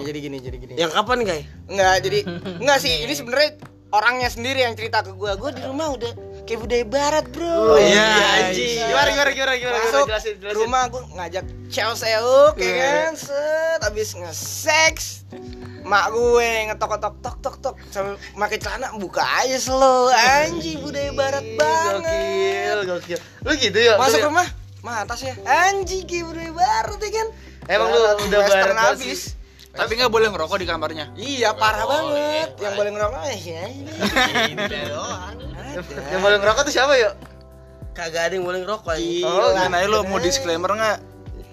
jadi 0.06 0.20
gini, 0.22 0.38
jadi 0.38 0.58
gini. 0.62 0.74
Yang 0.78 0.92
kapan, 0.94 1.18
Kai? 1.26 1.42
Enggak, 1.66 1.96
jadi 2.06 2.20
enggak 2.62 2.78
sih, 2.78 2.94
ini 3.04 3.14
sebenarnya 3.18 3.50
orangnya 3.90 4.30
sendiri 4.30 4.62
yang 4.62 4.74
cerita 4.78 5.02
ke 5.02 5.18
gua. 5.18 5.34
Gua 5.34 5.50
di 5.50 5.66
rumah 5.66 5.94
udah 5.98 6.14
kayak 6.46 6.60
budaya 6.62 6.86
barat, 6.86 7.26
Bro. 7.34 7.78
iya, 7.82 8.10
anjing. 8.46 8.86
Gimana 8.86 9.08
gimana 9.14 9.30
gimana 9.34 9.54
gimana? 9.58 9.78
Masuk 9.82 10.06
jelasin 10.10 10.34
jelasin. 10.38 10.58
rumah 10.62 10.82
gua 10.94 11.02
ngajak 11.10 11.46
cewek 11.74 11.96
seuk 11.98 12.54
ya 12.62 12.74
kan 12.78 13.14
set 13.18 13.82
habis 13.82 14.14
nge-sex 14.14 15.26
mak 15.82 16.14
gue 16.14 16.70
ngetok 16.70 17.02
tok 17.02 17.16
tok 17.18 17.36
tok 17.42 17.56
tok 17.60 17.76
sambil 17.90 18.14
pakai 18.38 18.62
celana 18.62 18.94
buka 18.96 19.26
aja 19.42 19.58
slow 19.58 20.08
anjing 20.14 20.80
budaya 20.80 21.10
barat 21.12 21.42
banget 21.58 22.06
Gokil, 22.06 22.80
gokil. 22.88 23.20
Lu 23.42 23.52
gitu 23.58 23.80
ya? 23.82 23.98
masuk 23.98 24.22
ya? 24.22 24.26
rumah 24.30 24.48
mah 24.84 25.08
atas 25.08 25.24
ya 25.24 25.34
anjing 25.48 26.04
kayak 26.04 26.52
barat 26.52 27.00
ya 27.00 27.10
kan 27.10 27.28
Emang 27.72 27.96
lu 27.96 28.00
udah 28.28 28.40
western 28.44 28.76
habis. 28.76 29.22
Tapi 29.74 29.96
nggak 29.96 30.12
boleh 30.12 30.28
ngerokok 30.30 30.58
di 30.60 30.68
kamarnya. 30.68 31.06
iya 31.16 31.56
parah 31.56 31.88
banget 31.88 32.60
yang 32.60 32.76
boleh 32.76 32.92
ngerokok 32.92 33.22
eh 33.26 33.40
ya 33.42 33.64
ini 33.72 33.90
Yang 36.12 36.22
boleh 36.22 36.38
ngerokok 36.44 36.62
tuh 36.68 36.74
siapa 36.76 36.94
yuk? 37.00 37.14
Kagak 37.96 38.30
ada 38.30 38.34
yang 38.36 38.46
boleh 38.46 38.60
ngerokok 38.62 38.92
anjing. 38.92 39.26
Oh, 39.26 39.56
gimana 39.56 39.88
lu 39.88 40.04
mau 40.06 40.20
disclaimer 40.20 40.70
nggak? 40.70 40.98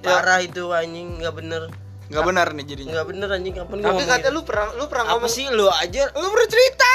Parah 0.02 0.42
itu 0.42 0.66
anjing 0.68 1.22
nggak 1.22 1.34
bener. 1.38 1.62
nggak 2.10 2.26
benar 2.26 2.50
nih 2.50 2.66
jadinya 2.66 2.90
Enggak 2.90 3.06
bener 3.06 3.28
anjing 3.30 3.54
kapan 3.54 3.76
gua 3.78 3.94
Tapi 3.94 4.02
gitu? 4.02 4.28
lu 4.34 4.40
pernah 4.42 4.68
lu 4.74 4.84
pernah 4.90 5.04
apa 5.06 5.14
ngomong 5.14 5.30
sih 5.30 5.46
lu 5.46 5.70
aja 5.70 6.10
Lu 6.18 6.26
baru 6.26 6.46
cerita. 6.50 6.89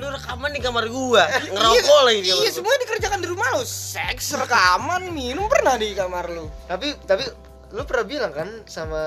Lu 0.00 0.08
rekaman 0.08 0.50
di 0.50 0.58
kamar 0.58 0.84
gua 0.86 1.24
ngerokok 1.28 2.00
lagi 2.02 2.18
di 2.18 2.28
kamar 2.28 2.40
Iya, 2.40 2.48
gua. 2.48 2.56
semua 2.56 2.74
dikerjakan 2.78 3.18
di 3.18 3.28
rumah 3.28 3.48
lu. 3.52 3.62
Seks, 3.62 4.32
rekaman, 4.34 5.02
minum 5.10 5.44
pernah 5.46 5.76
di 5.76 5.92
kamar 5.92 6.26
lu. 6.26 6.48
tapi 6.64 6.96
tapi 7.02 7.28
lu 7.70 7.84
pernah 7.84 8.02
bilang 8.02 8.32
kan 8.32 8.48
sama 8.66 8.98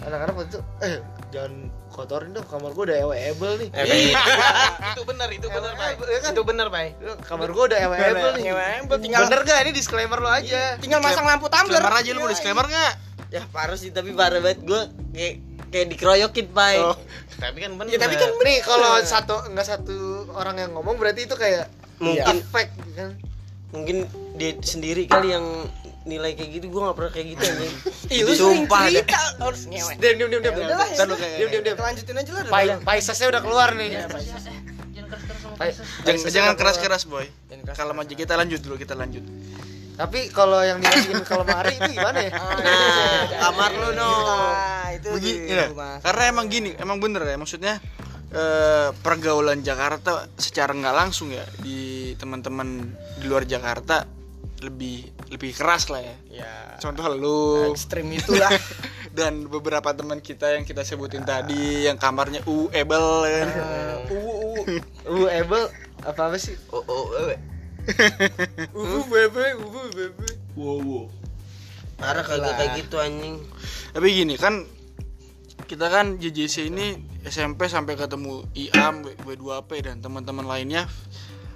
anak-anak 0.00 0.34
waktu 0.34 0.50
itu 0.50 0.60
eh 0.80 0.98
jangan 1.30 1.52
kotorin 1.88 2.32
dong 2.32 2.42
kamar 2.44 2.72
gua 2.72 2.84
udah 2.84 2.98
ewe-ebel 3.00 3.52
nih 3.56 3.68
Eh, 3.72 4.10
itu 4.90 5.02
benar, 5.04 5.28
itu 5.28 5.46
benar, 5.46 5.72
Bay. 5.74 5.94
Iya 6.00 6.18
kan? 6.20 6.32
Itu 6.32 6.42
benar. 6.42 6.66
Lu, 6.96 7.12
kamar 7.20 7.48
gua 7.50 7.64
udah 7.66 7.78
ewe-ebel 7.80 8.30
nih 8.34 8.44
Ewe-ebel, 8.48 8.96
tinggal- 8.98 9.24
bener 9.24 9.40
gak 9.44 9.58
ini 9.60 9.72
disclaimer 9.72 10.18
lo 10.18 10.26
aja 10.26 10.74
Tinggal 10.76 10.98
masang 10.98 11.22
lampu 11.22 11.46
tumbler. 11.46 11.78
disclaimer 11.78 11.94
aja 11.96 12.10
lu 12.10 12.18
mau 12.18 12.30
disclaimer 12.30 12.66
nggak 12.66 12.92
ya 13.30 13.42
parah 13.46 13.76
sih 13.76 13.90
tapi 13.90 14.10
parah 14.10 14.40
banget 14.40 14.58
gua 14.64 14.80
kayak 15.12 15.34
kayak 15.70 15.86
dikeroyokin 15.88 16.50
Oh. 16.50 16.98
Tapi 17.40 17.58
kan 17.58 17.70
benar. 17.72 17.88
Ya, 17.88 17.98
tapi 17.98 18.14
kan 18.14 18.30
nih 18.38 18.58
kalau 18.60 19.00
satu 19.02 19.48
nggak 19.48 19.66
satu 19.66 19.96
orang 20.30 20.56
yang 20.58 20.70
ngomong 20.70 20.94
berarti 20.94 21.24
itu 21.24 21.34
kayak 21.34 21.66
mungkin 21.98 22.36
fake 22.44 22.72
kan 22.94 23.10
mungkin 23.70 23.96
dia 24.34 24.56
sendiri 24.58 25.04
kali 25.04 25.30
yang 25.30 25.46
nilai 26.02 26.32
kayak 26.32 26.50
gitu 26.54 26.66
gua 26.68 26.80
nggak 26.86 26.96
pernah 26.96 27.12
kayak 27.12 27.26
gitu 27.30 27.42
anjing 27.42 27.74
Ih, 28.10 28.20
lu 28.20 28.32
sering 28.32 28.64
sumpah 28.64 28.80
cerita 28.88 29.20
harus 29.38 29.62
ngewe. 29.64 29.92
diam 29.94 30.14
diam 30.16 30.28
diam 30.28 30.42
diam 30.42 30.54
Ya 30.54 30.64
lu 30.64 30.72
ya 30.72 30.76
kayak 30.76 30.96
udah. 30.98 31.16
diam 31.38 31.50
diam 31.50 31.62
diam 31.62 31.76
Lanjutin 31.78 32.16
aja 32.16 32.30
lah. 32.34 32.42
Pai 32.46 32.64
Paisasnya 32.78 33.26
udah 33.28 33.40
keluar 33.40 33.68
nih 33.72 33.88
Jangan 33.90 34.08
keras-keras 34.10 35.38
sama 35.38 35.54
Pai- 35.54 35.70
Pisces. 35.70 35.86
jangan 35.86 36.04
Paisasnya 36.06 36.32
jangan 36.32 36.48
udah 36.48 36.58
keras 36.58 36.74
keluar. 36.74 36.84
keras 36.86 37.02
boy 37.06 37.26
keras-keras. 37.26 37.76
kalau 37.76 37.92
maju 37.92 38.12
kita 38.14 38.34
lanjut 38.34 38.60
dulu 38.60 38.76
kita 38.76 38.94
lanjut 38.94 39.24
tapi 40.00 40.32
kalau 40.32 40.64
yang 40.64 40.80
dimasukin 40.80 41.20
ke 41.20 41.34
lemari 41.36 41.76
itu 41.76 41.92
gimana 41.92 42.18
ya 42.24 42.32
nah 42.32 43.20
kamar 43.44 43.70
lu 43.76 43.90
no 43.92 44.10
Nah, 44.10 44.88
itu 44.96 45.08
begini 45.12 45.38
di 45.44 45.52
ya, 45.52 45.68
rumah. 45.68 46.00
karena 46.00 46.22
emang 46.32 46.46
gini 46.48 46.70
emang 46.74 46.96
bener 46.98 47.22
ya 47.22 47.36
maksudnya 47.36 47.74
eh, 48.32 48.88
pergaulan 48.96 49.60
Jakarta 49.60 50.24
secara 50.34 50.72
nggak 50.72 50.96
langsung 50.96 51.28
ya 51.30 51.44
di 51.60 52.12
teman-teman 52.16 52.88
di 53.20 53.24
luar 53.28 53.44
Jakarta 53.44 54.08
lebih 54.60 55.04
lebih 55.30 55.52
keras 55.52 55.88
lah 55.88 56.00
ya 56.00 56.16
Ya. 56.42 56.52
contoh 56.80 57.04
lu 57.12 57.38
Ekstrim 57.72 58.08
itulah. 58.12 58.48
dan 59.18 59.44
beberapa 59.46 59.90
teman 59.92 60.22
kita 60.22 60.54
yang 60.54 60.64
kita 60.64 60.80
sebutin 60.80 61.26
tadi 61.26 61.84
yang 61.84 61.98
kamarnya 61.98 62.40
u 62.46 62.70
ebel 62.72 63.26
kan 63.26 63.48
Uh, 64.10 64.16
uh, 64.16 64.80
lu 65.10 65.26
able 65.28 65.66
apa 66.02 66.32
apa 66.32 66.36
sih 66.38 66.54
oh, 66.70 66.82
oh, 66.86 67.04
uh, 68.76 69.04
bebe, 69.08 69.46
uh, 69.56 69.88
bebe. 69.94 70.28
Wow, 70.54 70.78
wow. 70.82 71.04
parah 72.00 72.24
kagak 72.24 72.56
kayak 72.56 72.70
gitu 72.84 72.96
anjing. 72.96 73.36
Tapi 73.92 74.06
gini 74.12 74.34
kan 74.40 74.64
kita 75.68 75.86
kan 75.92 76.16
JJC 76.16 76.72
ini 76.72 76.96
SMP 77.22 77.68
sampai 77.68 77.94
ketemu 77.94 78.48
IAM 78.56 79.04
W2P 79.22 79.70
dan 79.84 80.00
teman-teman 80.00 80.48
lainnya 80.48 80.88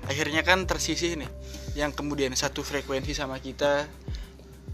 akhirnya 0.04 0.44
kan 0.44 0.68
tersisih 0.68 1.16
nih. 1.16 1.30
Yang 1.74 1.98
kemudian 1.98 2.30
satu 2.37 2.60
frekuensi 2.60 3.16
sama 3.16 3.40
kita 3.40 3.88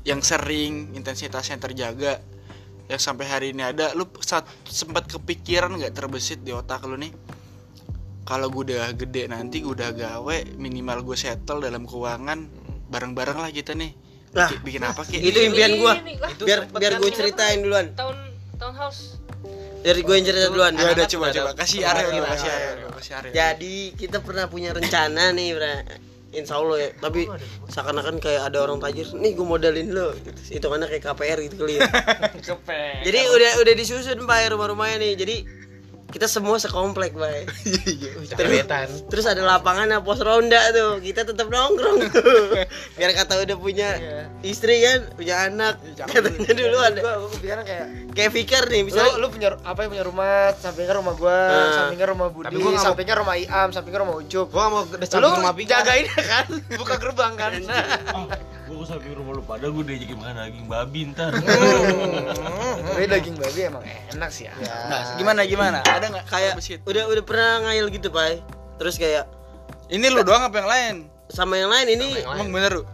yang 0.03 0.21
sering 0.21 0.93
intensitasnya 0.97 1.61
terjaga 1.61 2.19
yang 2.91 2.99
sampai 2.99 3.27
hari 3.31 3.47
ini 3.55 3.63
ada. 3.63 3.95
Lu 3.95 4.11
sempat 4.67 5.07
kepikiran 5.07 5.71
nggak 5.79 5.95
terbesit 5.95 6.43
di 6.43 6.51
otak 6.51 6.83
lu 6.85 6.99
nih 6.99 7.15
kalau 8.31 8.47
gue 8.47 8.63
udah 8.71 8.95
gede 8.95 9.27
nanti 9.27 9.59
gue 9.59 9.75
udah 9.75 9.91
gawe 9.91 10.37
minimal 10.55 11.03
gue 11.03 11.19
settle 11.19 11.59
dalam 11.59 11.83
keuangan 11.83 12.47
bareng-bareng 12.87 13.43
lah 13.43 13.51
kita 13.51 13.75
nih. 13.75 13.91
Lah. 14.31 14.47
Bikin- 14.47 14.63
bikin 14.63 14.83
apa 14.87 15.03
Ki? 15.03 15.19
itu 15.19 15.39
impian 15.43 15.75
lah. 15.83 15.99
biar 16.39 16.71
biar 16.71 16.93
gue 17.03 17.11
ceritain 17.11 17.59
duluan. 17.59 17.91
tahun 17.99 18.15
tahun 18.63 18.75
house 18.79 19.19
dari 19.83 20.07
gue 20.07 20.15
yang 20.15 20.27
cerita 20.31 20.47
duluan. 20.55 20.73
Ya 20.79 20.95
udah 20.95 21.07
coba 21.11 21.27
coba. 21.35 21.51
Kasih 21.59 21.83
dulu 21.83 22.09
Gimana, 22.15 22.31
kasih 22.39 22.51
dulu 22.79 22.91
kasih 22.95 23.13
Aryo. 23.19 23.31
jadi 23.35 23.77
kita 23.99 24.19
pernah 24.23 24.47
punya 24.47 24.71
rencana 24.71 25.35
nih 25.35 25.49
bra. 25.59 25.75
Insya 26.31 26.63
Allah 26.63 26.77
ya. 26.79 26.91
Tapi 26.95 27.27
seakan-akan 27.67 28.23
kayak 28.23 28.43
ada 28.55 28.59
orang 28.63 28.79
tajir 28.79 29.11
nih 29.19 29.35
gue 29.35 29.43
modalin 29.43 29.91
lo. 29.91 30.15
Itu 30.47 30.71
karena 30.71 30.87
kayak 30.87 31.03
KPR 31.03 31.39
gitu 31.51 31.57
kali 31.59 31.83
ya. 31.83 31.91
Jadi 33.07 33.21
udah 33.35 33.53
udah 33.67 33.75
disusun 33.75 34.23
pak 34.31 34.47
rumah-rumahnya 34.55 35.03
nih. 35.03 35.13
Jadi 35.19 35.37
kita 36.11 36.27
semua 36.27 36.59
sekomplek 36.59 37.15
pak 37.15 37.47
Cepetan. 38.27 38.89
terus 39.07 39.27
ada 39.27 39.43
lapangan 39.43 40.03
pos 40.03 40.19
ronda 40.21 40.59
tuh. 40.75 40.99
Kita 41.01 41.23
tetap 41.23 41.47
nongkrong 41.47 41.99
tuh. 42.11 42.55
Biar 42.99 43.11
kata 43.15 43.43
udah 43.47 43.57
punya 43.57 43.89
istri 44.43 44.83
kan 44.83 45.07
punya 45.15 45.47
anak. 45.49 45.79
Katanya 45.97 46.53
dulu. 46.53 46.77
ada. 46.79 47.01
gua 47.01 47.15
gua 47.23 47.31
kepikiran 47.33 47.63
kayak 47.65 47.87
kayak 48.15 48.31
Fikar 48.35 48.65
nih 48.69 48.81
lu, 48.83 48.87
misalnya 48.91 49.13
lu 49.19 49.27
punya 49.31 49.49
apa 49.63 49.81
punya 49.87 50.05
rumah 50.05 50.53
sampingnya 50.59 50.95
rumah 50.99 51.15
gua 51.17 51.39
Nah. 51.51 51.73
sampingnya 51.73 52.07
rumah 52.11 52.29
Budi 52.31 52.47
Tapi 52.51 52.57
gua 52.59 52.71
sampingnya 52.79 53.17
rumah 53.17 53.35
Iam 53.39 53.69
sampingnya 53.71 54.01
rumah 54.03 54.15
Ucup. 54.19 54.47
Gua 54.51 54.65
mau 54.69 54.83
lu 54.87 55.29
rumah 55.39 55.55
jagain 55.57 56.07
kan? 56.11 56.47
Buka 56.81 56.95
gerbang 56.99 57.33
kan? 57.39 57.53
Ah, 57.71 58.27
gua 58.71 58.79
ke 58.81 58.87
samping 58.87 59.13
rumah 59.19 59.33
lu 59.35 59.43
pada 59.43 59.67
gua 59.67 59.83
diajakin 59.83 60.17
makan 60.23 60.35
daging 60.47 60.67
babi 60.71 61.01
ntar. 61.11 61.35
tapi 62.87 63.05
daging 63.11 63.35
babi 63.35 63.61
emang 63.67 63.83
enak 64.15 64.31
sih 64.31 64.47
ya, 64.47 64.55
Nah, 64.63 65.19
gimana 65.19 65.43
gimana? 65.43 65.79
Ada 65.83 66.07
nggak 66.15 66.27
kayak 66.31 66.55
udah 66.87 67.05
udah 67.11 67.25
pernah 67.27 67.67
ngayal 67.67 67.91
gitu 67.91 68.09
pak 68.15 68.39
terus 68.79 68.95
kayak 68.97 69.27
Ini 69.91 70.07
lu 70.07 70.23
doang 70.23 70.47
apa 70.47 70.57
yang 70.63 70.71
lain? 70.71 70.97
sama 71.31 71.55
yang 71.59 71.71
lain 71.71 71.95
ini. 71.95 72.27
Emang 72.27 72.51
bener 72.51 72.83
lu? 72.83 72.85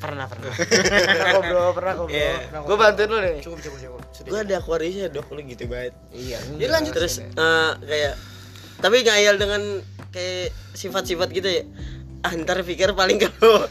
pernah 0.00 0.24
pernah. 0.24 0.48
Pernah 0.56 1.32
kok 1.36 1.44
bro 1.44 1.64
pernah 1.76 1.92
kok 1.92 2.06
bro 2.08 2.60
gua 2.64 2.76
bantuin 2.80 3.08
lu 3.12 3.18
nih. 3.20 3.36
Cukup, 3.44 3.60
cukup, 3.60 3.78
cukup. 3.84 4.00
Gue 4.32 4.40
ada 4.40 4.54
Aquariusnya 4.56 5.12
dok. 5.12 5.28
Lu 5.28 5.44
gitu 5.44 5.68
banget 5.68 5.92
iya 6.16 6.40
Jadi 6.40 6.72
lanjut 6.72 6.92
terus. 6.96 7.20
Eh, 7.20 7.72
kayak 7.84 8.14
tapi 8.80 9.04
ngayal 9.04 9.36
dengan 9.36 9.84
kayak 10.08 10.56
sifat-sifat 10.72 11.28
gitu 11.36 11.48
ya 11.52 11.64
ah 12.20 12.32
ntar 12.36 12.60
pikir 12.60 12.92
paling 12.92 13.16
kalau 13.16 13.64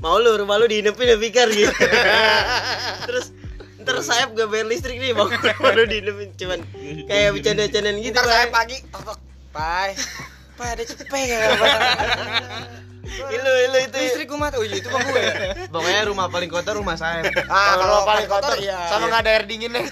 mau 0.00 0.16
lu 0.16 0.32
rumah 0.40 0.56
lu 0.56 0.64
diinepin 0.64 1.12
ya 1.12 1.16
pikir 1.20 1.46
gitu 1.52 1.72
terus 3.08 3.36
ntar 3.80 4.00
sayap 4.00 4.32
gak 4.32 4.48
bayar 4.48 4.68
listrik 4.68 4.96
nih 4.96 5.12
mau 5.12 5.28
rumah 5.28 5.72
lu 5.76 5.84
diinepin 5.84 6.32
cuman 6.36 6.60
kayak 7.08 7.36
bercanda-candaan 7.36 7.96
gitu 8.00 8.16
Ntar 8.16 8.26
saya 8.28 8.46
pagi, 8.48 8.76
tok 8.88 9.02
tok. 9.04 9.18
Pai. 9.50 9.98
Pai 10.54 10.68
ada 10.76 10.84
cepet 10.84 11.08
ya. 11.10 11.40
ilu 13.10 13.52
ilu 13.66 13.78
itu 13.80 13.96
Itu 13.96 13.98
istri 14.06 14.22
gue 14.28 14.38
mati. 14.38 14.60
Oh 14.60 14.62
iya, 14.62 14.76
itu 14.78 14.86
mah 14.92 15.02
gue. 15.02 15.22
Pokoknya 15.72 16.02
rumah 16.06 16.26
paling 16.30 16.52
kotor 16.52 16.78
rumah 16.78 16.94
saya. 16.94 17.26
Ah, 17.48 17.80
kalau 17.80 18.04
paling 18.06 18.28
kotor 18.28 18.60
iya. 18.60 18.86
sama 18.86 19.10
nggak 19.10 19.24
ada 19.26 19.30
air 19.34 19.44
dinginnya 19.48 19.82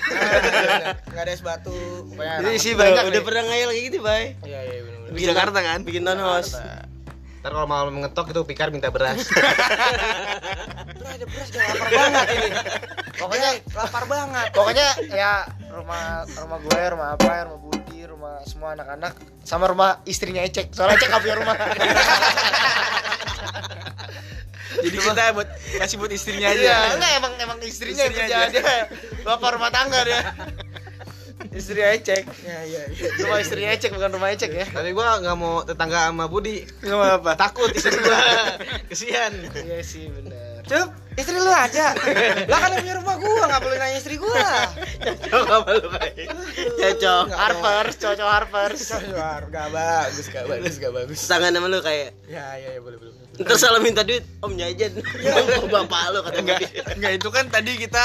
Enggak 1.10 1.24
ada 1.26 1.32
es 1.32 1.42
batu. 1.42 1.74
Pokoknya 2.06 2.44
jadi 2.44 2.58
sih 2.60 2.72
banyak 2.78 3.04
udah 3.10 3.22
pernah 3.24 3.42
ngayal 3.50 3.68
kayak 3.74 3.84
gitu 3.90 3.98
bay 4.04 4.24
Iya, 4.46 4.60
iya, 4.62 4.80
benar-benar. 4.84 5.16
Di 5.16 5.22
Jakarta 5.24 5.58
kan? 5.64 5.78
bikin 5.82 6.02
townhouse 6.06 6.54
Ntar 7.48 7.64
kalau 7.64 7.70
malam 7.72 8.04
ngetok 8.04 8.36
itu 8.36 8.44
Pikar 8.44 8.68
minta 8.68 8.92
beras. 8.92 9.24
Bro, 11.00 11.08
ada 11.08 11.24
beras 11.24 11.48
udah 11.48 11.64
lapar 11.64 11.88
banget 11.88 12.26
ini. 12.28 12.48
Pokoknya 13.16 13.50
lapar 13.72 14.04
banget. 14.04 14.46
pokoknya 14.52 14.88
ya 15.08 15.48
rumah 15.72 16.28
rumah 16.28 16.58
gue 16.60 16.82
rumah 16.92 17.08
apa 17.16 17.48
rumah 17.48 17.60
Budi 17.64 18.04
rumah 18.04 18.44
semua 18.44 18.76
anak-anak 18.76 19.16
sama 19.48 19.64
rumah 19.64 20.04
istrinya 20.04 20.44
Ecek 20.44 20.76
soalnya 20.76 21.00
Ecek 21.00 21.08
nggak 21.08 21.22
punya 21.24 21.36
rumah 21.40 21.56
Jadi 24.78 24.94
kita 25.00 25.32
buat 25.32 25.48
kasih 25.80 25.96
buat 25.96 26.12
istrinya 26.12 26.52
aja. 26.52 26.60
iya 26.60 26.78
enggak 26.94 27.12
emang 27.16 27.32
emang 27.40 27.58
istrinya, 27.64 28.04
yang 28.04 28.12
Istrinya 28.12 28.44
kerja 28.44 28.60
dia 28.60 28.76
bapak 29.24 29.56
rumah 29.56 29.72
tangga 29.72 30.04
dia 30.04 30.20
istrinya 31.58 31.90
Ecek 31.90 32.22
Iya, 32.40 32.58
iya. 32.64 32.82
rumah 33.18 33.38
istrinya 33.38 33.70
Ecek 33.70 33.90
bukan 33.90 34.10
rumah 34.10 34.30
Ecek 34.30 34.50
ya 34.50 34.66
Tapi 34.68 34.90
gua 34.92 35.18
nggak 35.18 35.36
mau 35.36 35.60
tetangga 35.60 36.08
sama 36.08 36.24
Budi. 36.24 36.62
Nggak 36.80 37.18
apa? 37.18 37.32
Takut 37.34 37.68
istri 37.70 37.98
gua. 37.98 38.16
Kesian. 38.86 39.32
iya 39.58 39.78
sih 39.80 40.06
benar 40.08 40.46
Cup, 40.62 40.92
istri 41.16 41.32
lu 41.32 41.48
aja. 41.48 41.96
Lah 42.44 42.58
kan 42.60 42.76
punya 42.76 42.94
rumah 42.94 43.16
gua, 43.16 43.40
enggak 43.42 43.62
boleh 43.62 43.76
nanya 43.76 43.96
istri 43.96 44.14
gua. 44.14 44.36
cocok 45.00 45.48
apa 45.48 45.70
lu 45.72 45.86
bay 45.88 46.12
cocok 46.76 47.24
Harpers 47.30 47.94
cocok 47.96 48.28
Harpers 48.28 48.80
Luar, 49.08 49.48
enggak 49.48 49.68
bagus, 49.70 50.26
enggak 50.28 50.44
bagus, 50.46 50.74
enggak 50.76 50.92
bagus. 50.92 51.18
tangan 51.24 51.50
sama 51.50 51.66
lu 51.66 51.80
kayak 51.80 52.12
Ya, 52.28 52.44
ya, 52.54 52.68
ya, 52.70 52.80
boleh, 52.80 53.00
boleh. 53.00 53.12
ntar 53.38 53.56
salah 53.56 53.78
minta 53.78 54.02
duit 54.02 54.20
om 54.40 54.52
jajan 54.52 54.98
bapak 55.72 56.02
lu 56.10 56.18
kata 56.20 56.38
Enggak, 56.38 56.58
enggak 56.92 57.12
itu 57.16 57.28
kan 57.30 57.44
tadi 57.48 57.72
kita 57.78 58.02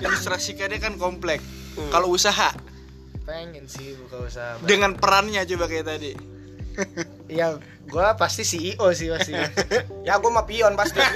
ilustrasikannya 0.00 0.78
kan 0.78 0.94
komplek. 0.96 1.44
Kalau 1.90 2.08
usaha 2.08 2.48
pengen 3.26 3.66
sih 3.66 3.98
buka 3.98 4.22
usaha 4.22 4.54
dengan 4.62 4.94
perannya 4.94 5.42
coba 5.44 5.66
kayak 5.66 5.86
tadi. 5.86 6.12
ya 7.26 7.58
gue 7.82 8.06
pasti 8.14 8.42
CEO 8.44 8.86
sih 8.92 9.10
pasti. 9.10 9.32
Ya, 10.06 10.22
gua 10.22 10.30
mah 10.30 10.46
pion 10.46 10.78
pasti. 10.78 11.02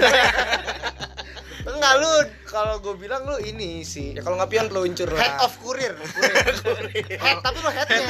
enggak 1.61 1.93
lu 2.01 2.13
kalau 2.43 2.81
gue 2.81 2.97
bilang 2.97 3.21
lu 3.23 3.37
ini 3.37 3.85
sih. 3.85 4.17
Ya 4.17 4.25
kalau 4.25 4.35
nggak 4.35 4.49
pion 4.49 4.67
peluncur 4.67 5.07
lah. 5.07 5.21
head 5.21 5.37
of 5.39 5.53
kurir 5.61 5.93
head 5.93 7.37
tapi 7.39 7.57
lu 7.61 7.69
headnya. 7.69 8.05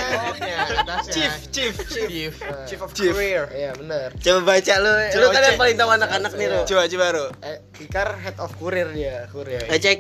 Chief, 1.06 1.34
Chief, 1.52 1.76
chief. 1.86 2.34
Chief 2.66 2.80
of 2.80 2.96
Chief. 2.96 3.12
career. 3.12 3.52
iya 3.52 3.76
benar 3.76 4.16
coba 4.16 4.56
baca 4.56 4.74
lu. 4.80 4.94
Lu 5.20 5.28
kan 5.30 5.42
yang 5.44 5.60
paling 5.60 5.76
tahu 5.76 5.90
anak-anak 5.92 6.32
nih 6.34 6.48
lu. 6.48 6.60
Coba 6.64 6.82
coba 6.88 7.06
Ro. 7.12 7.26
eh, 7.44 7.58
Ikar 7.84 8.10
head 8.18 8.40
of 8.40 8.56
kurir 8.56 8.88
dia 8.96 9.28
kurir 9.30 9.62
cek 9.68 10.00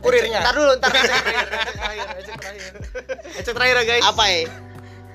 kurirnya 0.00 0.40
Ntar 0.44 0.54
dulu, 0.54 0.72
ntar 0.78 0.90
ecek 0.92 1.04
terakhir, 1.04 1.46
ecek 1.48 1.76
terakhir, 1.76 2.06
ecek 2.20 2.36
terakhir. 2.40 2.72
Ecek 3.40 3.52
terakhir 3.54 3.76
ya 3.76 3.84
guys. 3.84 4.04
Apa 4.04 4.24
ya? 4.28 4.40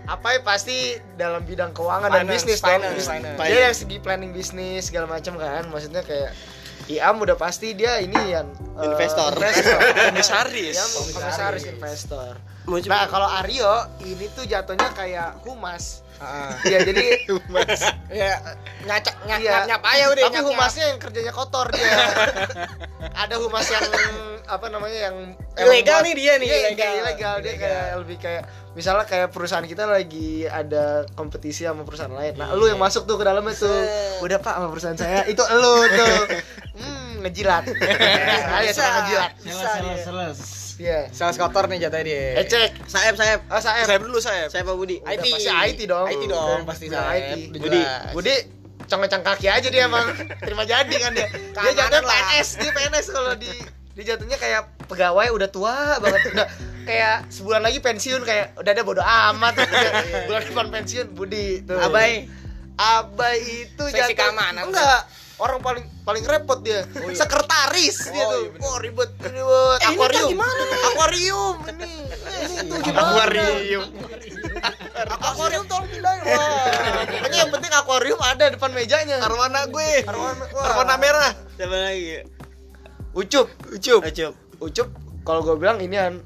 Apa 0.10 0.28
ya 0.34 0.40
pasti 0.44 0.78
dalam 1.16 1.42
bidang 1.46 1.72
keuangan 1.72 2.10
dan 2.10 2.26
Finance, 2.26 2.34
bisnis 2.36 2.60
dong. 2.60 2.70
finance, 2.74 3.06
finance. 3.08 3.38
Jadi 3.40 3.60
dari 3.62 3.76
segi 3.78 3.98
planning 4.02 4.32
bisnis 4.34 4.82
segala 4.90 5.06
macam 5.08 5.34
kan, 5.38 5.64
maksudnya 5.70 6.02
kayak 6.04 6.34
Iam 6.90 7.22
udah 7.22 7.38
pasti 7.38 7.78
dia 7.78 8.02
ini 8.02 8.18
yang 8.34 8.52
eh, 8.76 8.90
Investor. 8.90 9.32
investor. 9.38 9.80
Komisaris. 10.12 10.76
Iam 10.76 10.90
komisaris 11.14 11.64
investor. 11.70 12.34
Nah 12.90 13.04
kalau 13.08 13.30
Aryo 13.30 13.88
ini 14.04 14.28
tuh 14.34 14.44
jatuhnya 14.50 14.90
kayak 14.92 15.40
humas. 15.46 16.04
Ah. 16.22 16.54
Iya 16.70 16.80
jadi 16.86 17.04
ya 18.14 18.38
nyacak 18.86 19.16
nyap 19.26 19.40
Iya. 19.42 19.58
nyap 19.66 19.82
aja 19.82 20.06
udah 20.14 20.24
Tapi 20.30 20.40
humasnya 20.46 20.86
yang 20.94 21.00
kerjanya 21.02 21.34
kotor 21.34 21.68
dia. 21.74 21.98
Ada 23.26 23.42
humas 23.42 23.66
yang 23.66 23.84
apa 24.46 24.68
namanya 24.70 25.10
yang 25.10 25.16
Ilegal 25.58 26.00
nih 26.06 26.14
dia 26.14 26.34
nih, 26.38 26.48
Iya, 26.48 26.58
ilegal. 26.58 26.70
ilegal. 26.72 26.96
ilegal. 27.02 27.36
Dia 27.42 27.54
kayak 27.58 27.86
lebih 28.06 28.18
kayak 28.22 28.44
misalnya 28.72 29.06
kayak 29.06 29.28
perusahaan 29.34 29.66
kita 29.66 29.84
lagi 29.84 30.46
ada 30.46 31.04
kompetisi 31.14 31.66
sama 31.66 31.82
perusahaan 31.84 32.14
lain. 32.14 32.38
Nah, 32.38 32.54
lu 32.54 32.70
yang 32.70 32.80
masuk 32.80 33.04
tuh 33.04 33.18
ke 33.18 33.26
dalamnya 33.26 33.52
tuh. 33.52 33.74
Udah 34.22 34.38
Pak 34.38 34.54
sama 34.62 34.68
perusahaan 34.70 34.98
saya. 34.98 35.26
Itu 35.26 35.42
lu 35.42 35.76
tuh. 35.90 36.16
Hmm, 36.72 37.20
ngejilat. 37.22 37.68
Orang 37.68 38.64
ngejilat. 38.64 39.32
Bisa 39.44 39.60
Seles, 39.60 39.84
dia. 39.84 39.98
seles. 40.02 40.40
Iya. 40.82 41.00
Sales 41.14 41.38
kotor 41.38 41.70
nih 41.70 41.78
jatah 41.80 42.02
dia. 42.02 42.42
Ecek. 42.42 42.74
Saeb, 42.84 43.14
Saeb. 43.14 43.46
Ah, 43.48 43.62
saya. 43.62 43.86
Saya 43.86 44.02
dulu 44.02 44.18
saya. 44.18 44.50
Saya 44.50 44.66
Pak 44.66 44.74
Budi. 44.74 44.98
IT. 44.98 45.22
Pasti 45.22 45.46
IT 45.46 45.80
dong. 45.86 46.08
IT 46.08 46.24
dong, 46.26 46.60
Udah, 46.60 46.66
pasti 46.66 46.86
Saeb. 46.88 47.22
IT. 47.38 47.54
Budi, 47.56 47.78
jelas. 47.78 48.12
Budi 48.12 48.36
congcang 48.84 49.22
kaki 49.22 49.48
aja 49.48 49.68
dia 49.70 49.86
emang 49.86 50.04
terima 50.44 50.66
jadi 50.66 50.96
kan 50.98 51.14
dia. 51.14 51.30
Dia 51.30 51.72
jatuhnya. 51.78 52.02
PNS, 52.04 52.50
dia 52.58 52.72
PNS 52.72 53.06
kalau 53.08 53.34
di 53.36 53.48
dia 53.92 54.04
jatuhnya 54.10 54.36
kayak 54.36 54.62
pegawai 54.88 55.28
udah 55.32 55.48
tua 55.48 55.76
banget 55.98 56.32
udah 56.32 56.48
kayak 56.82 57.28
sebulan 57.28 57.62
lagi 57.62 57.78
pensiun 57.78 58.24
kayak 58.24 58.56
udah 58.56 58.72
ada 58.72 58.82
bodo 58.82 59.04
amat 59.04 59.54
udah, 59.54 59.92
bulan 60.28 60.42
depan 60.42 60.68
pensiun 60.72 61.08
Budi 61.12 61.62
tuh 61.62 61.76
Abai. 61.78 62.26
Abai 62.74 63.38
itu 63.68 63.84
Seksi 63.86 63.96
jatuh- 64.12 64.18
keamanan. 64.18 64.64
enggak 64.66 65.00
orang 65.42 65.60
paling 65.60 65.86
paling 66.02 66.24
repot 66.24 66.62
dia 66.62 66.86
sekretaris 67.12 67.98
dia 68.08 68.22
Oh, 68.22 68.30
tuh 68.30 68.42
iya 68.46 68.62
oh 68.64 68.78
ribet 68.78 69.10
ribet 69.18 69.78
Eh, 69.82 69.90
ini 69.90 69.90
akuarium 69.92 70.22
kan 70.22 70.32
gimana 70.32 70.62
nih? 70.62 70.80
akuarium 70.86 71.56
ini 71.68 71.90
ini 72.32 72.62
tuh 72.64 72.78
gimana 72.80 73.02
Akuarium. 73.04 73.84
akuarium 75.20 75.64
tolong 75.66 75.88
pindahin 75.88 76.22
wah 76.24 76.66
pokoknya 77.04 77.38
yang 77.40 77.52
penting 77.52 77.72
akuarium 77.74 78.20
ada 78.22 78.46
depan 78.48 78.70
mejanya 78.72 79.18
Arwana 79.20 79.66
gue. 79.66 79.92
arwana 80.04 80.44
wah. 80.48 80.64
Arwana 80.64 80.96
merah. 80.96 81.32
Siapa 81.52 81.74
lagi? 81.74 82.22
ucup 83.12 83.48
Ucup. 83.68 84.00
Ucup. 84.04 84.34
ucup 84.60 84.88
kalau 85.22 85.42
gue 85.42 85.56
bilang 85.58 85.78
ini 85.78 85.96
an 85.96 86.22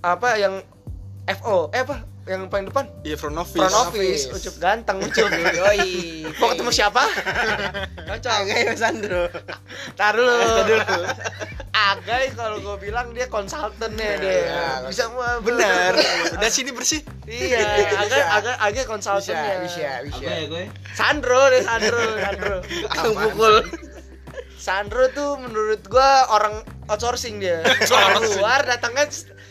apa 0.00 0.34
yang 0.34 0.64
FO 1.28 1.68
eh 1.70 1.82
apa 1.82 2.00
yang 2.28 2.46
paling 2.46 2.68
depan 2.68 2.84
Iya 3.00 3.16
front 3.16 3.36
office. 3.36 3.56
front 3.56 3.76
office 3.80 4.22
ucup 4.28 4.54
ganteng 4.58 5.00
ucup 5.00 5.28
Yoi. 5.58 6.28
mau 6.34 6.48
ketemu 6.48 6.70
siapa 6.70 7.02
cocok 7.98 8.32
Agai 8.34 8.60
Mas 8.66 8.78
Sandro. 8.78 9.24
tar 9.94 10.12
dulu 10.12 10.36
Agai 11.70 12.34
kalau 12.34 12.58
gue 12.58 12.76
bilang 12.80 13.10
dia 13.10 13.26
konsultannya 13.26 14.10
dia 14.18 14.34
Iya, 14.44 14.66
bisa 14.84 15.06
semua 15.06 15.38
Benar. 15.46 15.94
Udah 16.34 16.50
sini 16.50 16.70
bersih. 16.70 17.00
iya 17.24 17.64
Agai 17.96 18.20
Agai 18.20 18.54
Agai 18.58 18.82
Bisa, 18.82 18.90
konsultannya 18.90 19.54
bisa, 19.62 19.80
Apa 19.80 20.04
bisa. 20.04 20.20
ya 20.22 20.44
gue? 20.46 20.64
Sandro 20.92 21.40
deh 21.48 21.62
Sandro 21.62 22.00
Sandro 22.18 22.54
Kang 22.90 23.12
pukul. 23.14 23.54
Sandro 24.58 25.06
tuh 25.08 25.38
menurut 25.38 25.80
gua 25.86 26.28
orang 26.28 26.60
outsourcing 26.84 27.38
dia. 27.38 27.62
Keluar 27.80 28.66
datangnya 28.66 29.06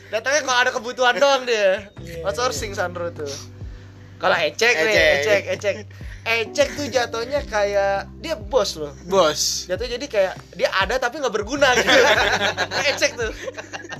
datangnya 0.10 0.41
kalau 0.43 0.60
ada 0.60 0.72
kebutuhan 0.72 1.16
doang 1.24 1.43
dia. 1.43 1.89
Outsourcing 2.22 2.72
Sandro 2.72 3.10
tuh. 3.10 3.30
Kalau 4.18 4.34
Ecek 4.34 4.74
nih, 4.74 4.84
Ecek. 4.84 4.97
Ecek, 4.97 5.43
Ecek. 5.53 5.76
Ecek 6.28 6.68
tuh 6.76 6.86
jatuhnya 6.89 7.39
kayak 7.45 8.10
dia 8.20 8.36
bos 8.36 8.76
loh. 8.76 8.91
Bos. 9.05 9.64
Jatuhnya 9.64 9.95
jadi 9.95 10.08
kayak 10.10 10.34
dia 10.58 10.70
ada 10.74 10.97
tapi 10.97 11.22
nggak 11.22 11.32
berguna 11.32 11.72
gitu. 11.72 11.88
Ecek 12.91 13.16
tuh. 13.16 13.32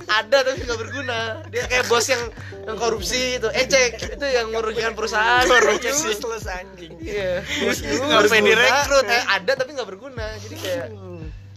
Ada 0.04 0.42
tapi 0.42 0.60
nggak 0.60 0.76
berguna. 0.76 1.18
Dia 1.48 1.64
kayak 1.64 1.86
bos 1.86 2.04
yang 2.04 2.20
yang 2.66 2.76
korupsi 2.76 3.38
itu. 3.38 3.48
Ecek 3.48 4.12
itu 4.12 4.26
yang 4.26 4.50
merugikan 4.50 4.92
perusahaan. 4.92 5.46
Korupsi. 5.46 5.88
Useless 6.12 6.44
anjing. 6.44 6.92
Iya. 7.00 7.40
Ngapain 7.96 8.44
direkrut? 8.44 9.06
Eh, 9.06 9.22
ada 9.24 9.52
tapi 9.54 9.70
nggak 9.72 9.88
berguna. 9.88 10.26
Jadi 10.36 10.56
kayak 10.58 10.86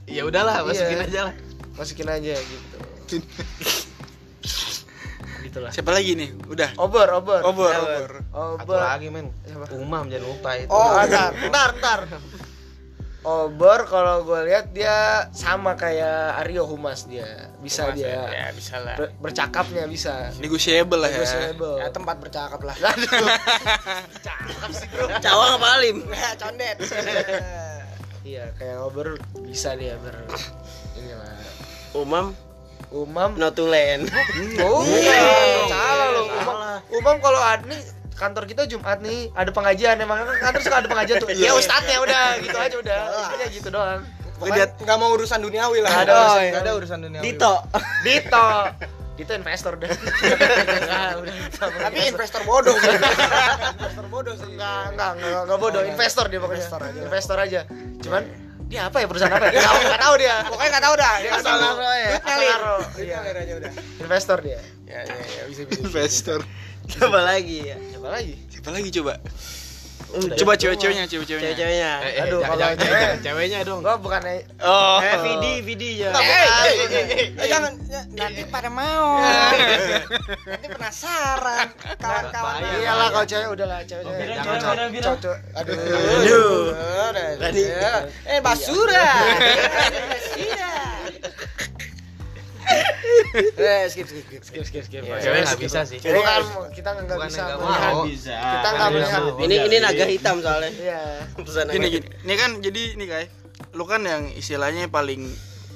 Ya 0.07 0.23
udahlah, 0.23 0.61
masukin 0.61 0.97
Iya. 0.97 1.07
aja 1.07 1.19
lah. 1.27 1.33
masukin 1.71 2.03
aja 2.05 2.35
gitu 2.35 2.77
gitulah 5.41 5.69
Siapa 5.69 5.89
lagi 5.89 6.13
nih? 6.13 6.29
Udah. 6.45 6.69
obor 6.77 7.07
obor 7.11 7.41
Obor, 7.43 7.69
Ya, 7.69 7.79
obor. 7.79 8.11
Satu 8.21 8.61
obor 8.63 8.79
lagi 8.79 9.07
men. 9.07 9.27
Siapa? 9.41 9.65
Umam 9.73 10.05
jangan 10.05 10.25
lupa 10.27 10.49
itu. 10.55 10.69
oh 10.69 10.91
ntar 11.01 11.31
ntar 11.45 11.69
ntar 11.77 11.99
obor 13.21 13.85
kalau 13.85 14.23
gue 14.23 14.49
lihat 14.49 14.69
dia 14.69 14.97
sama 15.29 15.73
kayak 15.73 16.41
Aryo 16.41 16.65
Humas 16.65 17.05
dia 17.05 17.53
bisa 17.61 17.85
Mas, 17.87 17.95
dia 17.95 18.17
Ya, 18.25 18.49
bisa 18.49 18.81
lah. 18.81 18.97
Ber- 18.97 19.13
bercakapnya 19.19 19.85
bisa 19.85 20.33
Negotiable 20.37 20.97
lah 20.97 21.05
ya. 21.07 21.21
Negotiable. 21.21 21.75
Ya 21.77 21.87
tempat 21.91 22.15
bercakap 22.17 22.57
lah. 22.59 22.73
Cakap 24.25 24.69
sih 24.71 24.87
bro 24.89 25.05
Cawang 25.19 25.51
apa 25.57 25.67
Alim? 25.71 25.97
Ya, 26.07 26.29
condet. 26.35 26.77
iya 28.21 28.49
kayak 28.55 28.77
obor 28.79 29.17
bisa 29.43 29.73
dia 29.73 29.97
ber 29.97 30.13
inilah 30.95 31.33
Umam 31.93 32.33
umam 32.89 33.35
Notulen. 33.35 34.09
Oh, 34.61 34.81
iya. 34.81 35.67
salah 35.67 36.09
loh. 36.11 36.25
Umam, 36.27 36.57
umam 36.91 37.15
kalau 37.17 37.37
ada 37.37 37.63
nih 37.63 37.81
kantor 38.13 38.43
kita 38.45 38.61
Jumat 38.65 39.01
nih 39.01 39.33
ada 39.33 39.49
pengajian 39.49 39.97
emang 39.97 40.21
kan 40.21 40.37
kantor 40.41 40.61
suka 40.61 40.77
ada 40.79 40.87
pengajian 40.87 41.17
tuh. 41.17 41.29
ya 41.45 41.51
ustadznya 41.53 41.97
udah 41.99 42.23
gitu 42.45 42.57
aja 42.57 42.75
udah. 42.77 42.99
Intinya 43.19 43.47
gitu 43.49 43.67
doang. 43.69 44.01
Pokoknya 44.35 44.65
nggak 44.75 44.97
mau 44.97 45.09
urusan 45.13 45.37
duniawi 45.37 45.79
lah. 45.79 45.89
Nggak 45.91 46.01
ada 46.01 46.11
Oh, 46.11 46.17
urusan 46.17 46.33
nggak 46.33 46.49
ada 46.49 46.57
duniawi. 46.61 46.79
urusan 46.81 46.97
duniawi. 46.99 47.23
Dito. 47.27 47.53
Dito. 48.01 48.47
Dito 49.11 49.31
investor. 49.37 49.73
Nah, 49.77 51.09
udah 51.21 51.33
sama 51.53 51.77
Tapi 51.77 51.97
investor. 52.09 52.09
investor 52.09 52.41
bodoh. 52.41 52.73
investor 52.73 54.05
bodoh 54.07 54.33
sih. 54.33 54.49
enggak 54.49 54.81
enggak 54.93 55.09
enggak, 55.13 55.41
enggak 55.45 55.59
bodoh, 55.61 55.81
investor 55.85 56.25
dia 56.25 56.39
pokoknya. 56.41 56.57
Investor 56.65 56.81
aja. 56.81 56.99
Investor 57.05 57.37
aja. 57.37 57.61
Cuman 58.01 58.23
dia 58.71 58.87
apa 58.87 58.97
ya 58.97 59.05
perusahaan 59.05 59.35
apa 59.35 59.45
ya? 59.45 59.59
Nggak 59.59 59.99
tahu- 59.99 60.17
dia. 60.17 60.35
Pokoknya 60.47 60.69
nggak 60.71 60.85
tahu 60.87 60.95
dah. 60.95 61.13
Dia 61.19 61.31
Asal 61.33 61.55
naro 61.59 61.83
ya. 61.83 62.07
Duit 62.07 62.15
Asal 62.15 62.31
ngalir. 62.31 62.49
naro. 62.49 62.75
Duit 62.79 63.03
Iya. 63.03 63.15
ngalir 63.19 63.37
aja 63.37 63.53
udah. 63.59 63.71
Investor 63.99 64.37
dia. 64.39 64.59
Ya, 64.87 64.99
ya, 65.03 65.15
ya, 65.19 65.43
bisa 65.45 65.61
bisa. 65.65 65.81
Investor. 65.83 66.39
Coba 66.89 67.19
lagi 67.21 67.57
ya. 67.63 67.77
Siapa 67.77 68.07
lagi? 68.09 68.33
Siapa 68.47 68.69
lagi 68.71 68.89
coba? 68.91 69.13
Udah. 70.11 70.35
Coba 70.35 70.53
cewek-ceweknya, 70.55 71.07
cewek-ceweknya. 71.07 71.55
Cewek-ceweknya. 71.55 71.91
Eh, 72.03 72.11
eh, 72.11 72.23
Aduh, 72.27 72.39
kalau 72.43 72.67
cewek- 72.75 73.15
ceweknya 73.25 73.59
dong. 73.63 73.79
Gua 73.79 73.95
bukan 73.95 74.19
Oh. 74.59 74.97
Eh, 74.99 75.17
Vidi, 75.23 75.53
Vidi 75.63 75.89
ya. 76.03 76.11
Eh, 76.11 76.19
eh, 76.19 76.47
eh, 76.51 76.87
eh, 76.91 77.27
eh, 77.31 77.47
jangan 77.47 77.71
ya, 77.87 78.01
nanti 78.11 78.43
pada 78.45 78.67
mau. 78.67 79.23
nanti 80.51 80.67
penasaran 80.67 81.67
kawan-kawan. 81.95 82.59
Iyalah 82.75 83.07
kalau 83.09 83.25
cewek 83.25 83.47
udahlah 83.49 83.79
cewek 83.87 84.03
cewek. 84.03 84.19
Bira, 84.19 84.33
Jangan 84.43 84.59
cowok. 85.23 85.37
Aduh. 85.55 85.75
Aduh. 86.19 86.59
Ya. 87.55 87.91
Eh, 88.27 88.39
basura. 88.43 89.07
Basura. 90.11 90.75
Eh, 93.31 93.87
skip 93.87 94.07
skip 94.07 94.25
skip. 94.27 94.41
Skip 94.43 94.63
skip 94.67 94.83
skip. 94.83 95.01
Iya, 95.07 95.17
Cewek 95.23 95.41
nggak 95.47 95.59
bisa 95.63 95.79
sih. 95.87 95.97
Bukan 96.03 96.41
kita 96.75 96.89
nggak 96.99 97.19
bisa 97.27 97.41
nggak 97.47 97.95
bisa. 98.11 98.35
Kita 98.35 98.69
nggak 98.75 98.89
melihat. 98.91 99.21
yang 99.21 99.39
Ini 99.47 99.55
ini 99.67 99.77
naga 99.79 100.05
hitam 100.05 100.35
soalnya. 100.43 100.71
Iya. 100.75 101.01
Gini. 101.71 101.87
Ini 102.03 102.33
kan 102.35 102.51
jadi 102.59 102.81
ini 102.99 103.05
kayak 103.07 103.27
lu 103.71 103.83
kan 103.87 104.03
yang 104.03 104.27
istilahnya 104.35 104.91
paling 104.91 105.31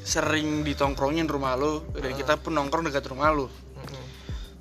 sering 0.06 0.62
ditongkrongin 0.68 1.26
rumah 1.26 1.58
lu 1.58 1.82
dan 1.96 2.14
kita 2.14 2.38
pun 2.38 2.54
nongkrong 2.54 2.86
dekat 2.92 3.08
rumah 3.08 3.32
lu. 3.32 3.48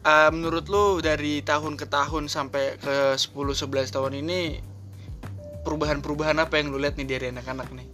Eh, 0.05 0.31
menurut 0.31 0.69
lu 0.69 1.01
dari 1.01 1.41
tahun 1.41 1.81
ke 1.81 1.89
tahun 1.89 2.29
sampai 2.29 2.77
ke 2.77 3.17
10 3.17 3.57
11 3.57 3.89
tahun 3.89 4.13
ini 4.21 4.61
perubahan-perubahan 5.65 6.37
apa 6.45 6.61
yang 6.61 6.69
lu 6.69 6.77
lihat 6.77 7.01
nih 7.01 7.09
dari 7.09 7.27
anak-anak 7.33 7.73
nih? 7.73 7.89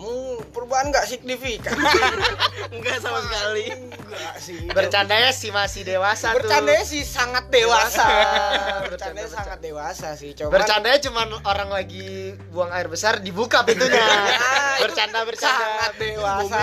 Hmm, 0.00 0.40
perubahan 0.56 0.88
nggak 0.88 1.04
signifikan. 1.04 1.76
Enggak 2.74 3.04
sama 3.04 3.20
sekali. 3.20 3.68
Enggak 3.68 4.34
sih. 4.40 4.64
Bercandanya 4.72 5.28
sih 5.28 5.52
masih 5.52 5.84
dewasa 5.84 6.32
tuh. 6.32 6.40
Bercandanya 6.40 6.84
sih 6.88 7.04
sangat 7.04 7.52
dewasa. 7.52 8.08
Bercanda, 8.08 8.88
Bercandanya 8.88 9.28
bercanda. 9.28 9.44
sangat 9.44 9.58
dewasa 9.60 10.08
sih. 10.16 10.32
Coba 10.32 10.56
Bercandanya 10.56 10.98
cuma 11.04 11.20
orang 11.44 11.68
lagi 11.68 12.32
buang 12.48 12.72
air 12.72 12.88
besar 12.88 13.20
dibuka 13.20 13.60
pintunya. 13.60 14.00
itu 14.80 14.88
bercanda 14.88 15.20
bercanda. 15.28 15.68
sangat 15.68 15.92
dewasa. 16.00 16.60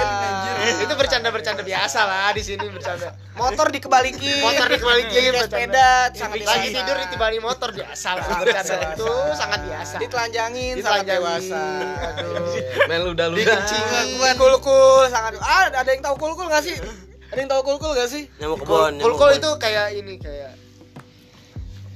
Itu 0.81 0.93
bercanda 0.97 1.29
bercanda 1.29 1.61
biasa 1.61 1.99
lah 2.03 2.29
di 2.33 2.41
sini 2.41 2.65
bercanda. 2.65 3.13
Motor 3.37 3.69
dikebalikin. 3.69 4.41
Motor 4.41 4.65
dikebalikin, 4.65 5.29
bercanda. 5.37 5.45
sepeda 5.45 5.89
sangat 6.17 6.37
dewasa. 6.41 6.57
Lagi 6.57 6.67
tidur 6.73 6.95
ditibani 7.05 7.37
motor 7.37 7.69
biasa 7.69 8.07
lah. 8.17 8.25
Bercanda 8.41 8.75
itu 8.89 9.11
sangat 9.37 9.59
biasa. 9.61 9.95
Ditelanjangin 10.01 10.73
sangat 10.81 11.05
Ditelanjangin. 11.05 11.13
dewasa. 11.13 11.63
Aduh. 12.17 12.89
Men 12.89 12.99
lu 13.05 13.09
udah 13.13 13.26
lu 13.29 13.35
Dikencingan 13.37 14.35
kulkul 14.35 15.07
sangat 15.11 15.39
ah 15.43 15.69
ada 15.69 15.89
yang 15.89 16.03
tahu 16.03 16.15
kulkul 16.15 16.47
nggak 16.47 16.63
sih? 16.63 16.77
Ada 17.27 17.39
yang 17.43 17.51
tahu 17.51 17.61
kulkul 17.67 17.91
gak 17.91 18.07
sih? 18.07 18.23
Nyamuk 18.39 18.63
kebon. 18.63 18.93
kulkul 19.03 19.29
itu 19.35 19.51
kayak 19.59 19.99
ini 19.99 20.15
kayak 20.15 20.55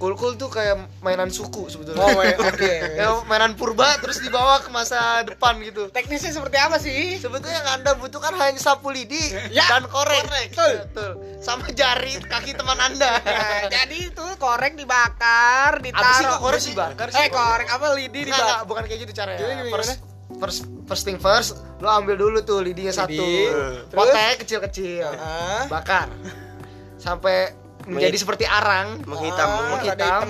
kulkul 0.02 0.34
tuh 0.34 0.50
kayak 0.50 0.90
mainan 1.06 1.30
suku 1.30 1.70
sebetulnya. 1.70 2.02
Oh, 2.02 2.18
oke. 2.18 2.58
Kayak 2.98 3.22
mainan 3.30 3.54
purba 3.54 4.02
terus 4.02 4.18
dibawa 4.18 4.58
ke 4.58 4.74
masa 4.74 5.22
depan 5.22 5.62
gitu. 5.62 5.94
Teknisnya 5.94 6.34
seperti 6.34 6.58
apa 6.58 6.82
sih? 6.82 7.22
Sebetulnya 7.22 7.62
yang 7.62 7.70
anda 7.70 7.94
butuhkan 7.94 8.34
hanya 8.34 8.58
sapu 8.58 8.90
lidi 8.90 9.22
Ya, 9.54 9.70
dan 9.70 9.86
korek. 9.86 10.26
Betul. 10.26 10.90
Betul. 10.90 11.12
Sama 11.38 11.70
jari 11.70 12.18
kaki 12.18 12.58
teman 12.58 12.82
anda. 12.82 13.22
Nah, 13.22 13.70
jadi 13.70 14.10
itu 14.10 14.26
korek 14.42 14.74
dibakar, 14.74 15.78
apa 15.78 15.86
ditaruh. 15.86 16.18
sih 16.18 16.26
kok 16.26 16.42
korek 16.42 16.62
dibakar 16.66 17.08
sih? 17.14 17.22
Eh, 17.22 17.30
korek 17.30 17.70
apa 17.70 17.86
lidi 17.94 18.20
dibakar? 18.26 18.66
bukan 18.66 18.84
kayak 18.90 19.00
gitu 19.06 19.14
caranya. 19.14 19.38
Gimana, 19.38 19.70
gimana? 19.70 20.11
First, 20.38 20.60
first, 20.86 21.04
thing 21.04 21.18
first, 21.18 21.50
lo 21.78 21.88
ambil 21.88 22.16
dulu 22.16 22.40
tuh 22.42 22.62
lidinya 22.62 22.94
satu. 22.94 23.12
Terus? 23.18 23.92
Potnya 23.92 24.38
kecil-kecil. 24.38 25.08
Ah. 25.12 25.66
Bakar. 25.68 26.08
Sampai 27.04 27.52
menjadi 27.84 28.14
seperti 28.16 28.46
arang, 28.46 29.02
Menghitam, 29.04 29.50
Ah, 29.50 29.70
menghitam, 29.74 30.26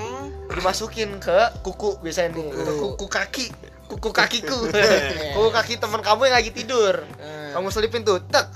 dimasukin 0.47 1.19
ke 1.19 1.39
kuku 1.59 1.99
biasanya 1.99 2.39
nih, 2.39 2.47
ke 2.47 2.71
kuku 2.79 3.05
kaki, 3.07 3.45
kuku 3.87 4.09
kakiku, 4.09 4.55
kuku 5.35 5.49
kaki 5.51 5.73
teman 5.75 5.99
kamu 5.99 6.31
yang 6.31 6.35
lagi 6.39 6.51
tidur. 6.51 7.03
Ah. 7.19 7.59
Kamu 7.59 7.67
selipin 7.67 8.07
tuh, 8.07 8.23
tek. 8.23 8.47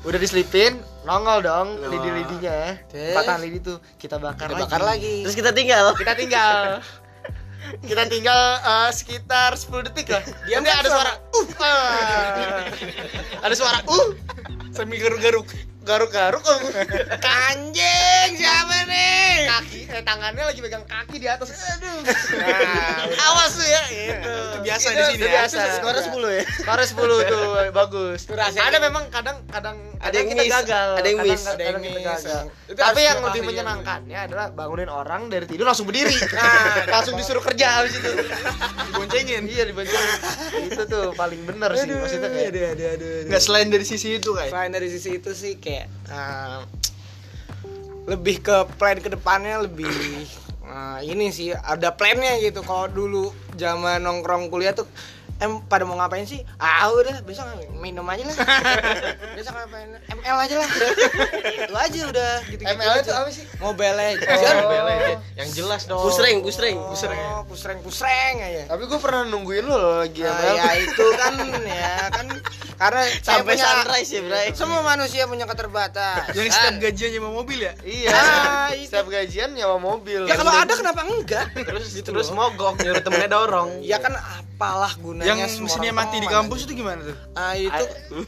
Udah 0.00 0.16
diselipin, 0.16 0.80
nongol 1.04 1.44
dong 1.44 1.68
lidi-lidinya. 1.84 2.72
Terus? 2.88 3.12
Patahan 3.12 3.40
lidi 3.42 3.60
tuh 3.60 3.76
kita 4.00 4.16
bakar 4.16 4.48
Kita 4.48 4.56
lagi. 4.56 4.64
bakar 4.64 4.80
lagi. 4.80 5.16
Terus 5.28 5.36
kita 5.36 5.50
tinggal. 5.52 5.92
Kita 5.92 6.14
tinggal 6.16 6.80
kita 7.84 8.02
tinggal 8.10 8.40
eh, 8.60 8.90
sekitar 8.90 9.54
10 9.54 9.86
detik 9.90 10.10
lah. 10.10 10.22
Kan 10.26 10.64
ada 10.82 10.88
suara 10.88 11.12
uh. 11.36 11.46
ada 13.44 13.54
suara 13.54 13.78
uh 13.86 14.10
Semi 14.70 14.98
garuk-garuk. 14.98 15.69
Garuk-garuk 15.80 16.44
um. 16.44 16.60
Anjing, 17.48 18.30
siapa 18.36 18.76
nih? 18.84 19.18
kaki 19.50 19.80
eh 19.90 20.02
tangannya 20.04 20.44
lagi 20.46 20.60
pegang 20.60 20.84
kaki 20.84 21.16
di 21.18 21.26
atas. 21.26 21.50
Aduh. 21.50 22.04
Nah, 22.38 23.02
Awas 23.26 23.50
tuh 23.52 23.66
ya 23.66 23.82
itu. 23.90 24.30
Itu 24.30 24.58
biasa 24.62 24.86
Itu 24.86 24.94
di 24.94 25.02
sini 25.02 25.16
itu 25.16 25.26
ya. 25.26 25.32
Biasa. 25.42 25.58
Skornya 25.80 26.02
10 26.06 26.30
ya. 26.30 26.42
Skornya 26.46 26.86
10 26.86 26.96
tuh 27.26 27.42
bagus. 27.72 28.18
Itu 28.24 28.34
rahasia. 28.36 28.60
Ada 28.62 28.78
memang 28.78 29.04
kadang 29.10 29.36
kadang 29.48 29.76
Ada 29.98 30.14
yang 30.14 30.28
kita 30.30 30.42
miss, 30.44 30.52
gagal. 30.54 30.88
ada 30.94 31.08
yang 31.08 31.18
kadang, 31.18 31.32
miss. 31.34 31.42
kadang 31.42 31.56
Ada 31.56 31.64
yang 31.64 31.80
kita 31.80 31.90
miss. 31.90 32.06
gagal. 32.06 32.42
Itu 32.70 32.78
Tapi 32.78 33.00
yang 33.00 33.18
lebih 33.18 33.26
keahlian. 33.26 33.48
menyenangkannya 33.50 34.18
adalah 34.20 34.46
bangunin 34.52 34.90
orang 34.90 35.22
dari 35.26 35.44
tidur 35.48 35.66
langsung 35.66 35.86
berdiri. 35.88 36.14
Nah, 36.30 36.86
langsung 36.86 37.14
disuruh 37.18 37.42
kerja 37.42 37.66
habis 37.82 37.98
itu. 37.98 38.10
Diboncengin. 38.86 39.42
Iya 39.44 39.64
diboncengin. 39.66 40.18
itu 40.70 40.82
tuh 40.86 41.10
paling 41.12 41.40
bener 41.42 41.70
sih 41.74 41.88
maksudnya 41.90 42.28
kayak 42.28 42.48
aduh, 42.52 42.62
aduh, 42.62 42.86
aduh, 42.86 43.10
aduh. 43.18 43.28
Nggak 43.28 43.42
selain 43.42 43.68
dari 43.68 43.84
sisi 43.84 44.08
itu 44.16 44.30
kayak. 44.30 44.52
Selain 44.52 44.70
dari 44.70 44.88
sisi 44.88 45.10
itu 45.16 45.30
sih 45.34 45.52
kayak 45.58 45.69
eh, 45.86 46.60
lebih 48.08 48.42
ke 48.42 48.56
plan 48.74 48.98
ke 48.98 49.12
depannya 49.12 49.62
lebih 49.62 49.90
eh, 50.66 50.98
ini 51.06 51.30
sih 51.30 51.54
ada 51.54 51.94
plannya 51.94 52.40
gitu. 52.42 52.64
Kalau 52.66 52.90
dulu 52.90 53.30
zaman 53.54 54.02
nongkrong 54.02 54.50
kuliah 54.50 54.74
tuh 54.74 54.90
em 55.40 55.56
pada 55.64 55.88
mau 55.88 55.96
ngapain 55.96 56.28
sih? 56.28 56.44
Ah 56.60 56.92
udah 56.92 57.24
besok 57.24 57.48
minum 57.80 58.04
aja 58.04 58.28
lah. 58.28 58.36
besok 59.36 59.56
ngapain? 59.56 59.88
ML 60.12 60.36
aja 60.36 60.54
lah. 60.60 60.68
itu 61.48 61.74
aja 61.74 62.00
udah 62.12 62.32
gitu. 62.44 62.62
ML 62.62 62.94
itu 63.00 63.12
apa 63.12 63.28
sih? 63.32 63.44
Mobile 63.56 63.96
Legends. 63.96 64.42
Oh. 64.44 65.16
yang 65.34 65.50
jelas 65.50 65.82
dong 65.88 66.04
Pusreng, 66.04 66.44
pusreng. 66.44 66.76
Oh, 67.16 67.42
pusreng 67.48 67.80
pusreng 67.80 68.36
aja. 68.36 68.68
Tapi 68.68 68.84
gue 68.84 69.00
pernah 69.00 69.24
nungguin 69.24 69.64
lo 69.64 69.76
loh 69.76 69.94
lagi 70.04 70.20
ML. 70.20 70.54
ya 70.54 70.70
itu 70.76 71.06
kan 71.16 71.34
ya 71.64 71.94
kan 72.12 72.26
karena 72.76 73.02
Sampai 73.26 73.56
punya- 73.56 73.64
sunrise 73.64 74.10
ya, 74.12 74.20
Bray. 74.24 74.46
Semua 74.52 74.80
manusia 74.80 75.24
punya 75.24 75.44
keterbatasan. 75.44 76.36
Yang 76.36 76.48
setiap 76.52 76.76
gajian 76.80 77.10
nyewa 77.16 77.30
mobil 77.32 77.58
ya? 77.60 77.72
Iya. 77.80 78.08
Ah, 78.12 78.68
itu. 78.72 78.88
Setiap 78.88 79.08
gajian 79.08 79.50
nyawa 79.52 79.76
mobil. 79.76 80.24
Ya 80.24 80.36
kalau 80.36 80.52
ada 80.52 80.72
kenapa 80.72 81.00
enggak? 81.04 81.46
terus 81.60 81.92
terus 81.92 82.28
mogok 82.32 82.80
nyuruh 82.80 83.04
temennya 83.04 83.30
dorong 83.30 83.84
Ya 83.84 84.00
kan 84.00 84.16
apalah 84.60 84.92
gunanya 85.00 85.32
Yang 85.32 85.56
semua 85.56 85.64
mesinnya 85.72 85.92
orang 85.96 86.04
mati 86.04 86.16
di 86.20 86.28
kampus 86.28 86.60
itu 86.68 86.72
gimana 86.76 87.00
tuh? 87.00 87.16
Ah 87.32 87.56
itu 87.56 87.84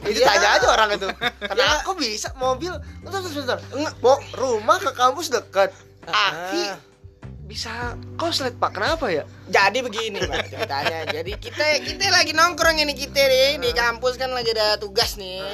itu 0.09 0.17
Iya. 0.17 0.25
tanya 0.25 0.49
aja 0.57 0.67
orang 0.73 0.89
itu. 0.97 1.07
Ya. 1.13 1.29
Kenapa 1.45 1.79
kok 1.85 1.95
bisa 2.01 2.29
mobil? 2.41 2.73
Bentar, 3.05 3.19
bentar, 3.21 3.37
bentar. 3.37 3.59
Mau 4.01 4.17
rumah 4.33 4.77
ke 4.81 4.91
kampus 4.97 5.29
dekat. 5.29 5.69
Ah. 6.09 6.49
Aki 6.49 6.89
bisa 7.43 7.93
koslet 8.17 8.57
pak 8.57 8.73
kenapa 8.73 9.13
ya? 9.13 9.29
Jadi 9.45 9.85
begini 9.85 10.25
pak 10.25 10.49
ceritanya. 10.49 11.05
Jadi 11.21 11.37
kita 11.37 11.85
kita 11.85 12.09
lagi 12.09 12.33
nongkrong 12.33 12.81
ini 12.81 12.97
kita 12.97 13.19
nih 13.29 13.61
di 13.61 13.69
kampus 13.77 14.17
kan 14.17 14.33
lagi 14.33 14.57
ada 14.57 14.81
tugas 14.81 15.21
nih. 15.21 15.45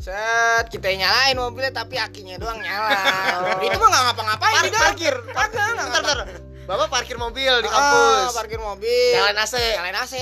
Set 0.00 0.72
kita 0.72 0.88
nyalain 0.88 1.36
mobilnya 1.36 1.84
tapi 1.84 2.00
akinya 2.00 2.40
doang 2.40 2.64
nyala. 2.64 3.60
Itu 3.60 3.76
mah 3.76 3.88
nggak 3.92 4.02
ngapa-ngapain 4.08 4.72
parkir. 4.72 5.14
Bentar, 5.36 5.68
bentar. 5.76 6.18
Bapak 6.64 6.88
parkir 6.88 7.20
mobil 7.20 7.52
di 7.60 7.68
Ah, 7.68 7.76
kampus. 8.24 8.32
parkir 8.34 8.56
mobil. 8.56 9.12
Nyalain 9.12 9.36
AC. 9.36 9.52
Nyalain 9.52 9.98
AC. 9.98 10.14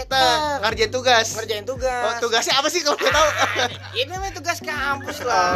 Ngerjain 0.59 0.91
tugas. 0.91 1.27
Ngerjain 1.33 1.63
tugas. 1.63 2.03
Oh, 2.03 2.13
tugasnya 2.21 2.59
apa 2.59 2.67
sih 2.67 2.83
kalau 2.83 2.99
gue 2.99 3.07
tahu? 3.07 3.29
Ini 3.95 4.11
namanya 4.11 4.35
tugas 4.35 4.59
kampus 4.59 5.23
lah. 5.23 5.55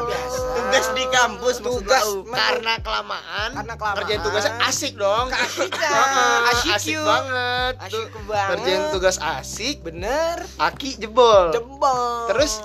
Biasa. 0.00 0.38
Tugas 0.56 0.86
di 0.90 1.04
kampus 1.06 1.54
Tugas 1.60 2.04
Karena 2.24 2.72
kelamaan. 2.80 3.48
Karena 3.52 3.74
kelamaan. 3.74 3.96
Ngerjain 4.00 4.20
tugasnya 4.22 4.52
asik 4.64 4.92
dong. 4.96 5.28
Keasikan. 5.28 5.92
Asik 6.50 6.70
asik 6.72 6.94
yuk. 6.94 7.04
banget. 7.04 7.74
Asik 7.84 8.08
banget. 8.24 8.48
Ngerjain 8.56 8.82
tugas 8.90 9.16
asik, 9.20 9.76
bener. 9.82 10.36
aki 10.56 10.96
jebol. 10.96 11.52
Jebol. 11.52 12.32
Terus 12.32 12.64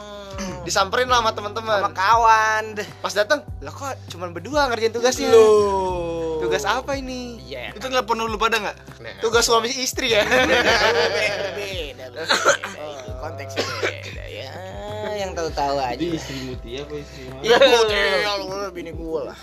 disamperin 0.63 1.11
lah 1.11 1.19
sama 1.19 1.35
teman-teman. 1.35 1.75
sama 1.77 1.91
kawan. 1.91 2.63
Pas 3.03 3.11
datang, 3.11 3.43
lah 3.59 3.73
kok 3.73 3.91
cuman 4.07 4.31
berdua 4.31 4.71
ngerjain 4.71 4.95
tugasnya? 4.95 5.27
Loh. 5.27 6.28
Tugas 6.39 6.63
apa 6.63 6.95
ini? 6.95 7.39
Iya. 7.43 7.75
Itu 7.75 7.91
nggak 7.91 8.07
perlu 8.07 8.31
lu 8.31 8.39
pada 8.39 8.57
nggak? 8.63 8.77
Tugas 9.19 9.43
suami 9.43 9.67
istri 9.69 10.15
ya? 10.15 10.23
beda, 10.23 11.47
beda. 11.53 12.05
Konteksnya 13.21 13.63
beda 13.83 14.25
ya. 14.31 14.51
Yang 15.21 15.31
tahu-tahu 15.35 15.77
aja. 15.83 15.99
Jadi 15.99 16.05
istri 16.15 16.37
Mutia 16.47 16.87
apa 16.87 16.93
istri 16.95 17.21
Mama? 17.27 17.41
Iya, 17.43 17.57
hotel 17.59 18.35
lu 18.39 18.57
bini 18.71 18.91
gua 18.95 19.33
lah. 19.33 19.37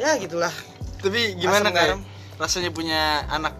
Ya 0.00 0.18
gitulah 0.18 0.52
Tapi 1.00 1.36
gimana 1.38 1.68
kayak 1.70 2.00
rasanya 2.40 2.70
punya 2.74 3.22
anak 3.30 3.54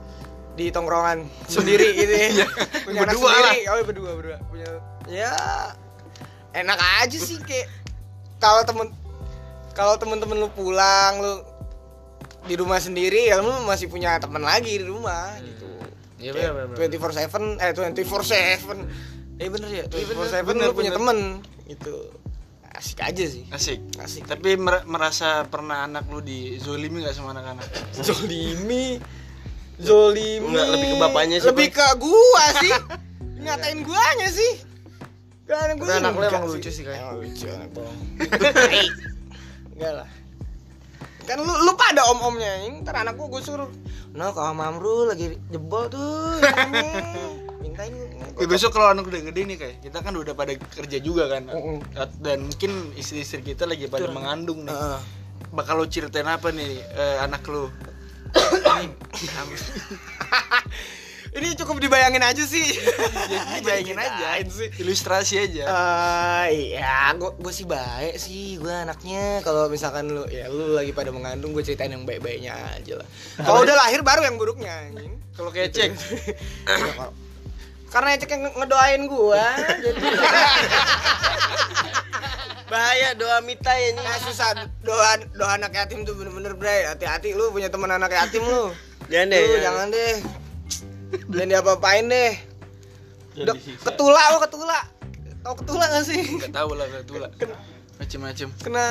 di 0.52 0.68
tongkrongan 0.68 1.24
sendiri 1.54 1.96
gitu 1.96 2.12
ya. 2.12 2.46
punya 2.84 3.00
anak 3.08 3.16
Berdua 3.16 3.28
sendiri. 3.32 3.60
Oh, 3.68 3.76
iya, 3.80 3.84
berdua, 3.88 4.10
berdua. 4.18 4.38
Punya 4.52 4.68
ya 5.08 5.32
enak 6.52 6.78
aja 7.02 7.18
sih 7.18 7.40
kayak 7.40 7.66
kalau 8.36 8.62
temen 8.62 8.92
kalau 9.72 9.96
temen-temen 9.96 10.36
lu 10.36 10.48
pulang 10.48 11.18
lu 11.18 11.34
di 12.42 12.54
rumah 12.54 12.76
sendiri 12.76 13.28
ya 13.28 13.38
lu 13.38 13.64
masih 13.64 13.86
punya 13.86 14.18
temen 14.18 14.40
lagi 14.40 14.76
di 14.76 14.84
rumah 14.84 15.32
gitu. 15.38 15.68
Iya 16.18 16.54
Twenty 16.74 16.98
four 16.98 17.10
seven, 17.10 17.58
eh 17.58 17.72
twenty 17.72 18.02
four 18.02 18.22
seven, 18.22 18.86
eh 19.36 19.48
bener 19.50 19.68
ya, 19.68 19.84
twenty 19.86 20.14
four 20.14 20.26
seven 20.26 20.54
bener, 20.54 20.70
lu 20.70 20.74
punya 20.74 20.94
bener. 20.94 21.02
temen 21.02 21.18
gitu, 21.66 22.14
asik 22.70 23.02
aja 23.02 23.24
sih, 23.26 23.42
asik. 23.50 23.80
asik. 23.98 24.22
Tapi 24.30 24.54
mer- 24.54 24.86
merasa 24.86 25.42
pernah 25.46 25.82
anak 25.82 26.06
lu 26.06 26.22
dizolimi 26.22 27.02
nggak 27.02 27.14
sama 27.14 27.34
anak-anak? 27.34 27.66
Zolimi, 27.96 29.02
Zolimi, 29.82 30.46
Enggak, 30.46 30.66
lebih 30.70 30.86
ke 30.86 30.96
bapaknya 31.02 31.36
sih, 31.42 31.48
lebih 31.50 31.68
ke 31.74 31.86
gua 31.98 32.44
sih, 32.62 32.72
ngatain 33.42 33.78
guanya 33.82 34.28
sih, 34.30 34.52
kan 35.50 35.74
gua 35.74 35.90
anak 35.98 36.12
lu 36.14 36.22
emang 36.22 36.44
lucu 36.46 36.70
sih, 36.70 36.86
kayak. 36.86 37.18
lucu 37.18 37.46
anak 37.50 37.70
Tai. 39.82 39.84
enggak 39.84 39.94
lah, 39.98 40.08
kan 41.26 41.36
lu 41.42 41.54
lu 41.66 41.72
pada 41.74 42.06
om 42.14 42.22
omnya, 42.22 42.70
ntar 42.86 43.02
anak 43.02 43.18
gua 43.18 43.26
gua 43.26 43.42
suruh, 43.42 43.70
no 44.14 44.30
kalau 44.30 44.54
Mamru 44.54 45.10
lagi 45.10 45.34
jebol 45.50 45.90
tuh, 45.90 46.38
rame. 46.38 46.86
mintain 47.62 47.94
Ya, 48.40 48.48
besok 48.48 48.74
kalau 48.74 48.90
anak 48.90 49.06
udah 49.06 49.22
gede 49.28 49.44
nih 49.44 49.56
kayak 49.60 49.76
kita 49.84 49.98
kan 50.02 50.16
udah 50.16 50.34
pada 50.34 50.56
kerja 50.56 50.98
juga 50.98 51.30
kan 51.30 51.46
Mm-mm. 51.46 51.78
dan 52.24 52.48
mungkin 52.48 52.90
istri-istri 52.96 53.44
kita 53.44 53.68
lagi 53.68 53.86
pada 53.86 54.08
mengandung 54.08 54.66
nih 54.66 54.72
Heeh. 54.72 54.98
bakal 55.52 55.78
lo 55.78 55.86
ceritain 55.86 56.26
apa 56.26 56.50
nih 56.50 56.80
eh, 56.80 57.16
anak 57.22 57.44
lu 57.46 57.68
Ini 61.32 61.56
cukup 61.56 61.80
dibayangin 61.80 62.20
aja 62.20 62.44
sih. 62.44 62.76
ya, 63.32 63.64
bayangin 63.64 63.96
aja 63.96 64.36
sih. 64.44 64.68
ilustrasi 64.76 65.40
aja 65.40 65.64
Eh, 65.64 66.76
iya, 66.76 67.08
gua 67.16 67.32
gua 67.34 67.48
sih 67.48 67.64
baik 67.64 68.20
sih, 68.20 68.60
gua 68.60 68.84
anaknya. 68.84 69.40
Kalau 69.40 69.72
misalkan 69.72 70.12
lu 70.12 70.28
ya 70.28 70.52
lu 70.52 70.76
lagi 70.76 70.92
pada 70.92 71.08
mengandung, 71.08 71.56
gue 71.56 71.64
ceritain 71.64 71.88
yang 71.88 72.04
baik-baiknya 72.04 72.52
aja 72.76 73.00
lah. 73.00 73.08
Kalau 73.40 73.64
udah 73.64 73.76
lahir 73.80 74.04
baru 74.04 74.28
yang 74.28 74.36
buruknya, 74.36 74.92
kalau 75.32 75.48
kayak 75.48 75.72
cek 75.72 75.96
Ya, 76.68 76.92
kalau- 76.92 77.16
Karena 77.88 78.16
Ecek 78.16 78.30
yang 78.30 78.48
ngedoain 78.56 79.04
gua, 79.04 79.44
jadi 79.84 80.00
Bahaya 82.72 83.12
doa 83.12 83.44
mita 83.44 83.68
ya 83.68 83.92
nah, 83.92 84.16
susah 84.16 84.48
doa 84.80 85.20
doa 85.36 85.60
anak 85.60 85.76
yatim 85.76 86.08
tuh 86.08 86.16
bener-bener 86.16 86.56
bre. 86.56 86.88
Hati-hati 86.88 87.36
lu 87.36 87.52
punya 87.52 87.68
teman 87.68 87.92
anak 87.92 88.16
yatim 88.16 88.40
lu. 88.40 88.72
Jangan 89.12 89.28
deh. 89.28 89.40
Lu 89.44 89.56
jangan. 89.60 89.60
jangan 89.60 89.86
deh. 89.92 90.14
Jangan 91.32 91.48
diapa-apain 91.48 92.04
deh. 92.08 92.32
Dok, 93.32 93.56
ketula 93.84 94.22
lo 94.32 94.38
ketula. 94.44 94.80
tau 95.42 95.58
ketula 95.58 95.90
gak 95.90 96.06
sih 96.06 96.22
Gak 96.38 96.54
tahu 96.54 96.78
lah 96.78 96.86
lah. 96.86 97.30
Macem-macem. 97.98 98.46
kena 98.62 98.86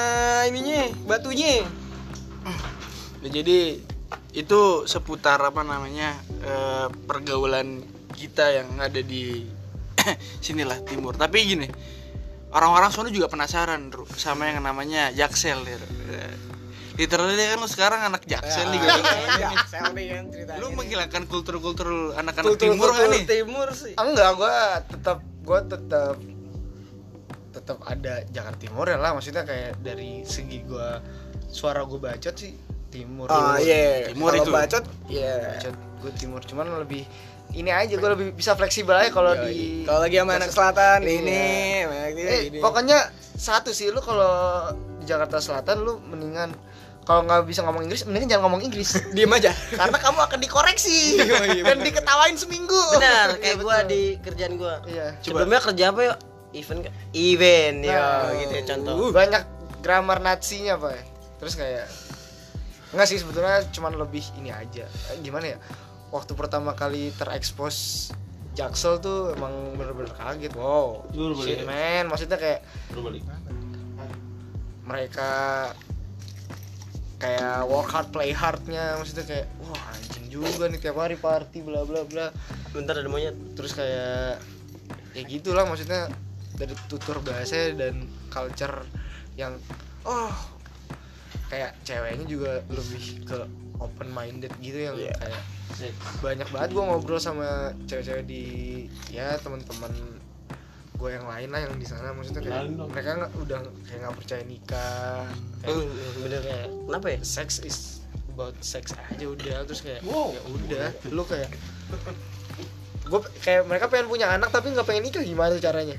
ininya 0.51 0.91
batunya 1.07 1.63
Ya, 3.21 3.29
jadi 3.29 3.77
itu 4.33 4.61
seputar 4.89 5.37
apa 5.37 5.61
namanya 5.61 6.17
eh, 6.41 6.87
pergaulan 7.05 7.85
kita 8.17 8.49
yang 8.49 8.81
ada 8.81 8.97
di 8.97 9.45
sinilah 10.45 10.81
timur. 10.83 11.13
Tapi 11.13 11.37
gini, 11.45 11.67
orang-orang 12.49 12.89
sono 12.89 13.13
juga 13.13 13.29
penasaran 13.29 13.93
Ru, 13.93 14.09
sama 14.17 14.49
yang 14.49 14.65
namanya 14.65 15.13
jaksel 15.13 15.61
ya. 15.69 15.77
Literally 17.01 17.33
kan 17.33 17.57
lu 17.57 17.65
sekarang 17.65 18.01
anak 18.05 18.21
jaksel 18.23 18.65
nih 18.67 18.77
gitu. 18.77 18.99
Jaksel 19.39 19.85
nih 19.91 20.05
kan 20.07 20.23
ceritanya 20.29 20.59
Lu 20.59 20.67
menghilangkan 20.71 21.23
kultur-kultur 21.25 21.89
anak-anak 22.13 22.45
Kultur- 22.47 22.69
timur 22.69 22.89
kan 22.91 23.09
nih? 23.09 23.23
timur 23.25 23.67
sih 23.71 23.93
enggak 23.95 24.29
gue 24.35 24.55
tetap 24.87 25.17
gue 25.41 25.59
tetap 25.67 26.15
tetap 27.51 27.77
ada 27.83 28.23
Jakarta 28.27 28.59
Timur 28.59 28.85
ya 28.85 28.95
lah 28.95 29.11
maksudnya 29.11 29.43
kayak 29.43 29.81
dari 29.81 30.23
segi 30.23 30.61
gue 30.61 30.89
suara 31.47 31.83
gue 31.83 31.97
bacot 31.97 32.31
sih 32.33 32.53
timur 32.87 33.27
ah 33.27 33.57
iya 33.57 34.07
Timur 34.07 34.31
Kalau 34.31 34.45
itu. 34.45 34.51
bacot 34.53 34.83
iya 35.09 35.35
bacot 35.57 35.73
gue 35.99 36.11
timur 36.15 36.41
cuman 36.41 36.79
lebih 36.79 37.03
ini 37.51 37.67
aja 37.67 37.91
gue 37.91 38.09
lebih 38.09 38.27
bisa 38.31 38.53
fleksibel 38.53 38.93
aja 38.93 39.09
kalau 39.09 39.35
di 39.41 39.83
kalau 39.83 39.99
lagi 39.99 40.15
sama 40.15 40.37
anak 40.37 40.47
selatan 40.49 40.99
Iya. 41.01 41.11
ini 41.13 41.41
anak 41.83 42.09
ini, 42.09 42.21
eh, 42.23 42.41
ini. 42.47 42.57
pokoknya 42.59 42.97
satu 43.33 43.69
sih 43.69 43.89
lu 43.89 43.99
kalau 43.99 44.71
di 44.95 45.03
Jakarta 45.03 45.41
Selatan 45.41 45.81
lu 45.81 45.97
mendingan 45.99 46.53
kalau 47.01 47.25
nggak 47.25 47.49
bisa 47.49 47.65
ngomong 47.65 47.89
Inggris 47.89 48.05
mendingan 48.05 48.37
jangan 48.37 48.43
ngomong 48.47 48.61
Inggris. 48.61 48.89
Diem 49.15 49.31
aja. 49.33 49.51
Karena 49.73 49.97
kamu 49.97 50.19
akan 50.21 50.39
dikoreksi. 50.39 51.17
Dan 51.67 51.81
diketawain 51.81 52.37
seminggu. 52.37 52.77
Benar 52.93 53.35
Iya, 53.35 53.41
kayak 53.41 53.57
gua 53.59 53.75
betul. 53.81 53.89
di 53.89 54.01
kerjaan 54.21 54.53
gua. 54.55 54.73
Iya. 54.85 55.17
Sebelumnya 55.25 55.59
kerja 55.59 55.83
apa 55.89 56.01
yuk? 56.13 56.17
Event 56.51 56.83
event 57.15 57.77
ya 57.79 58.27
gitu 58.37 58.53
ya 58.53 58.63
contoh. 58.75 58.93
Banyak 59.15 59.43
grammar 59.81 60.19
natsinya 60.19 60.75
pak. 60.77 60.99
Terus 61.41 61.55
kayak 61.57 61.87
nggak 62.91 63.07
sih 63.07 63.17
sebetulnya 63.23 63.63
cuman 63.71 63.95
lebih 63.97 64.21
ini 64.37 64.51
aja. 64.51 64.85
Eh, 64.85 65.17
gimana 65.23 65.55
ya? 65.55 65.57
Waktu 66.11 66.35
pertama 66.35 66.75
kali 66.75 67.15
terekspos 67.15 68.11
Jaksel 68.51 68.99
tuh 68.99 69.31
emang 69.31 69.79
bener-bener 69.79 70.11
kaget. 70.11 70.51
Wow 70.59 71.07
shit 71.39 71.63
man. 71.63 72.11
Maksudnya 72.11 72.35
kayak 72.35 72.67
mereka 74.83 75.29
kayak 77.21 77.69
work 77.69 77.89
hard 77.93 78.09
play 78.09 78.33
hardnya. 78.33 78.97
Maksudnya 78.97 79.25
kayak 79.29 79.47
wah 79.61 79.77
anjing 79.93 80.25
juga 80.33 80.65
nih 80.67 80.81
tiap 80.81 80.97
hari 80.97 81.15
party 81.15 81.61
bla 81.61 81.85
bla 81.85 82.01
bla. 82.03 82.33
Bentar 82.73 82.97
ada 82.97 83.07
monyet. 83.07 83.37
Terus 83.53 83.77
kayak 83.77 84.41
ya 85.13 85.21
gitulah 85.29 85.69
maksudnya 85.69 86.09
dari 86.57 86.73
tutur 86.89 87.21
bahasa 87.21 87.71
dan 87.77 88.09
culture 88.33 88.85
yang 89.37 89.55
oh 90.07 90.33
kayak 91.51 91.75
ceweknya 91.83 92.25
juga 92.25 92.63
lebih 92.71 93.27
ke 93.27 93.37
open 93.81 94.09
minded 94.13 94.53
gitu 94.63 94.87
yang 94.87 94.95
kayak 94.95 95.41
banyak 96.21 96.47
banget 96.53 96.69
gue 96.71 96.83
ngobrol 96.85 97.17
sama 97.17 97.73
cewek-cewek 97.89 98.23
di 98.29 98.43
ya 99.09 99.35
teman-teman 99.41 100.20
gue 101.01 101.09
yang 101.17 101.25
lain 101.25 101.49
lah 101.49 101.59
yang 101.65 101.73
di 101.81 101.87
sana. 101.89 102.13
Maksudnya 102.13 102.41
kayak 102.45 102.77
dong. 102.77 102.89
mereka 102.93 103.09
nggak 103.17 103.31
udah 103.41 103.57
kayak 103.89 103.99
nggak 104.05 104.15
percaya 104.21 104.43
nikah. 104.45 105.25
Kayak 105.65 105.73
Oh, 105.73 105.85
bener 106.21 106.39
kayak 106.45 106.67
kenapa 106.69 107.07
ya? 107.09 107.19
Sex 107.25 107.47
is 107.65 107.77
about 108.29 108.53
sex 108.61 108.93
aja 108.93 109.25
udah. 109.25 109.65
Terus 109.65 109.81
kayak 109.81 110.01
ya 110.05 110.41
udah. 110.45 110.87
Lu 111.09 111.25
kayak 111.25 111.49
gue 113.01 113.19
kayak 113.41 113.65
mereka 113.65 113.89
pengen 113.89 114.07
punya 114.07 114.29
anak 114.29 114.53
tapi 114.53 114.69
nggak 114.69 114.85
pengen 114.85 115.09
nikah. 115.09 115.25
Gimana 115.25 115.57
tuh 115.57 115.63
caranya? 115.65 115.97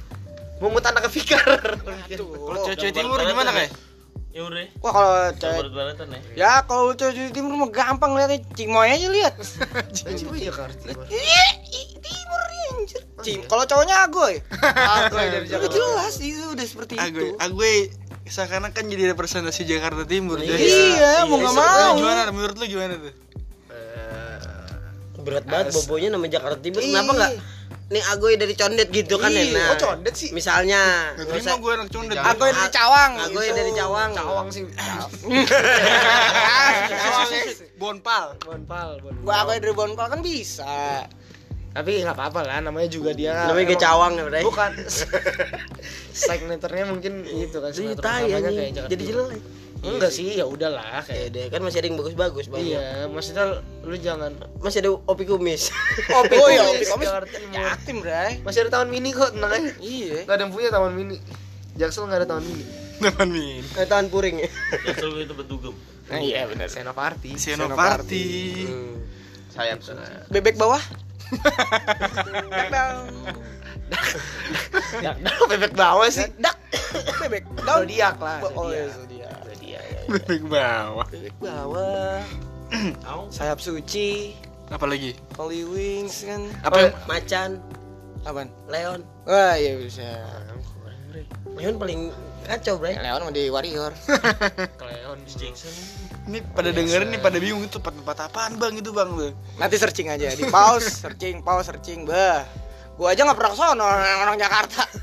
Mungut 0.62 0.86
anak 0.86 1.10
ke 1.10 1.18
fikar. 1.18 1.42
Kalau 2.14 2.70
cewek 2.78 2.94
timur 2.94 3.18
gimana 3.18 3.50
kayak? 3.50 3.74
Ya 4.32 4.48
udah. 4.48 4.64
wah 4.80 4.92
kalau 4.96 5.12
cewek 5.36 5.68
baratan 5.76 6.08
ya. 6.08 6.20
ya 6.40 6.52
kalau 6.64 6.96
cewek 6.96 7.36
timur 7.36 7.52
mah 7.52 7.68
gampang 7.68 8.16
lihatnya 8.16 8.40
cimoy 8.56 8.88
aja 8.88 9.12
lihat 9.12 9.36
Cuma 9.92 10.40
Jakarta. 10.48 10.88
Iya, 11.12 11.44
Cim, 13.22 13.40
kalau 13.44 13.64
cowoknya 13.64 13.96
agoy. 14.02 14.34
Agoy 14.98 15.26
dari 15.28 15.46
Udah 15.46 15.52
Jakarta. 15.56 15.74
jelas 15.74 16.14
itu 16.18 16.44
udah 16.48 16.66
seperti 16.66 16.94
Agoy, 16.96 17.22
itu. 17.24 17.38
Agoy 17.38 17.76
seakan-akan 18.24 18.84
jadi 18.86 19.04
representasi 19.10 19.62
Jakarta 19.64 20.02
Timur. 20.04 20.36
Iya. 20.36 20.52
Jadi, 20.52 20.64
Iya, 20.64 21.12
mau 21.24 21.36
nggak 21.36 21.54
mau. 21.54 21.90
Gimana 21.96 22.20
menurut 22.28 22.56
lu 22.56 22.66
gimana 22.66 22.94
tuh? 22.96 23.14
berat 25.22 25.46
banget 25.46 25.70
As- 25.70 25.74
bobonya 25.78 26.10
nama 26.10 26.26
Jakarta 26.26 26.58
Timur 26.58 26.82
Iya. 26.82 26.98
kenapa 26.98 27.12
nggak 27.14 27.32
nih 27.88 28.02
agoy 28.08 28.34
dari 28.34 28.54
condet 28.56 28.88
gitu 28.88 29.20
kan 29.20 29.30
ya 29.30 29.38
Iya. 29.38 29.54
nah 29.54 29.66
Oh 29.70 29.78
condet 29.78 30.14
sih. 30.16 30.32
misalnya 30.32 31.14
Gak 31.14 31.30
terima 31.30 31.54
gue 31.54 31.72
anak 31.72 31.88
condet. 31.88 32.16
Agoy 32.18 32.50
dari 32.50 32.70
Cawang. 32.72 33.10
agoy 33.20 33.46
gitu. 33.46 33.54
dari 33.54 33.70
Cawang 33.70 34.10
Cawang 34.10 34.48
sih. 34.50 34.62
Bonpal. 37.78 38.34
Bonpal, 38.46 38.88
bonpal. 38.98 39.22
Gua 39.22 39.34
agoy 39.42 39.58
dari 39.58 39.74
Bonpal 39.74 40.06
kan 40.08 40.20
bisa. 40.20 41.06
Tapi 41.72 42.04
nggak 42.04 42.16
apa-apa 42.16 42.40
lah, 42.44 42.58
namanya 42.60 42.88
juga 42.88 43.16
dia. 43.16 43.48
namanya 43.48 43.72
kayak 43.72 43.80
emang- 43.80 43.84
Cawang 43.88 44.12
ya 44.12 44.22
bray 44.28 44.44
Bukan. 44.44 44.70
Signaturnya 46.12 46.84
mungkin 46.86 47.12
itu 47.24 47.56
kan. 47.56 47.70
Iya, 47.72 47.96
anjing. 47.96 48.56
kayak 48.56 48.72
Jakarta 48.72 48.90
jadi 48.92 49.02
Timur. 49.02 49.24
jelek 49.26 49.42
Enggak 49.82 50.14
sih, 50.14 50.38
ya 50.38 50.46
udahlah 50.46 50.86
ya 50.86 51.00
kayak. 51.02 51.26
deh 51.34 51.46
kan 51.50 51.58
masih 51.58 51.82
ada 51.82 51.86
yang 51.90 51.98
bagus-bagus 51.98 52.46
bang 52.46 52.62
Iya, 52.62 53.10
maksudnya 53.10 53.44
lu 53.82 53.98
jangan 53.98 54.30
masih 54.62 54.78
ada 54.78 54.94
opi 54.94 55.26
kumis 55.26 55.74
Opi 56.22 56.34
Oh, 56.38 56.46
oh, 56.46 56.48
iya, 56.48 56.62
Opi 56.70 56.86
Timur. 56.86 57.24
Yatim, 57.50 57.96
Bray. 57.98 58.38
masih 58.46 58.62
ada 58.62 58.78
taman 58.78 58.94
mini 58.94 59.10
kok, 59.10 59.34
tenang 59.34 59.50
aja. 59.50 59.74
Iya. 59.82 60.22
Gak 60.22 60.34
ada 60.38 60.42
yang 60.46 60.52
punya 60.54 60.68
taman 60.70 60.92
mini. 60.94 61.18
Jaksel 61.74 62.06
nggak 62.06 62.20
ada 62.22 62.28
taman 62.30 62.44
mini. 62.46 62.64
Teman 63.02 63.28
min. 63.34 63.64
kayak 63.74 63.88
tahan 63.90 64.06
puring 64.06 64.36
ya 64.38 64.50
Jaksel 64.86 65.10
itu 65.18 65.34
betugem. 65.34 65.74
Nah, 66.06 66.20
iya 66.22 66.46
benar. 66.46 66.70
Senoparty. 66.70 67.34
Senoparty. 67.34 68.26
sayap 69.50 69.82
Bebek 70.30 70.54
bawah. 70.54 70.78
Dak, 75.02 75.16
dak, 75.20 75.36
bebek 75.48 75.72
bawah 75.72 76.08
sih. 76.08 76.28
Dak. 76.40 76.56
Bebek 77.24 77.44
daun. 77.64 77.84
Zodiak 77.84 78.16
lah. 78.20 78.38
Oh, 78.52 78.68
iya, 78.68 78.88
zodiak. 78.92 79.36
zodiak. 79.48 79.82
Ya. 79.82 80.00
Bebek 80.08 80.42
bawah. 80.48 81.06
Bebek 81.08 81.36
bawah. 81.40 82.20
Sayap 83.36 83.58
suci. 83.60 84.36
Apa 84.72 84.88
lagi? 84.88 85.12
Holy 85.36 85.64
Wings 85.68 86.24
kan. 86.24 86.48
Apa 86.64 86.76
yang 86.88 86.94
macan 87.04 87.50
Apaan? 88.22 88.48
leon 88.70 89.02
Wah, 89.26 89.58
iya 89.58 89.74
bisa. 89.76 90.06
leon 91.58 91.76
paling 91.76 92.08
kacau 92.42 92.74
bray 92.76 92.98
Leon 92.98 93.20
mau 93.22 93.32
di 93.32 93.46
Warrior. 93.48 93.92
Kleon. 94.80 95.18
Jackson. 95.26 95.72
ini 96.22 96.38
pada 96.38 96.70
dengerin 96.70 97.10
nih 97.10 97.20
pada 97.20 97.36
bingung 97.42 97.66
itu 97.66 97.82
tempat 97.82 98.30
apaan 98.30 98.54
bang 98.56 98.78
itu 98.78 98.90
bang 98.90 99.10
tuh. 99.10 99.32
Nanti 99.58 99.76
searching 99.76 100.08
aja 100.08 100.30
di 100.30 100.46
pause, 100.46 100.86
searching, 101.02 101.42
pause, 101.42 101.66
searching. 101.66 102.06
Bah. 102.06 102.46
Gua 102.94 103.10
aja 103.10 103.24
nggak 103.24 103.34
pernah 103.34 103.50
ke 103.50 103.58
sono 103.58 103.82
orang, 103.82 104.18
orang 104.26 104.36
Jakarta. 104.38 104.82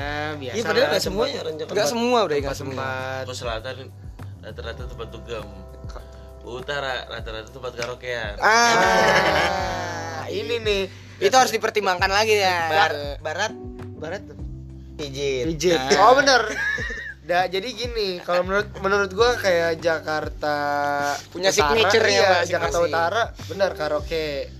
Ya, 0.00 0.32
biasa. 0.32 0.56
iya 0.56 0.62
padahal 0.64 0.80
lah, 0.80 0.90
nggak 0.96 1.04
semuanya 1.04 1.38
orang 1.44 1.54
Jakarta 1.60 1.74
Enggak 1.76 1.90
semua 1.92 2.18
udah 2.24 2.36
enggak 2.40 2.56
semua. 2.56 2.72
tempat 2.72 3.24
Ke 3.28 3.34
selatan 3.36 3.76
rata-rata 4.40 4.82
tempat 4.88 5.08
dugem. 5.12 5.46
Utara 6.40 6.94
rata-rata 7.04 7.48
tempat 7.52 7.72
karaokean. 7.76 8.34
Ah, 8.40 10.24
ini 10.32 10.56
nih 10.56 10.82
itu 11.20 11.34
harus 11.36 11.52
dipertimbangkan 11.52 12.08
lagi 12.08 12.40
ya. 12.40 12.72
Bar- 12.72 13.20
barat 13.20 13.52
barat 14.00 14.22
pijit 15.00 15.44
Pijit. 15.48 15.80
Oh 15.96 16.12
bener. 16.14 16.44
Da, 17.22 17.46
jadi 17.46 17.68
gini, 17.70 18.18
kalau 18.18 18.42
menurut 18.42 18.68
menurut 18.78 19.10
gua 19.10 19.38
kayak 19.38 19.78
Jakarta 19.78 20.56
Punya 21.30 21.48
Utara, 21.48 21.54
signature-nya 21.70 22.26
iya. 22.36 22.42
Jakarta 22.44 22.78
Utara 22.80 23.22
benar 23.46 23.70
karaoke. 23.72 24.50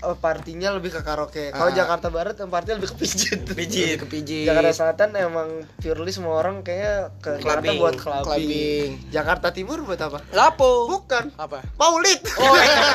Oh, 0.00 0.16
partinya 0.16 0.72
lebih 0.72 0.88
ke 0.90 1.02
karaoke. 1.02 1.52
Kalau 1.52 1.68
Ah. 1.68 1.76
Jakarta 1.76 2.08
Barat 2.08 2.32
yang 2.32 2.48
partinya 2.48 2.80
lebih 2.80 2.94
ke 2.94 3.04
pijit. 3.04 3.44
Pijit, 3.44 4.00
ke 4.00 4.06
pijit. 4.06 4.48
Jakarta 4.48 4.72
Selatan 4.72 5.12
emang 5.12 5.48
purely 5.76 6.08
semua 6.08 6.40
orang 6.40 6.62
kayak 6.62 7.20
ke 7.20 7.36
Jakarta 7.36 7.68
Clubbing. 7.68 7.76
buat 7.76 7.94
clubbing. 7.98 8.24
Clubbing. 8.24 8.88
Jakarta 9.12 9.46
Timur 9.50 9.84
buat 9.84 10.00
apa? 10.00 10.24
Lapo. 10.32 10.88
Bukan. 10.88 11.36
Apa? 11.36 11.60
Maulid. 11.76 12.16
Oh, 12.38 12.48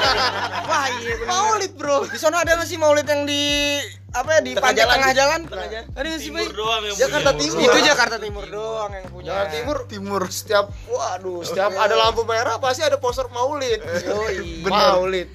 Wah, 0.72 0.86
iya 0.96 1.14
bener. 1.14 1.30
Maulid, 1.30 1.74
Bro. 1.76 2.10
Di 2.10 2.18
sana 2.18 2.42
ada 2.42 2.58
nggak 2.58 2.66
sih 2.66 2.80
maulid 2.80 3.06
yang 3.06 3.22
di 3.22 3.78
apa 4.16 4.30
ya 4.32 4.40
di 4.40 4.52
Tengah 4.56 4.64
pantai 4.64 4.80
jalan. 4.80 4.96
tengah 4.96 5.14
jalan? 5.14 5.40
Tengah 5.52 5.68
jalan. 5.68 5.86
Ada 5.92 6.08
sih, 6.16 6.24
Timur 6.32 6.40
Bay? 6.40 6.56
doang 6.56 6.82
yang 6.82 6.96
Jakarta 6.96 7.30
punya. 7.30 7.42
Timur. 7.44 7.62
Itu 7.68 7.80
Jakarta 7.84 8.16
Timur 8.16 8.46
doang 8.48 8.92
yang 8.96 9.06
punya. 9.12 9.28
Jakarta 9.28 9.52
Timur, 9.52 9.78
Timur 9.92 10.22
setiap 10.32 10.66
waduh, 10.88 11.40
setiap 11.44 11.72
ada 11.76 11.96
lampu 12.00 12.22
merah 12.24 12.56
pasti 12.58 12.82
ada 12.82 12.96
poster 12.96 13.28
Maulid. 13.28 13.84
Yoi. 13.84 14.64
Maulid. 14.64 15.28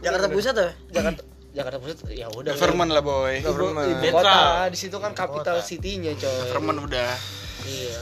Jakarta 0.00 0.26
Pusat 0.30 0.52
tuh 0.56 0.70
Jakarta 0.88 1.22
Jakarta 1.50 1.78
Pusat 1.82 1.96
ya 2.14 2.30
udah 2.30 2.54
Government 2.54 2.90
lah 2.94 3.02
boy. 3.02 3.42
ibu, 3.42 3.66
ibu 3.74 4.06
kota 4.14 4.70
di 4.70 4.78
situ 4.78 4.96
kan 5.02 5.10
capital 5.12 5.58
city-nya 5.60 6.14
coy 6.14 6.30
Government 6.46 6.86
udah. 6.86 7.10
iya 7.66 7.98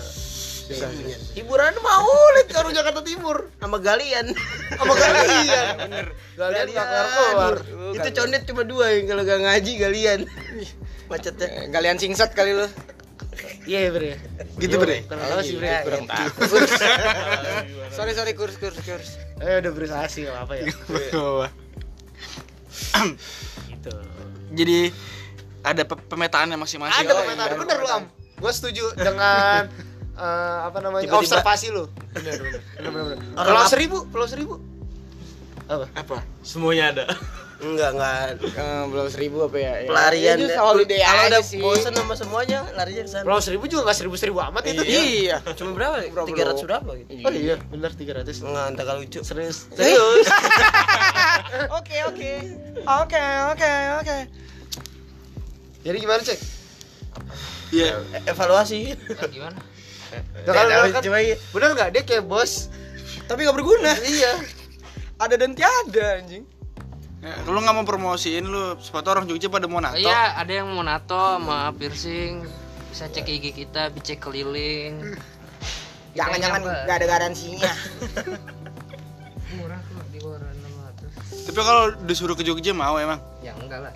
hiburan 1.35 1.75
maulid 1.77 2.49
kalau 2.49 2.69
Jakarta 2.69 3.01
Timur 3.01 3.49
sama 3.57 3.79
galian 3.79 4.27
sama 4.79 4.93
kalian 4.93 5.65
bener 5.81 6.07
kalian 6.35 6.67
gak 6.69 6.87
keluar 6.87 7.55
keluar 7.57 7.95
itu 7.95 8.09
condet 8.13 8.43
cuma 8.45 8.63
dua 8.63 8.87
yang 8.93 9.07
kalau 9.07 9.23
gak 9.23 9.41
ngaji 9.41 9.73
galian 9.77 10.21
macetnya 11.09 11.49
Eh, 11.49 11.67
Galian 11.69 11.97
singset 11.97 12.31
kali 12.31 12.53
lu. 12.53 12.69
Iya 13.65 13.89
bre. 13.89 14.21
Gitu 14.57 14.77
bre. 14.77 15.09
Kurang 15.09 15.25
tahu 15.27 15.41
sih 15.41 15.57
bre. 15.57 15.69
Ya, 15.71 15.81
Kurang 15.81 16.05
tahu. 16.05 16.29
Sorry 17.97 18.13
sorry 18.13 18.33
kurs 18.33 18.57
kurs 18.57 18.77
kurs. 18.79 19.17
Eh 19.39 19.57
udah 19.59 19.73
berusaha 19.73 20.05
sih 20.05 20.25
nggak 20.25 20.37
apa 20.39 20.53
ya. 20.55 20.65
Gitu. 23.69 23.95
Jadi 24.55 24.79
ada 25.63 25.83
pe- 25.83 26.05
pemetaannya 26.07 26.57
masing-masing. 26.57 27.05
Ada 27.05 27.13
Oh, 27.15 27.25
iya. 27.25 27.57
bener 27.57 27.77
lu 27.79 27.89
am. 27.89 28.05
Gue 28.37 28.53
setuju 28.53 28.93
dengan 29.01 29.69
eh, 30.19 30.59
apa 30.65 30.79
namanya 30.79 31.05
Tiba-tiba- 31.05 31.23
observasi 31.39 31.67
lu. 31.71 31.85
Bener. 32.11 32.37
Orang 33.33 33.47
Pulau 33.49 33.65
seribu, 33.67 33.99
pulau 34.07 34.27
seribu. 34.27 34.55
Apa? 35.65 35.85
Apa? 35.95 36.17
Semuanya 36.43 36.91
ada. 36.91 37.05
enggak 37.59 37.91
enggak 37.91 38.15
Eh, 38.49 38.83
belum 38.87 39.09
seribu 39.09 39.43
apa 39.43 39.59
ya? 39.59 39.73
Ya, 39.77 39.91
pelarian 39.91 40.37
ya, 40.37 40.43
just 40.47 40.57
holiday 40.57 41.03
kalau 41.03 41.23
udah 41.27 41.43
sih. 41.43 41.59
bosen 41.59 41.91
sama 41.91 42.15
semuanya 42.15 42.63
larinya 42.73 43.03
ke 43.03 43.11
sana 43.11 43.27
Pulau 43.27 43.43
seribu 43.43 43.67
juga 43.67 43.83
nggak 43.83 43.99
seribu 43.99 44.15
seribu 44.15 44.39
amat 44.41 44.63
itu. 44.65 44.79
Iya. 44.81 45.43
cuma 45.53 45.75
berapa 45.75 46.07
Berapa 46.09 46.29
tiga 46.31 46.43
ratus 46.47 46.63
berapa 46.63 46.91
gitu 46.97 47.11
Oh 47.19 47.33
iya, 47.33 47.59
bener 47.67 47.91
300 47.91 48.31
enggak 48.47 48.65
entah 48.65 48.85
kalau 48.87 49.01
lucu 49.03 49.21
Serius. 49.21 49.67
serius 49.75 50.27
Oke 51.79 51.97
oke. 52.07 52.33
Oke 53.03 53.23
oke 53.49 53.73
oke. 53.99 54.17
Jadi 55.83 55.97
gimana 55.99 56.21
cek? 56.23 56.39
Iya. 57.71 57.91
Evaluasi 58.25 58.95
gimana 59.29 59.59
Kan, 60.09 60.23
Ya, 60.65 60.77
bener 60.81 60.93
kan? 60.95 61.03
iya. 61.19 61.37
Bener 61.49 61.69
nggak 61.73 61.89
dia 61.91 62.03
kayak 62.03 62.25
bos? 62.25 62.73
Tapi 63.25 63.43
gak 63.43 63.53
berguna. 63.55 63.93
Iya. 63.95 64.33
Ada 65.17 65.35
dan 65.37 65.53
tiada 65.53 66.07
anjing. 66.17 66.45
Ya, 67.19 67.35
lu 67.45 67.59
nggak 67.59 67.75
mau 67.75 67.83
promosiin 67.83 68.43
lu 68.43 68.79
sepatu 68.79 69.11
orang 69.11 69.27
Jogja 69.27 69.49
pada 69.49 69.67
mau 69.67 69.79
nato. 69.79 69.99
iya 69.99 70.33
ada 70.35 70.53
yang 70.55 70.71
mau 70.71 70.81
nato 70.81 71.19
sama 71.35 71.75
piercing 71.75 72.47
bisa 72.89 73.05
cek 73.05 73.27
IG 73.27 73.47
kita 73.57 73.91
cek 73.93 74.19
keliling 74.19 75.03
Jangan 76.15 76.39
jangan 76.39 76.61
Kayaknya 76.61 76.71
apa? 76.73 76.87
gak 76.87 76.97
ada 76.97 77.07
garansinya. 77.09 77.73
murah 79.51 79.81
kok 79.83 80.07
di 80.09 80.19
bawah 80.21 80.39
600 80.39 81.47
Tapi 81.47 81.59
kalau 81.59 81.83
disuruh 82.05 82.33
ke 82.33 82.43
Jogja 82.43 82.71
mau 82.71 82.97
emang. 82.97 83.19
ya 83.41 83.51
enggak 83.57 83.81
lah 83.83 83.93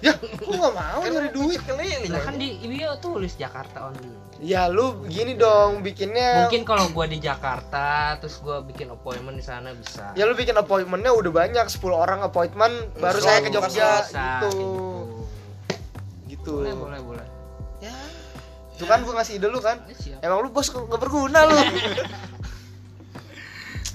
Ya, 0.00 0.12
lu 0.42 0.52
nggak 0.52 0.74
mau 0.74 1.00
nyari 1.00 1.30
duit. 1.30 1.60
lah 2.06 2.22
kan 2.22 2.36
di 2.36 2.60
bio 2.60 2.92
tulis 2.98 3.34
Jakarta 3.34 3.88
only 3.88 4.04
Ya 4.36 4.68
lu 4.68 5.08
gini 5.08 5.32
dong 5.32 5.80
bikinnya. 5.80 6.44
mungkin 6.44 6.68
kalau 6.68 6.92
gua 6.92 7.08
di 7.08 7.16
Jakarta 7.16 8.20
terus 8.20 8.36
gua 8.44 8.60
bikin 8.60 8.92
appointment 8.92 9.40
di 9.40 9.44
sana 9.44 9.72
bisa 9.72 10.12
Ya 10.12 10.28
lu 10.28 10.36
bikin 10.36 10.52
appointmentnya 10.52 11.12
udah 11.16 11.32
banyak 11.32 11.66
10 11.72 11.80
orang 11.96 12.20
appointment 12.20 12.92
baru 13.00 13.18
saya 13.20 13.40
ke 13.40 13.48
Jogja 13.48 14.04
Bisa, 14.04 14.44
gitu. 14.44 14.52
gitu. 14.52 14.68
Gitu. 16.28 16.52
boleh 16.52 16.76
boleh 16.76 17.00
boleh 17.00 17.26
ya. 17.80 17.96
Itu 18.76 18.84
kan 18.84 19.00
gua 19.08 19.20
ngasih 19.20 19.40
ide 19.40 19.48
lu 19.48 19.60
kan. 19.64 19.80
Ya, 19.88 19.94
siap 19.96 20.20
Emang 20.20 20.44
lu 20.44 20.52
bos 20.52 20.68
nggak 20.68 21.00
berguna 21.00 21.48
lu. 21.48 21.56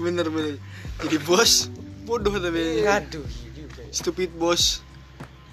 Bener 0.02 0.26
bener. 0.26 0.58
Jadi 1.06 1.18
bos 1.22 1.70
bodoh 2.10 2.34
tapi. 2.42 2.82
Aduh. 2.82 3.22
Stupid 3.94 4.34
bos. 4.42 4.82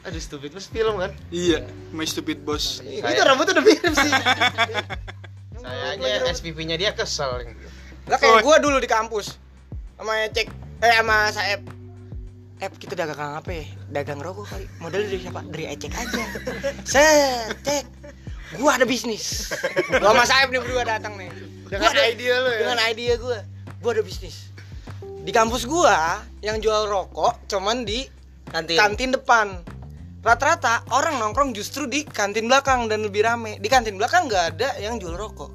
Aduh 0.09 0.22
stupid 0.24 0.56
bos 0.56 0.66
film 0.72 0.96
kan. 0.96 1.12
Iya, 1.28 1.68
my 1.92 2.09
stupid 2.09 2.40
boss. 2.40 2.80
Itu 2.80 3.20
rambutnya 3.20 3.61
udah 3.61 3.64
mirip 3.64 3.92
sih. 3.92 4.12
saya 5.68 6.00
aja 6.00 6.32
SPP-nya 6.32 6.80
dia 6.80 6.96
kesel 6.96 7.44
Lah 8.09 8.16
kayak 8.16 8.40
gua 8.40 8.56
dulu 8.56 8.80
di 8.80 8.88
kampus 8.88 9.36
sama 10.00 10.14
cek 10.32 10.48
eh 10.80 10.94
sama 10.96 11.28
Saeb. 11.28 11.61
Eh 12.59 12.68
kita 12.72 12.96
dagang 12.96 13.36
apa 13.36 13.50
ya? 13.52 13.64
Dagang 13.92 14.24
rokok 14.24 14.48
kali. 14.48 14.64
Modal 14.80 15.04
dari 15.04 15.20
siapa? 15.20 15.44
Dari 15.44 15.64
Ecek 15.68 15.92
aja. 15.92 16.24
Set, 16.94 17.52
cek. 17.62 17.84
Gua 18.56 18.80
ada 18.80 18.88
bisnis. 18.88 19.52
Gua 19.92 20.16
sama 20.16 20.24
Saeb 20.24 20.48
nih 20.48 20.61
berdua 20.64 20.88
datang 20.88 21.20
nih. 21.20 21.28
Dengan 21.68 21.84
Gua 21.84 21.90
ada- 21.92 22.09
idea 22.09 22.34
lu 22.40 22.48
ya. 22.48 22.59
Dengan 22.64 22.78
idea 22.88 23.12
gua. 23.20 23.38
Gua 23.84 23.90
ada 23.92 24.02
bisnis. 24.02 24.48
Di 25.04 25.30
kampus 25.36 25.68
gua 25.68 26.24
yang 26.40 26.56
jual 26.64 26.88
rokok 26.88 27.44
cuman 27.44 27.84
di 27.84 28.09
kantin 28.48 28.78
kantin 28.80 29.11
depan. 29.12 29.61
Rata-rata 30.18 30.82
orang 30.90 31.22
nongkrong 31.22 31.54
justru 31.54 31.86
di 31.86 32.02
kantin 32.02 32.50
belakang 32.50 32.90
dan 32.90 33.06
lebih 33.06 33.22
rame. 33.22 33.62
Di 33.62 33.70
kantin 33.70 33.94
belakang 33.94 34.26
nggak 34.26 34.44
ada 34.58 34.68
yang 34.82 34.98
jual 34.98 35.14
rokok. 35.14 35.50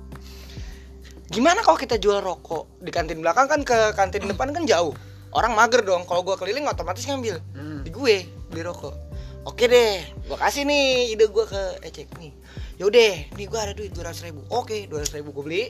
Gimana 1.28 1.59
kalau 1.66 1.76
kita 1.76 1.99
jual 1.99 2.24
rokok 2.24 2.80
di 2.80 2.88
kantin 2.88 3.20
belakang 3.20 3.51
kan 3.51 3.61
ke 3.68 3.91
kantin 3.97 4.24
depan 4.24 4.55
kan 4.55 4.64
jauh. 4.64 4.95
Orang 5.36 5.57
mager 5.57 5.84
dong. 5.84 6.07
Kalau 6.07 6.24
gua 6.24 6.39
keliling 6.39 6.64
otomatis 6.70 7.03
ngambil 7.09 7.43
di 7.84 7.89
gue 7.91 8.16
beli 8.53 8.61
rokok. 8.64 8.95
Oke 9.43 9.68
deh, 9.68 9.99
gua 10.32 10.39
kasih 10.39 10.64
nih 10.64 11.11
ide 11.11 11.28
gua 11.28 11.43
ke 11.43 11.84
Ecek 11.84 12.16
nih. 12.16 12.32
Yaudah, 12.80 13.36
nih 13.36 13.45
gua 13.51 13.68
ada 13.68 13.74
duit 13.76 13.91
200 13.91 14.32
ribu. 14.32 14.47
Oke, 14.47 14.88
200 14.88 15.20
ribu 15.20 15.36
gua 15.36 15.43
beli. 15.43 15.68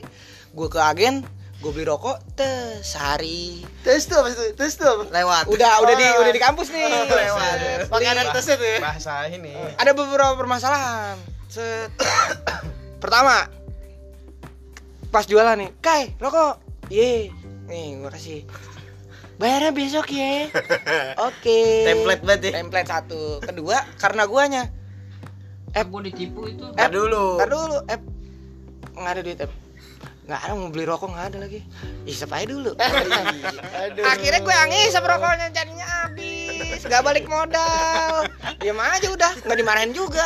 Gua 0.54 0.70
ke 0.70 0.78
agen, 0.78 1.26
gua 1.60 1.70
beli 1.70 1.86
rokok. 1.86 2.16
Tes 2.34 2.82
sehari. 2.84 3.62
Tes 3.82 4.04
tuh 4.04 4.18
apa 4.20 4.28
tuh? 4.30 4.52
Tes 4.54 4.74
tuh 4.74 5.06
lewat 5.08 5.46
Udah, 5.48 5.80
udah 5.80 5.94
di 5.94 6.06
udah 6.18 6.32
di 6.32 6.40
kampus 6.42 6.68
nih. 6.70 6.84
Lewat. 7.22 7.56
Pakai 7.88 8.08
anak 8.10 8.32
tesnya 8.32 8.56
tuh 8.56 8.68
ya. 8.68 8.78
bahasa 8.80 9.28
ini 9.28 9.54
ada 9.76 9.90
beberapa 9.92 10.34
permasalahan. 10.34 11.16
Set. 11.48 11.90
Pertama, 13.02 13.46
pas 15.08 15.28
jualan 15.28 15.54
nih, 15.54 15.70
Kai, 15.78 16.16
rokok. 16.16 16.56
Ye, 16.88 17.28
nih 17.68 18.00
gua 18.00 18.10
kasih. 18.10 18.48
Bayarnya 19.34 19.70
besok 19.70 20.08
ya. 20.08 20.46
Oke. 21.28 21.84
template 21.84 22.22
banget 22.22 22.40
ya 22.48 22.52
Template 22.62 22.88
satu. 22.88 23.22
Kedua, 23.40 23.76
karena 23.98 24.24
guanya. 24.24 24.64
eh 25.74 25.82
gua 25.82 26.00
ditipu 26.00 26.46
itu 26.46 26.70
Eh, 26.78 26.86
dulu 26.86 27.34
Ntar 27.34 27.50
dulu, 27.50 27.76
eh 27.90 27.98
nggak 28.94 29.10
ada 29.10 29.20
duit, 29.20 29.40
eh. 29.42 29.50
Nggak 30.24 30.40
ada 30.40 30.52
mau 30.56 30.72
beli 30.72 30.84
rokok 30.88 31.08
nggak 31.12 31.26
ada 31.28 31.38
lagi. 31.44 31.60
Isep 32.08 32.32
aja 32.32 32.48
dulu. 32.48 32.72
Aduh. 33.84 34.04
Akhirnya 34.08 34.40
gue 34.40 34.54
yang 34.56 34.70
ngisep 34.72 35.04
rokoknya 35.04 35.52
jadinya 35.52 35.84
habis. 35.84 36.80
Gak 36.84 37.00
balik 37.04 37.28
modal. 37.28 38.24
Diam 38.56 38.80
aja 38.80 39.08
udah, 39.12 39.32
nggak 39.44 39.58
dimarahin 39.60 39.92
juga. 39.92 40.24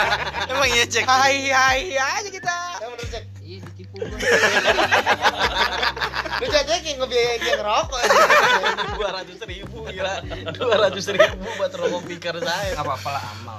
Emang 0.52 0.68
iya 0.72 0.88
cek. 0.88 1.04
Hai 1.04 1.52
hai 1.52 1.92
aja 1.92 2.28
kita. 2.32 2.56
Menurut 2.80 3.08
cek. 3.12 3.24
iya 3.44 3.60
ditipu 3.60 4.00
Lu 6.34 6.46
cek 6.46 6.82
yang 6.82 6.98
ngebiayain 6.98 7.38
dia 7.38 7.54
ngerokok. 7.56 8.00
dua 8.98 9.08
ratus 9.12 9.38
ribu 9.44 9.78
gila 9.84 10.14
dua 10.54 10.74
ratus 10.80 11.04
ribu 11.10 11.46
buat 11.54 11.70
rokok 11.70 12.02
pikir 12.06 12.34
saya 12.40 12.72
nggak 12.72 12.84
apa-apa 12.84 13.10
lah 13.10 13.22
amal 13.32 13.58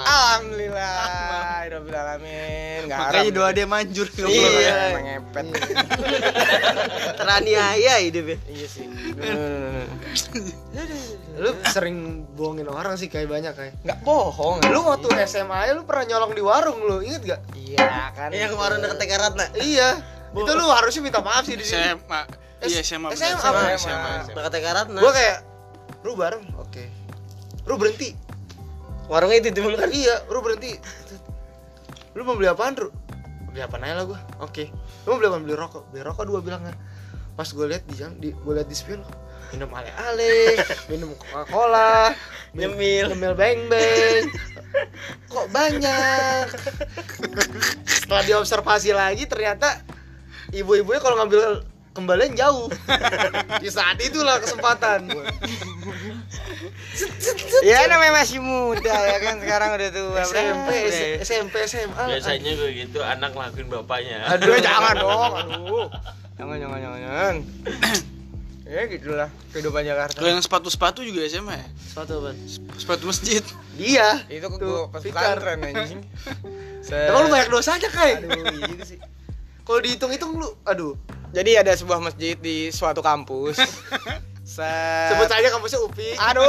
Alhamdulillah. 0.00 1.64
Rabbil 1.70 1.96
alamin. 1.96 2.80
Nggak 2.88 2.98
Makanya 2.98 3.30
doa 3.30 3.50
dia 3.52 3.66
manjur 3.66 4.08
Iya, 4.10 4.50
ya. 4.58 4.74
emang 4.90 5.04
ngepet. 5.06 5.46
teraniaya 7.20 7.94
hidup 8.00 8.24
ya 8.26 8.38
Iya 8.48 8.66
sih. 8.66 8.84
Lu 11.40 11.50
sering 11.66 12.26
bohongin 12.36 12.68
orang 12.68 12.96
sih 12.96 13.08
kayak 13.08 13.28
banyak 13.28 13.52
kayak. 13.54 13.72
Nggak 13.80 13.98
bohong. 14.02 14.60
Lu 14.68 14.84
waktu 14.84 15.08
SMA 15.24 15.56
aja 15.56 15.72
lu 15.72 15.84
pernah 15.84 16.04
nyolong 16.06 16.32
di 16.34 16.42
warung 16.42 16.78
lu, 16.80 17.00
inget 17.00 17.22
gak? 17.24 17.40
Iya 17.56 18.12
kan. 18.12 18.28
yang 18.28 18.52
kemarin 18.52 18.82
deket 18.82 18.98
TK 18.98 19.12
Ratna 19.16 19.44
Iya. 19.56 19.88
Itu 20.30 20.52
lu 20.52 20.66
harusnya 20.66 21.02
minta 21.02 21.20
maaf 21.20 21.42
sih 21.42 21.54
di 21.54 21.64
sini. 21.64 21.82
SMA. 21.90 22.20
Iya, 22.60 22.80
SMA. 22.84 23.08
bener. 23.10 23.18
SMA, 23.18 23.40
SMA, 23.40 23.74
SMA. 23.80 24.12
deket 24.30 24.50
TK 24.52 24.66
Ratna 24.68 24.98
Gua 25.00 25.12
kayak 25.12 25.38
lu 26.00 26.12
bareng, 26.14 26.44
oke. 26.56 26.84
Lu 27.64 27.74
berhenti. 27.76 28.10
warungnya 29.06 29.42
itu 29.42 29.50
dulu 29.52 29.74
kan 29.74 29.90
Iya, 30.02 30.22
lu 30.28 30.38
berhenti. 30.38 30.78
Lu 32.12 32.22
mau 32.22 32.34
beli 32.34 32.46
apaan, 32.46 32.74
Ru? 32.74 32.88
Beli 33.50 33.60
apa 33.60 33.76
aja 33.76 33.94
lah 33.96 34.04
gua. 34.06 34.18
Oke. 34.38 34.70
Lu 35.02 35.14
mau 35.14 35.18
beli 35.18 35.28
apa? 35.28 35.38
Beli 35.40 35.54
rokok. 35.54 35.82
Beli 35.90 36.02
rokok 36.04 36.24
dua 36.26 36.38
bilang 36.38 36.62
kan. 36.62 36.76
Pas 37.34 37.48
gue 37.48 37.66
lihat 37.66 37.82
di 37.88 37.94
jam, 37.96 38.12
di 38.20 38.30
gue 38.30 38.52
lihat 38.52 38.68
di 38.68 38.76
spion 38.76 39.00
minum 39.50 39.70
ale-ale, 39.72 40.60
minum 40.92 41.10
Coca-Cola, 41.16 42.12
min- 42.52 42.70
Nyemil. 42.70 43.10
nyemil 43.10 43.32
beng-beng. 43.34 44.30
Kok 45.26 45.46
banyak? 45.48 46.46
Setelah 47.90 48.22
diobservasi 48.22 48.90
lagi 48.92 49.24
ternyata 49.26 49.80
ibu-ibunya 50.54 51.00
kalau 51.00 51.16
ngambil 51.22 51.64
kembalian 51.90 52.32
jauh. 52.38 52.70
Di 53.62 53.68
saat 53.70 53.98
itulah 53.98 54.38
kesempatan. 54.38 55.10
Ya 57.66 57.86
namanya 57.90 58.22
masih 58.22 58.38
muda 58.38 58.94
ya 58.94 59.18
kan 59.18 59.34
sekarang 59.42 59.68
udah 59.74 59.90
tua. 59.90 60.22
SMP. 60.22 60.70
SMP, 61.22 61.54
SMA. 61.66 62.04
Biasanya 62.16 62.52
gue 62.56 62.70
gitu 62.86 62.98
anak 63.02 63.34
ngelakuin 63.34 63.68
bapaknya. 63.68 64.26
Aduh 64.30 64.56
jangan 64.62 64.94
dong, 64.96 65.32
aduh. 65.40 65.86
Jangan 66.38 66.56
jangan 66.56 66.78
jangan 66.78 66.98
jangan. 67.02 67.34
ya 68.74 68.82
gitulah 68.86 69.28
kehidupan 69.50 69.82
Jakarta. 69.82 70.16
Kalau 70.16 70.30
yang 70.30 70.42
sepatu-sepatu 70.42 71.02
juga 71.02 71.26
SMA 71.26 71.58
ya? 71.58 71.66
Sepatu 71.90 72.12
apa? 72.22 72.30
Sepatu 72.78 73.04
masjid. 73.10 73.42
Dia. 73.74 74.22
Itu 74.30 74.46
kok 74.46 74.94
pas 74.94 75.02
pesantren 75.02 75.58
anjing. 75.58 76.00
Emang 76.90 77.26
lu 77.26 77.28
banyak 77.28 77.50
dosanya, 77.50 77.90
Kai? 77.90 78.18
Aduh, 78.22 78.30
iya 78.30 78.66
juga 78.66 78.84
sih. 78.86 78.98
Kalau 79.70 79.86
dihitung-hitung 79.86 80.34
lu, 80.34 80.50
aduh. 80.66 80.98
Jadi 81.30 81.54
ada 81.54 81.70
sebuah 81.70 82.02
masjid 82.02 82.34
di 82.34 82.74
suatu 82.74 83.06
kampus. 83.06 83.54
set. 84.50 85.14
Sebut 85.14 85.30
saja 85.30 85.46
kampusnya 85.46 85.78
UPI. 85.86 86.18
Aduh. 86.18 86.42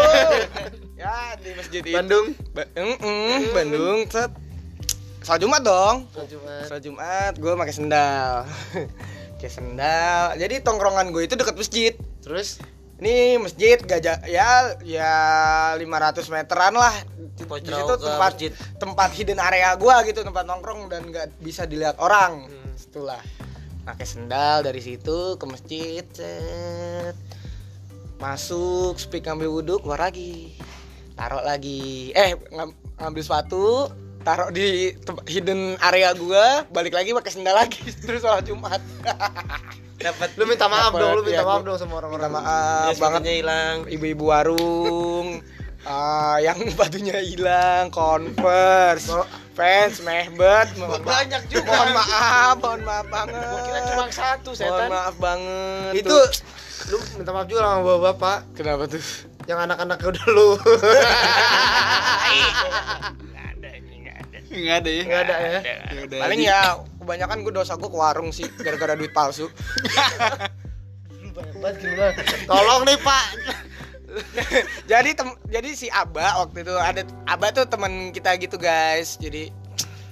ya 1.06 1.38
di 1.38 1.54
masjid 1.54 1.82
itu. 1.86 1.94
Bandung. 1.94 2.34
Ba 2.58 2.66
Mm, 2.74 2.98
mm, 2.98 3.40
Bandung. 3.54 4.00
Set. 4.10 4.34
Salat 5.22 5.46
Jumat 5.46 5.62
dong. 5.62 6.10
Sholat 6.10 6.30
Jumat. 6.34 6.66
Salat 6.66 6.82
Jumat 6.82 7.34
gue 7.38 7.52
pakai 7.54 7.76
sendal. 7.78 8.50
pakai 9.38 9.52
sendal. 9.54 10.34
Jadi 10.42 10.56
tongkrongan 10.66 11.14
gue 11.14 11.30
itu 11.30 11.38
dekat 11.38 11.54
masjid. 11.54 11.94
Terus 12.26 12.58
Ini 13.02 13.42
masjid 13.42 13.82
gajah 13.82 14.30
ya 14.30 14.78
ya 14.86 15.14
500 15.78 16.22
meteran 16.26 16.74
lah. 16.74 16.94
Di 17.34 17.46
di 17.46 17.70
situ 17.74 17.94
tempat 17.98 18.34
masjid. 18.38 18.54
tempat 18.78 19.10
hidden 19.18 19.42
area 19.42 19.74
gua 19.74 20.06
gitu, 20.06 20.22
tempat 20.22 20.46
nongkrong 20.46 20.86
dan 20.86 21.10
nggak 21.10 21.42
bisa 21.42 21.66
dilihat 21.66 21.98
orang. 21.98 22.46
Hmm. 22.46 22.61
Itulah. 22.92 23.24
Pakai 23.82 24.04
sendal 24.04 24.62
dari 24.62 24.78
situ 24.78 25.40
ke 25.40 25.46
masjid. 25.48 26.04
Cet. 26.06 27.16
Masuk, 28.20 29.00
speak 29.00 29.26
ngambil 29.26 29.50
wudhu, 29.50 29.76
keluar 29.80 30.04
lagi. 30.04 30.54
Taruh 31.16 31.42
lagi. 31.42 32.12
Eh, 32.12 32.36
ngam- 32.52 32.76
ngambil 33.00 33.24
sepatu, 33.24 33.88
taruh 34.22 34.52
di 34.52 34.92
hidden 35.26 35.80
area 35.80 36.12
gua, 36.14 36.68
balik 36.68 36.94
lagi 36.94 37.10
pakai 37.12 37.32
sendal 37.32 37.56
lagi 37.56 37.80
terus 38.04 38.22
sholat 38.22 38.44
Jumat. 38.44 38.84
dapat 40.02 40.34
lu 40.34 40.46
minta 40.46 40.66
maaf 40.66 40.90
Dapet, 40.90 41.00
dong, 41.00 41.14
lu 41.14 41.22
minta 41.22 41.38
ya, 41.38 41.46
maaf 41.46 41.58
gua- 41.58 41.68
dong 41.68 41.78
sama 41.78 41.94
Minta 41.94 41.98
orang-orang. 42.04 42.32
maaf 42.36 42.90
ya, 42.90 43.00
banget 43.00 43.22
hilang 43.32 43.76
ibu-ibu 43.88 44.24
warung 44.28 45.28
ah 45.82 46.38
yang 46.38 46.62
batunya 46.78 47.18
hilang 47.22 47.90
converse. 47.90 49.10
Oh. 49.10 49.26
fans 49.52 50.00
mehbet. 50.02 50.72
Mohon 50.80 51.04
banyak 51.04 51.42
juga? 51.52 51.68
Mohon 51.68 51.90
maaf 52.00 52.56
mohon 52.64 52.82
maaf 52.88 53.06
banget. 53.12 53.44
Gua 53.44 53.60
kira 53.68 53.80
cuma 53.92 54.06
satu 54.10 54.50
mohon 54.56 54.62
setan. 54.64 54.88
maaf 54.88 55.16
banget. 55.20 55.94
Itu 56.00 56.08
Tuh. 56.08 56.28
lu 56.90 56.98
minta 57.20 57.32
maaf 57.36 57.48
juga 57.52 57.62
sama 57.68 57.82
bapak-bapak. 57.84 58.38
Kenapa 58.56 58.84
tuh? 58.88 59.04
Yang 59.50 59.60
anak-anaknya 59.68 60.08
udah 60.08 60.26
lu. 60.32 60.50
nggak 64.52 64.78
ada 64.84 64.90
ya? 64.92 65.04
Enggak 65.08 65.22
ada 65.24 65.36
ya. 65.40 65.60
Yaudah, 65.96 66.20
paling 66.28 66.40
di- 66.44 66.48
ya 66.52 66.60
kebanyakan 67.00 67.38
gue 67.48 67.54
dosa 67.56 67.74
gue 67.80 67.88
ke 67.88 67.98
warung 67.98 68.30
sih 68.36 68.48
gara-gara 68.60 69.00
duit 69.00 69.16
palsu. 69.16 69.48
Tolong 72.52 72.82
nih, 72.84 73.00
Pak. 73.00 73.26
jadi 74.92 75.10
tem 75.16 75.30
jadi 75.48 75.70
si 75.72 75.88
Aba 75.88 76.44
waktu 76.44 76.64
itu 76.64 76.74
ada 76.76 77.02
Aba 77.24 77.50
tuh 77.50 77.64
teman 77.64 78.12
kita 78.12 78.36
gitu 78.36 78.56
guys 78.56 79.16
jadi 79.16 79.48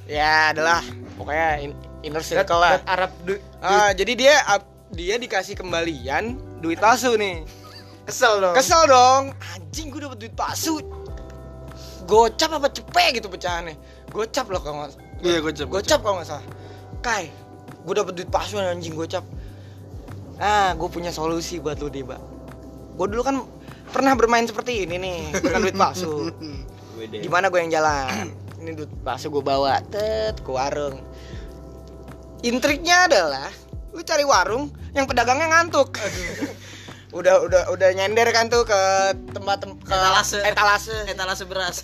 ya 0.08 0.56
adalah 0.56 0.80
pokoknya 1.16 1.50
in- 1.62 1.80
inner 2.02 2.24
circle 2.24 2.58
lah 2.58 2.80
Dat 2.80 2.88
Arab 2.88 3.12
du- 3.24 3.44
Ah, 3.60 3.92
jadi 3.92 4.14
dia 4.16 4.36
dia 4.90 5.16
dikasih 5.16 5.54
kembalian 5.54 6.40
duit 6.60 6.80
palsu 6.80 7.14
nih. 7.14 7.44
kesel 8.04 8.42
dong. 8.42 8.56
Kesel 8.58 8.90
dong. 8.90 9.24
Anjing 9.54 9.94
gue 9.94 10.02
dapet 10.02 10.18
duit 10.18 10.34
palsu. 10.34 10.82
Gocap 12.08 12.58
apa 12.58 12.68
cepet 12.74 13.22
gitu 13.22 13.30
pecahannya. 13.30 13.78
Gocap 14.10 14.50
loh 14.50 14.58
kalau 14.58 14.82
nggak 14.82 14.92
iya 15.22 15.38
gocap 15.38 15.68
Gocap 15.70 16.00
kalau 16.02 16.16
nggak 16.18 16.28
salah. 16.28 16.46
Kai, 17.00 17.30
gue 17.86 17.94
dapet 17.94 18.18
duit 18.18 18.30
palsu 18.34 18.58
nih, 18.58 18.74
anjing 18.74 18.98
gocap. 18.98 19.22
Ah, 20.42 20.74
gue 20.74 20.90
punya 20.90 21.12
solusi 21.12 21.62
buat 21.62 21.78
lu 21.78 21.88
deh, 21.88 22.02
Mbak. 22.02 22.22
Gue 22.98 23.06
dulu 23.08 23.22
kan 23.22 23.36
pernah 23.90 24.14
bermain 24.14 24.46
seperti 24.46 24.86
ini 24.86 24.96
nih 25.02 25.20
dengan 25.42 25.60
duit 25.66 25.78
palsu. 25.78 26.30
Gimana 27.26 27.50
gue 27.50 27.60
yang 27.60 27.72
jalan? 27.74 28.32
Ini 28.60 28.72
duit 28.76 28.92
palsu 29.02 29.32
gue 29.32 29.44
bawa, 29.44 29.82
tet 29.90 30.40
ke 30.40 30.52
warung. 30.52 31.00
Intriknya 32.44 33.10
adalah 33.10 33.50
lu 33.92 34.02
cari 34.06 34.24
warung 34.24 34.72
yang 34.94 35.10
pedagangnya 35.10 35.48
ngantuk. 35.50 35.96
udah 37.10 37.42
udah 37.42 37.64
udah 37.74 37.90
nyender 37.98 38.30
kan 38.30 38.54
tuh 38.54 38.62
ke 38.70 38.82
tempat 39.34 39.66
tem 39.66 39.74
ke 39.82 39.90
Etalase. 39.90 40.46
etalase. 40.46 40.94
etalase 41.10 41.44
beras 41.50 41.82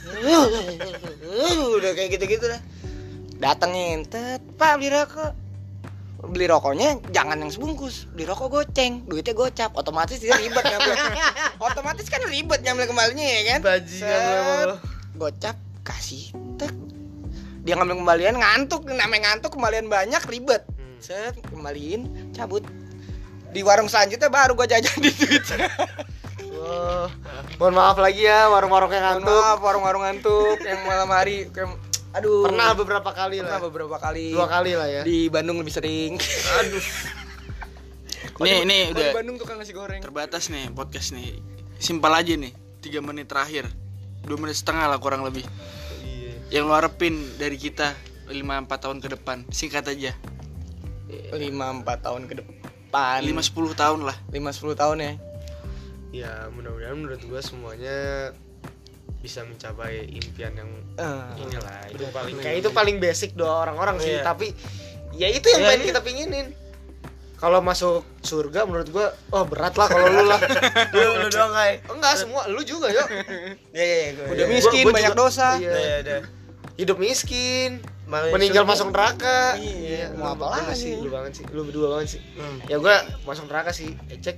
udah 1.82 1.92
kayak 1.98 2.14
gitu-gitu 2.14 2.46
dah. 2.46 2.62
Datengin, 3.36 4.06
tet, 4.08 4.40
Pak 4.56 4.80
beli 4.80 4.94
rokok. 4.94 5.45
Beli 6.26 6.46
rokoknya 6.50 7.02
jangan 7.14 7.38
yang 7.38 7.52
sebungkus, 7.54 8.10
beli 8.10 8.26
rokok 8.26 8.50
goceng, 8.50 9.06
duitnya 9.06 9.34
gocap, 9.38 9.72
otomatis 9.78 10.18
dia 10.18 10.34
ribet 10.34 10.64
ngambil. 10.66 10.94
otomatis 11.70 12.06
kan 12.10 12.22
ribet 12.26 12.66
ngambil 12.66 12.86
kembalinya 12.90 13.26
ya 13.26 13.42
kan? 13.56 13.60
Bajingan. 13.62 14.68
Gocap, 15.16 15.56
kasih, 15.86 16.34
tek. 16.58 16.74
Dia 17.66 17.78
ngambil 17.78 18.02
kembalian 18.02 18.36
ngantuk, 18.38 18.86
namanya 18.90 19.34
ngantuk 19.34 19.58
kembalian 19.58 19.90
banyak 19.90 20.22
ribet. 20.30 20.66
Hmm. 20.66 20.98
Set, 21.02 21.34
kembaliin, 21.50 22.34
cabut. 22.34 22.66
Di 23.54 23.64
warung 23.64 23.88
selanjutnya 23.88 24.28
baru 24.28 24.54
gua 24.54 24.68
jajan 24.68 25.00
di 25.00 25.10
duitnya. 25.16 25.70
Wah, 26.66 27.08
mohon 27.62 27.76
maaf 27.78 27.98
lagi 28.02 28.26
ya 28.26 28.50
warung-warung 28.50 28.90
yang 28.90 29.06
Mohon 29.06 29.14
ngantuk. 29.22 29.42
Maaf, 29.46 29.60
warung-warung 29.62 30.04
ngantuk 30.04 30.58
yang 30.66 30.80
malam 30.84 31.10
hari 31.14 31.48
kayak 31.54 31.78
aduh. 32.16 32.48
Pernah 32.48 32.72
beberapa 32.74 33.12
kali 33.12 33.38
Pernah 33.38 33.52
lah. 33.54 33.62
beberapa 33.62 33.96
kali. 33.98 34.32
Dua 34.32 34.48
kali 34.48 34.72
lah 34.72 34.88
ya. 34.88 35.02
Di 35.04 35.28
Bandung 35.28 35.60
lebih 35.60 35.70
sering. 35.70 36.16
Aduh. 36.60 36.86
nih 38.38 38.64
nih 38.64 38.82
Kalau 38.84 38.94
udah 38.94 39.06
di 39.06 39.16
Bandung 39.16 39.36
tukang 39.38 39.58
nasi 39.58 39.72
goreng. 39.72 40.00
terbatas 40.00 40.48
nih 40.48 40.68
podcast 40.70 41.12
nih 41.12 41.40
simpel 41.78 42.12
aja 42.12 42.36
nih 42.36 42.52
tiga 42.80 43.00
menit 43.00 43.26
terakhir 43.26 43.64
dua 44.22 44.36
menit 44.36 44.56
setengah 44.56 44.88
lah 44.88 45.00
kurang 45.00 45.24
lebih 45.24 45.48
Iya. 46.04 46.60
yang 46.60 46.68
lu 46.68 46.74
harapin 46.74 47.16
dari 47.36 47.56
kita 47.56 47.96
lima 48.28 48.60
empat 48.60 48.84
tahun 48.84 49.00
ke 49.00 49.08
depan 49.14 49.48
singkat 49.50 49.88
aja 49.88 50.12
5 51.06 51.32
4 51.32 51.88
tahun 52.02 52.28
ke 52.28 52.34
depan. 52.36 53.20
lima 53.22 53.40
sepuluh 53.40 53.72
tahun 53.72 54.04
lah 54.04 54.18
5 54.28 54.42
10 54.52 54.76
tahun 54.76 54.98
ya. 55.00 55.12
Ya, 56.12 56.32
mudah-mudahan 56.50 56.96
menurut 56.98 57.22
gua 57.24 57.40
semuanya 57.40 58.32
bisa 59.26 59.42
mencapai 59.42 59.94
impian 60.08 60.54
yang 60.54 60.70
Eh, 60.96 61.26
inilah 61.42 61.90
itu 61.90 62.06
paling 62.08 62.36
kayak 62.38 62.58
itu 62.62 62.70
paling 62.70 62.96
basic 62.98 63.34
doa 63.34 63.66
orang-orang 63.66 63.98
sih 63.98 64.14
Iya. 64.14 64.24
tapi 64.24 64.54
ya 65.12 65.28
itu 65.28 65.50
yang 65.50 65.60
Iya, 65.60 65.68
pengen 65.68 65.82
iya. 65.82 65.90
kita 65.90 66.02
pinginin 66.02 66.48
kalau 67.36 67.60
masuk 67.60 68.06
surga 68.22 68.64
menurut 68.64 68.88
gua 68.88 69.08
oh 69.30 69.44
berat 69.44 69.74
lah 69.74 69.88
kalau 69.88 70.08
lu 70.08 70.24
lah 70.24 70.40
lu 70.96 71.10
lu 71.18 71.28
doang 71.28 71.52
kai 71.52 71.82
enggak 71.84 72.14
semua 72.16 72.46
lu 72.48 72.62
juga 72.62 72.88
yo 72.88 73.02
ya 73.72 73.84
ya 73.84 73.98
ya 74.00 74.10
gua- 74.14 74.30
Udah 74.30 74.46
ya. 74.46 74.52
miskin, 74.52 74.84
Gua- 74.84 74.88
gua 74.88 74.98
banyak 74.98 75.14
juga- 75.14 75.24
dosa. 75.26 75.48
iya. 75.56 75.68
Udah, 75.68 75.82
ya, 75.82 75.96
udah. 76.00 76.20
hidup 76.76 76.98
miskin 76.98 77.72
Mau 78.06 78.22
meninggal 78.30 78.64
masuk 78.64 78.94
neraka 78.94 79.58
Iya, 79.58 80.14
mau 80.14 80.30
lu- 80.30 80.34
apa 80.38 80.46
lagi? 80.70 80.78
sih 80.78 80.94
lu 80.96 81.10
banget 81.10 81.32
sih 81.34 81.46
lu 81.50 81.66
berdua 81.66 81.88
banget 81.92 82.08
sih 82.14 82.22
Hmm. 82.36 82.58
ya 82.64 82.78
gua 82.78 82.96
masuk 83.26 83.50
neraka 83.50 83.72
sih 83.72 83.90
cek 84.16 84.38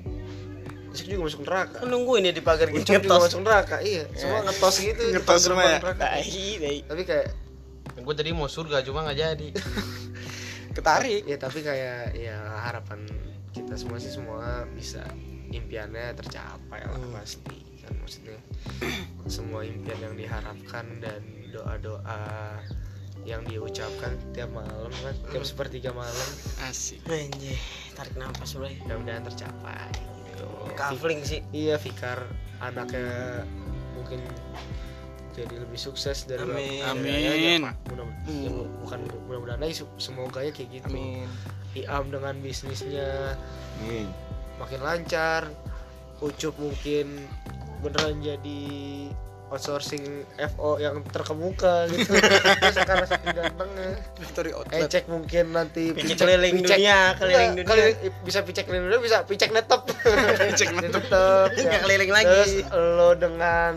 cek 0.97 1.07
juga 1.13 1.21
masuk 1.29 1.41
neraka. 1.45 1.77
Kan 1.85 1.89
nungguin 1.93 2.25
ya 2.25 2.33
di 2.33 2.41
pagar 2.41 2.67
gitu 2.73 2.81
Ucap 2.81 3.01
juga 3.05 3.21
masuk 3.21 3.41
neraka. 3.45 3.75
Iya 3.85 4.03
semua 4.17 4.39
ngetos 4.49 4.75
gitu 4.81 5.03
Ngetos 5.13 5.41
semua 5.45 5.63
ya? 5.63 5.79
tapi 6.89 7.03
kayak 7.05 7.27
gue 7.97 8.15
tadi 8.17 8.29
mau 8.33 8.49
surga 8.49 8.81
cuma 8.81 9.05
nggak 9.05 9.17
jadi. 9.17 9.47
Ketarik. 10.77 11.25
ya 11.25 11.37
tapi 11.41 11.59
kayak 11.65 12.13
ya 12.13 12.37
harapan 12.69 13.05
kita 13.49 13.73
semua 13.73 13.97
sih 13.97 14.13
semua 14.13 14.65
bisa 14.73 15.01
impiannya 15.53 16.17
tercapai 16.17 16.81
lah 16.85 17.21
pasti. 17.21 17.57
Kan 17.85 17.93
maksudnya 18.01 18.37
semua 19.37 19.61
impian 19.61 19.97
yang 20.01 20.15
diharapkan 20.17 20.85
dan 20.97 21.21
doa-doa 21.53 22.57
yang 23.27 23.43
diucapkan 23.43 24.15
tiap 24.31 24.49
malam 24.55 24.93
kan? 25.03 25.15
Tiap 25.33 25.43
sepertiga 25.43 25.91
malam. 25.91 26.29
Asik. 26.63 27.03
Anjir, 27.11 27.59
tarik 27.97 28.15
nafas 28.15 28.55
bro. 28.55 28.71
mudah-mudahan 28.87 29.23
tercapai 29.27 30.16
gitu 30.37 30.47
Kafling 30.77 31.21
sih. 31.25 31.41
iya 31.49 31.81
Fikar 31.81 32.21
anaknya 32.61 33.41
mungkin 33.97 34.21
jadi 35.37 35.53
lebih 35.61 35.77
sukses 35.77 36.25
dari 36.25 36.41
Amin. 36.45 36.81
Amin. 36.81 37.61
mudah 37.89 38.07
ya, 38.25 38.49
bukan 38.81 38.99
mudah-mudahan 39.29 39.61
aja 39.61 39.85
semoga 40.01 40.41
ya 40.41 40.49
kayak 40.53 40.81
gitu 40.81 40.93
Amin. 40.93 41.29
Iam 41.77 42.09
dengan 42.09 42.41
bisnisnya 42.41 43.37
makin 44.57 44.81
lancar 44.81 45.45
Ucup 46.17 46.57
mungkin 46.57 47.29
beneran 47.85 48.17
jadi 48.25 48.65
outsourcing 49.47 50.03
FO 50.53 50.75
yang 50.75 50.99
terkemuka 51.07 51.87
gitu. 51.87 52.19
Terus 52.61 52.77
karena 52.83 53.05
saking 53.07 53.31
gantengnya. 53.31 53.89
Factory 54.19 54.51
outlet. 54.51 54.85
Ecek 54.85 55.03
mungkin 55.07 55.45
nanti 55.51 55.95
Picek 55.95 56.19
keliling 56.19 56.59
dunia, 56.59 57.15
keliling 57.15 57.51
dunia. 57.55 57.65
keliling- 57.65 57.99
bisa 58.21 58.43
picek 58.43 58.67
keliling 58.67 58.91
dunia 58.91 58.99
bisa 58.99 59.17
picek 59.23 59.49
netep 59.49 59.87
Picek 60.51 60.69
netep 60.75 61.03
Nggak 61.55 61.81
keliling 61.81 62.11
lagi. 62.11 62.27
terus 62.27 62.53
lo 62.75 63.15
dengan 63.15 63.73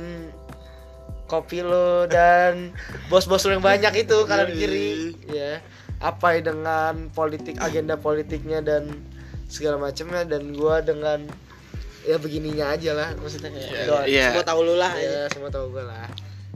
kopi 1.31 1.63
lo 1.63 2.11
dan 2.11 2.75
bos-bos 3.07 3.47
lo 3.47 3.55
yang 3.55 3.63
banyak 3.63 3.95
itu 3.95 4.17
kanan 4.27 4.51
kiri. 4.51 5.15
Ya. 5.31 5.63
Apa 6.03 6.35
dengan 6.43 7.15
politik 7.15 7.63
agenda 7.63 7.95
politiknya 7.95 8.59
dan 8.59 8.91
segala 9.47 9.79
macamnya. 9.79 10.27
Dan 10.27 10.51
gua 10.51 10.83
dengan 10.83 11.31
ya 12.03 12.17
begininya 12.17 12.73
aja 12.73 12.91
lah 12.93 13.09
maksudnya 13.17 13.51
kayak 13.51 13.87
doa 13.87 14.03
Iya. 14.05 14.33
Semua 14.33 14.47
tahu 14.47 14.61
lu 14.63 14.75
lah. 14.75 14.93
ya 14.97 15.29
semua 15.29 15.51
tahu 15.53 15.65
gua 15.71 15.85
lah 15.85 16.07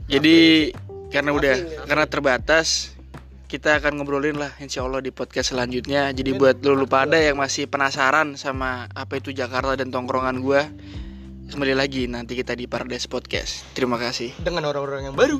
jadi 0.05 0.69
karena 1.09 1.31
udah 1.31 1.55
karena 1.85 2.05
terbatas 2.05 2.93
kita 3.45 3.77
akan 3.77 4.01
ngobrolin 4.01 4.35
lah 4.35 4.51
insya 4.57 4.81
Allah 4.81 4.99
di 4.99 5.09
podcast 5.09 5.53
selanjutnya 5.53 6.09
jadi 6.11 6.33
buat 6.33 6.59
lu 6.61 6.73
lupa 6.75 7.05
ada 7.05 7.15
yang 7.15 7.37
masih 7.37 7.65
penasaran 7.65 8.33
sama 8.35 8.89
apa 8.91 9.21
itu 9.21 9.29
Jakarta 9.31 9.77
dan 9.77 9.93
tongkrongan 9.93 10.41
gua 10.41 10.65
kembali 11.45 11.77
lagi 11.77 12.09
nanti 12.09 12.33
kita 12.33 12.57
di 12.57 12.65
Paradise 12.65 13.05
Podcast. 13.05 13.61
Terima 13.77 14.01
kasih. 14.01 14.33
dengan 14.41 14.65
orang-orang 14.65 15.07
yang 15.07 15.15
baru 15.15 15.37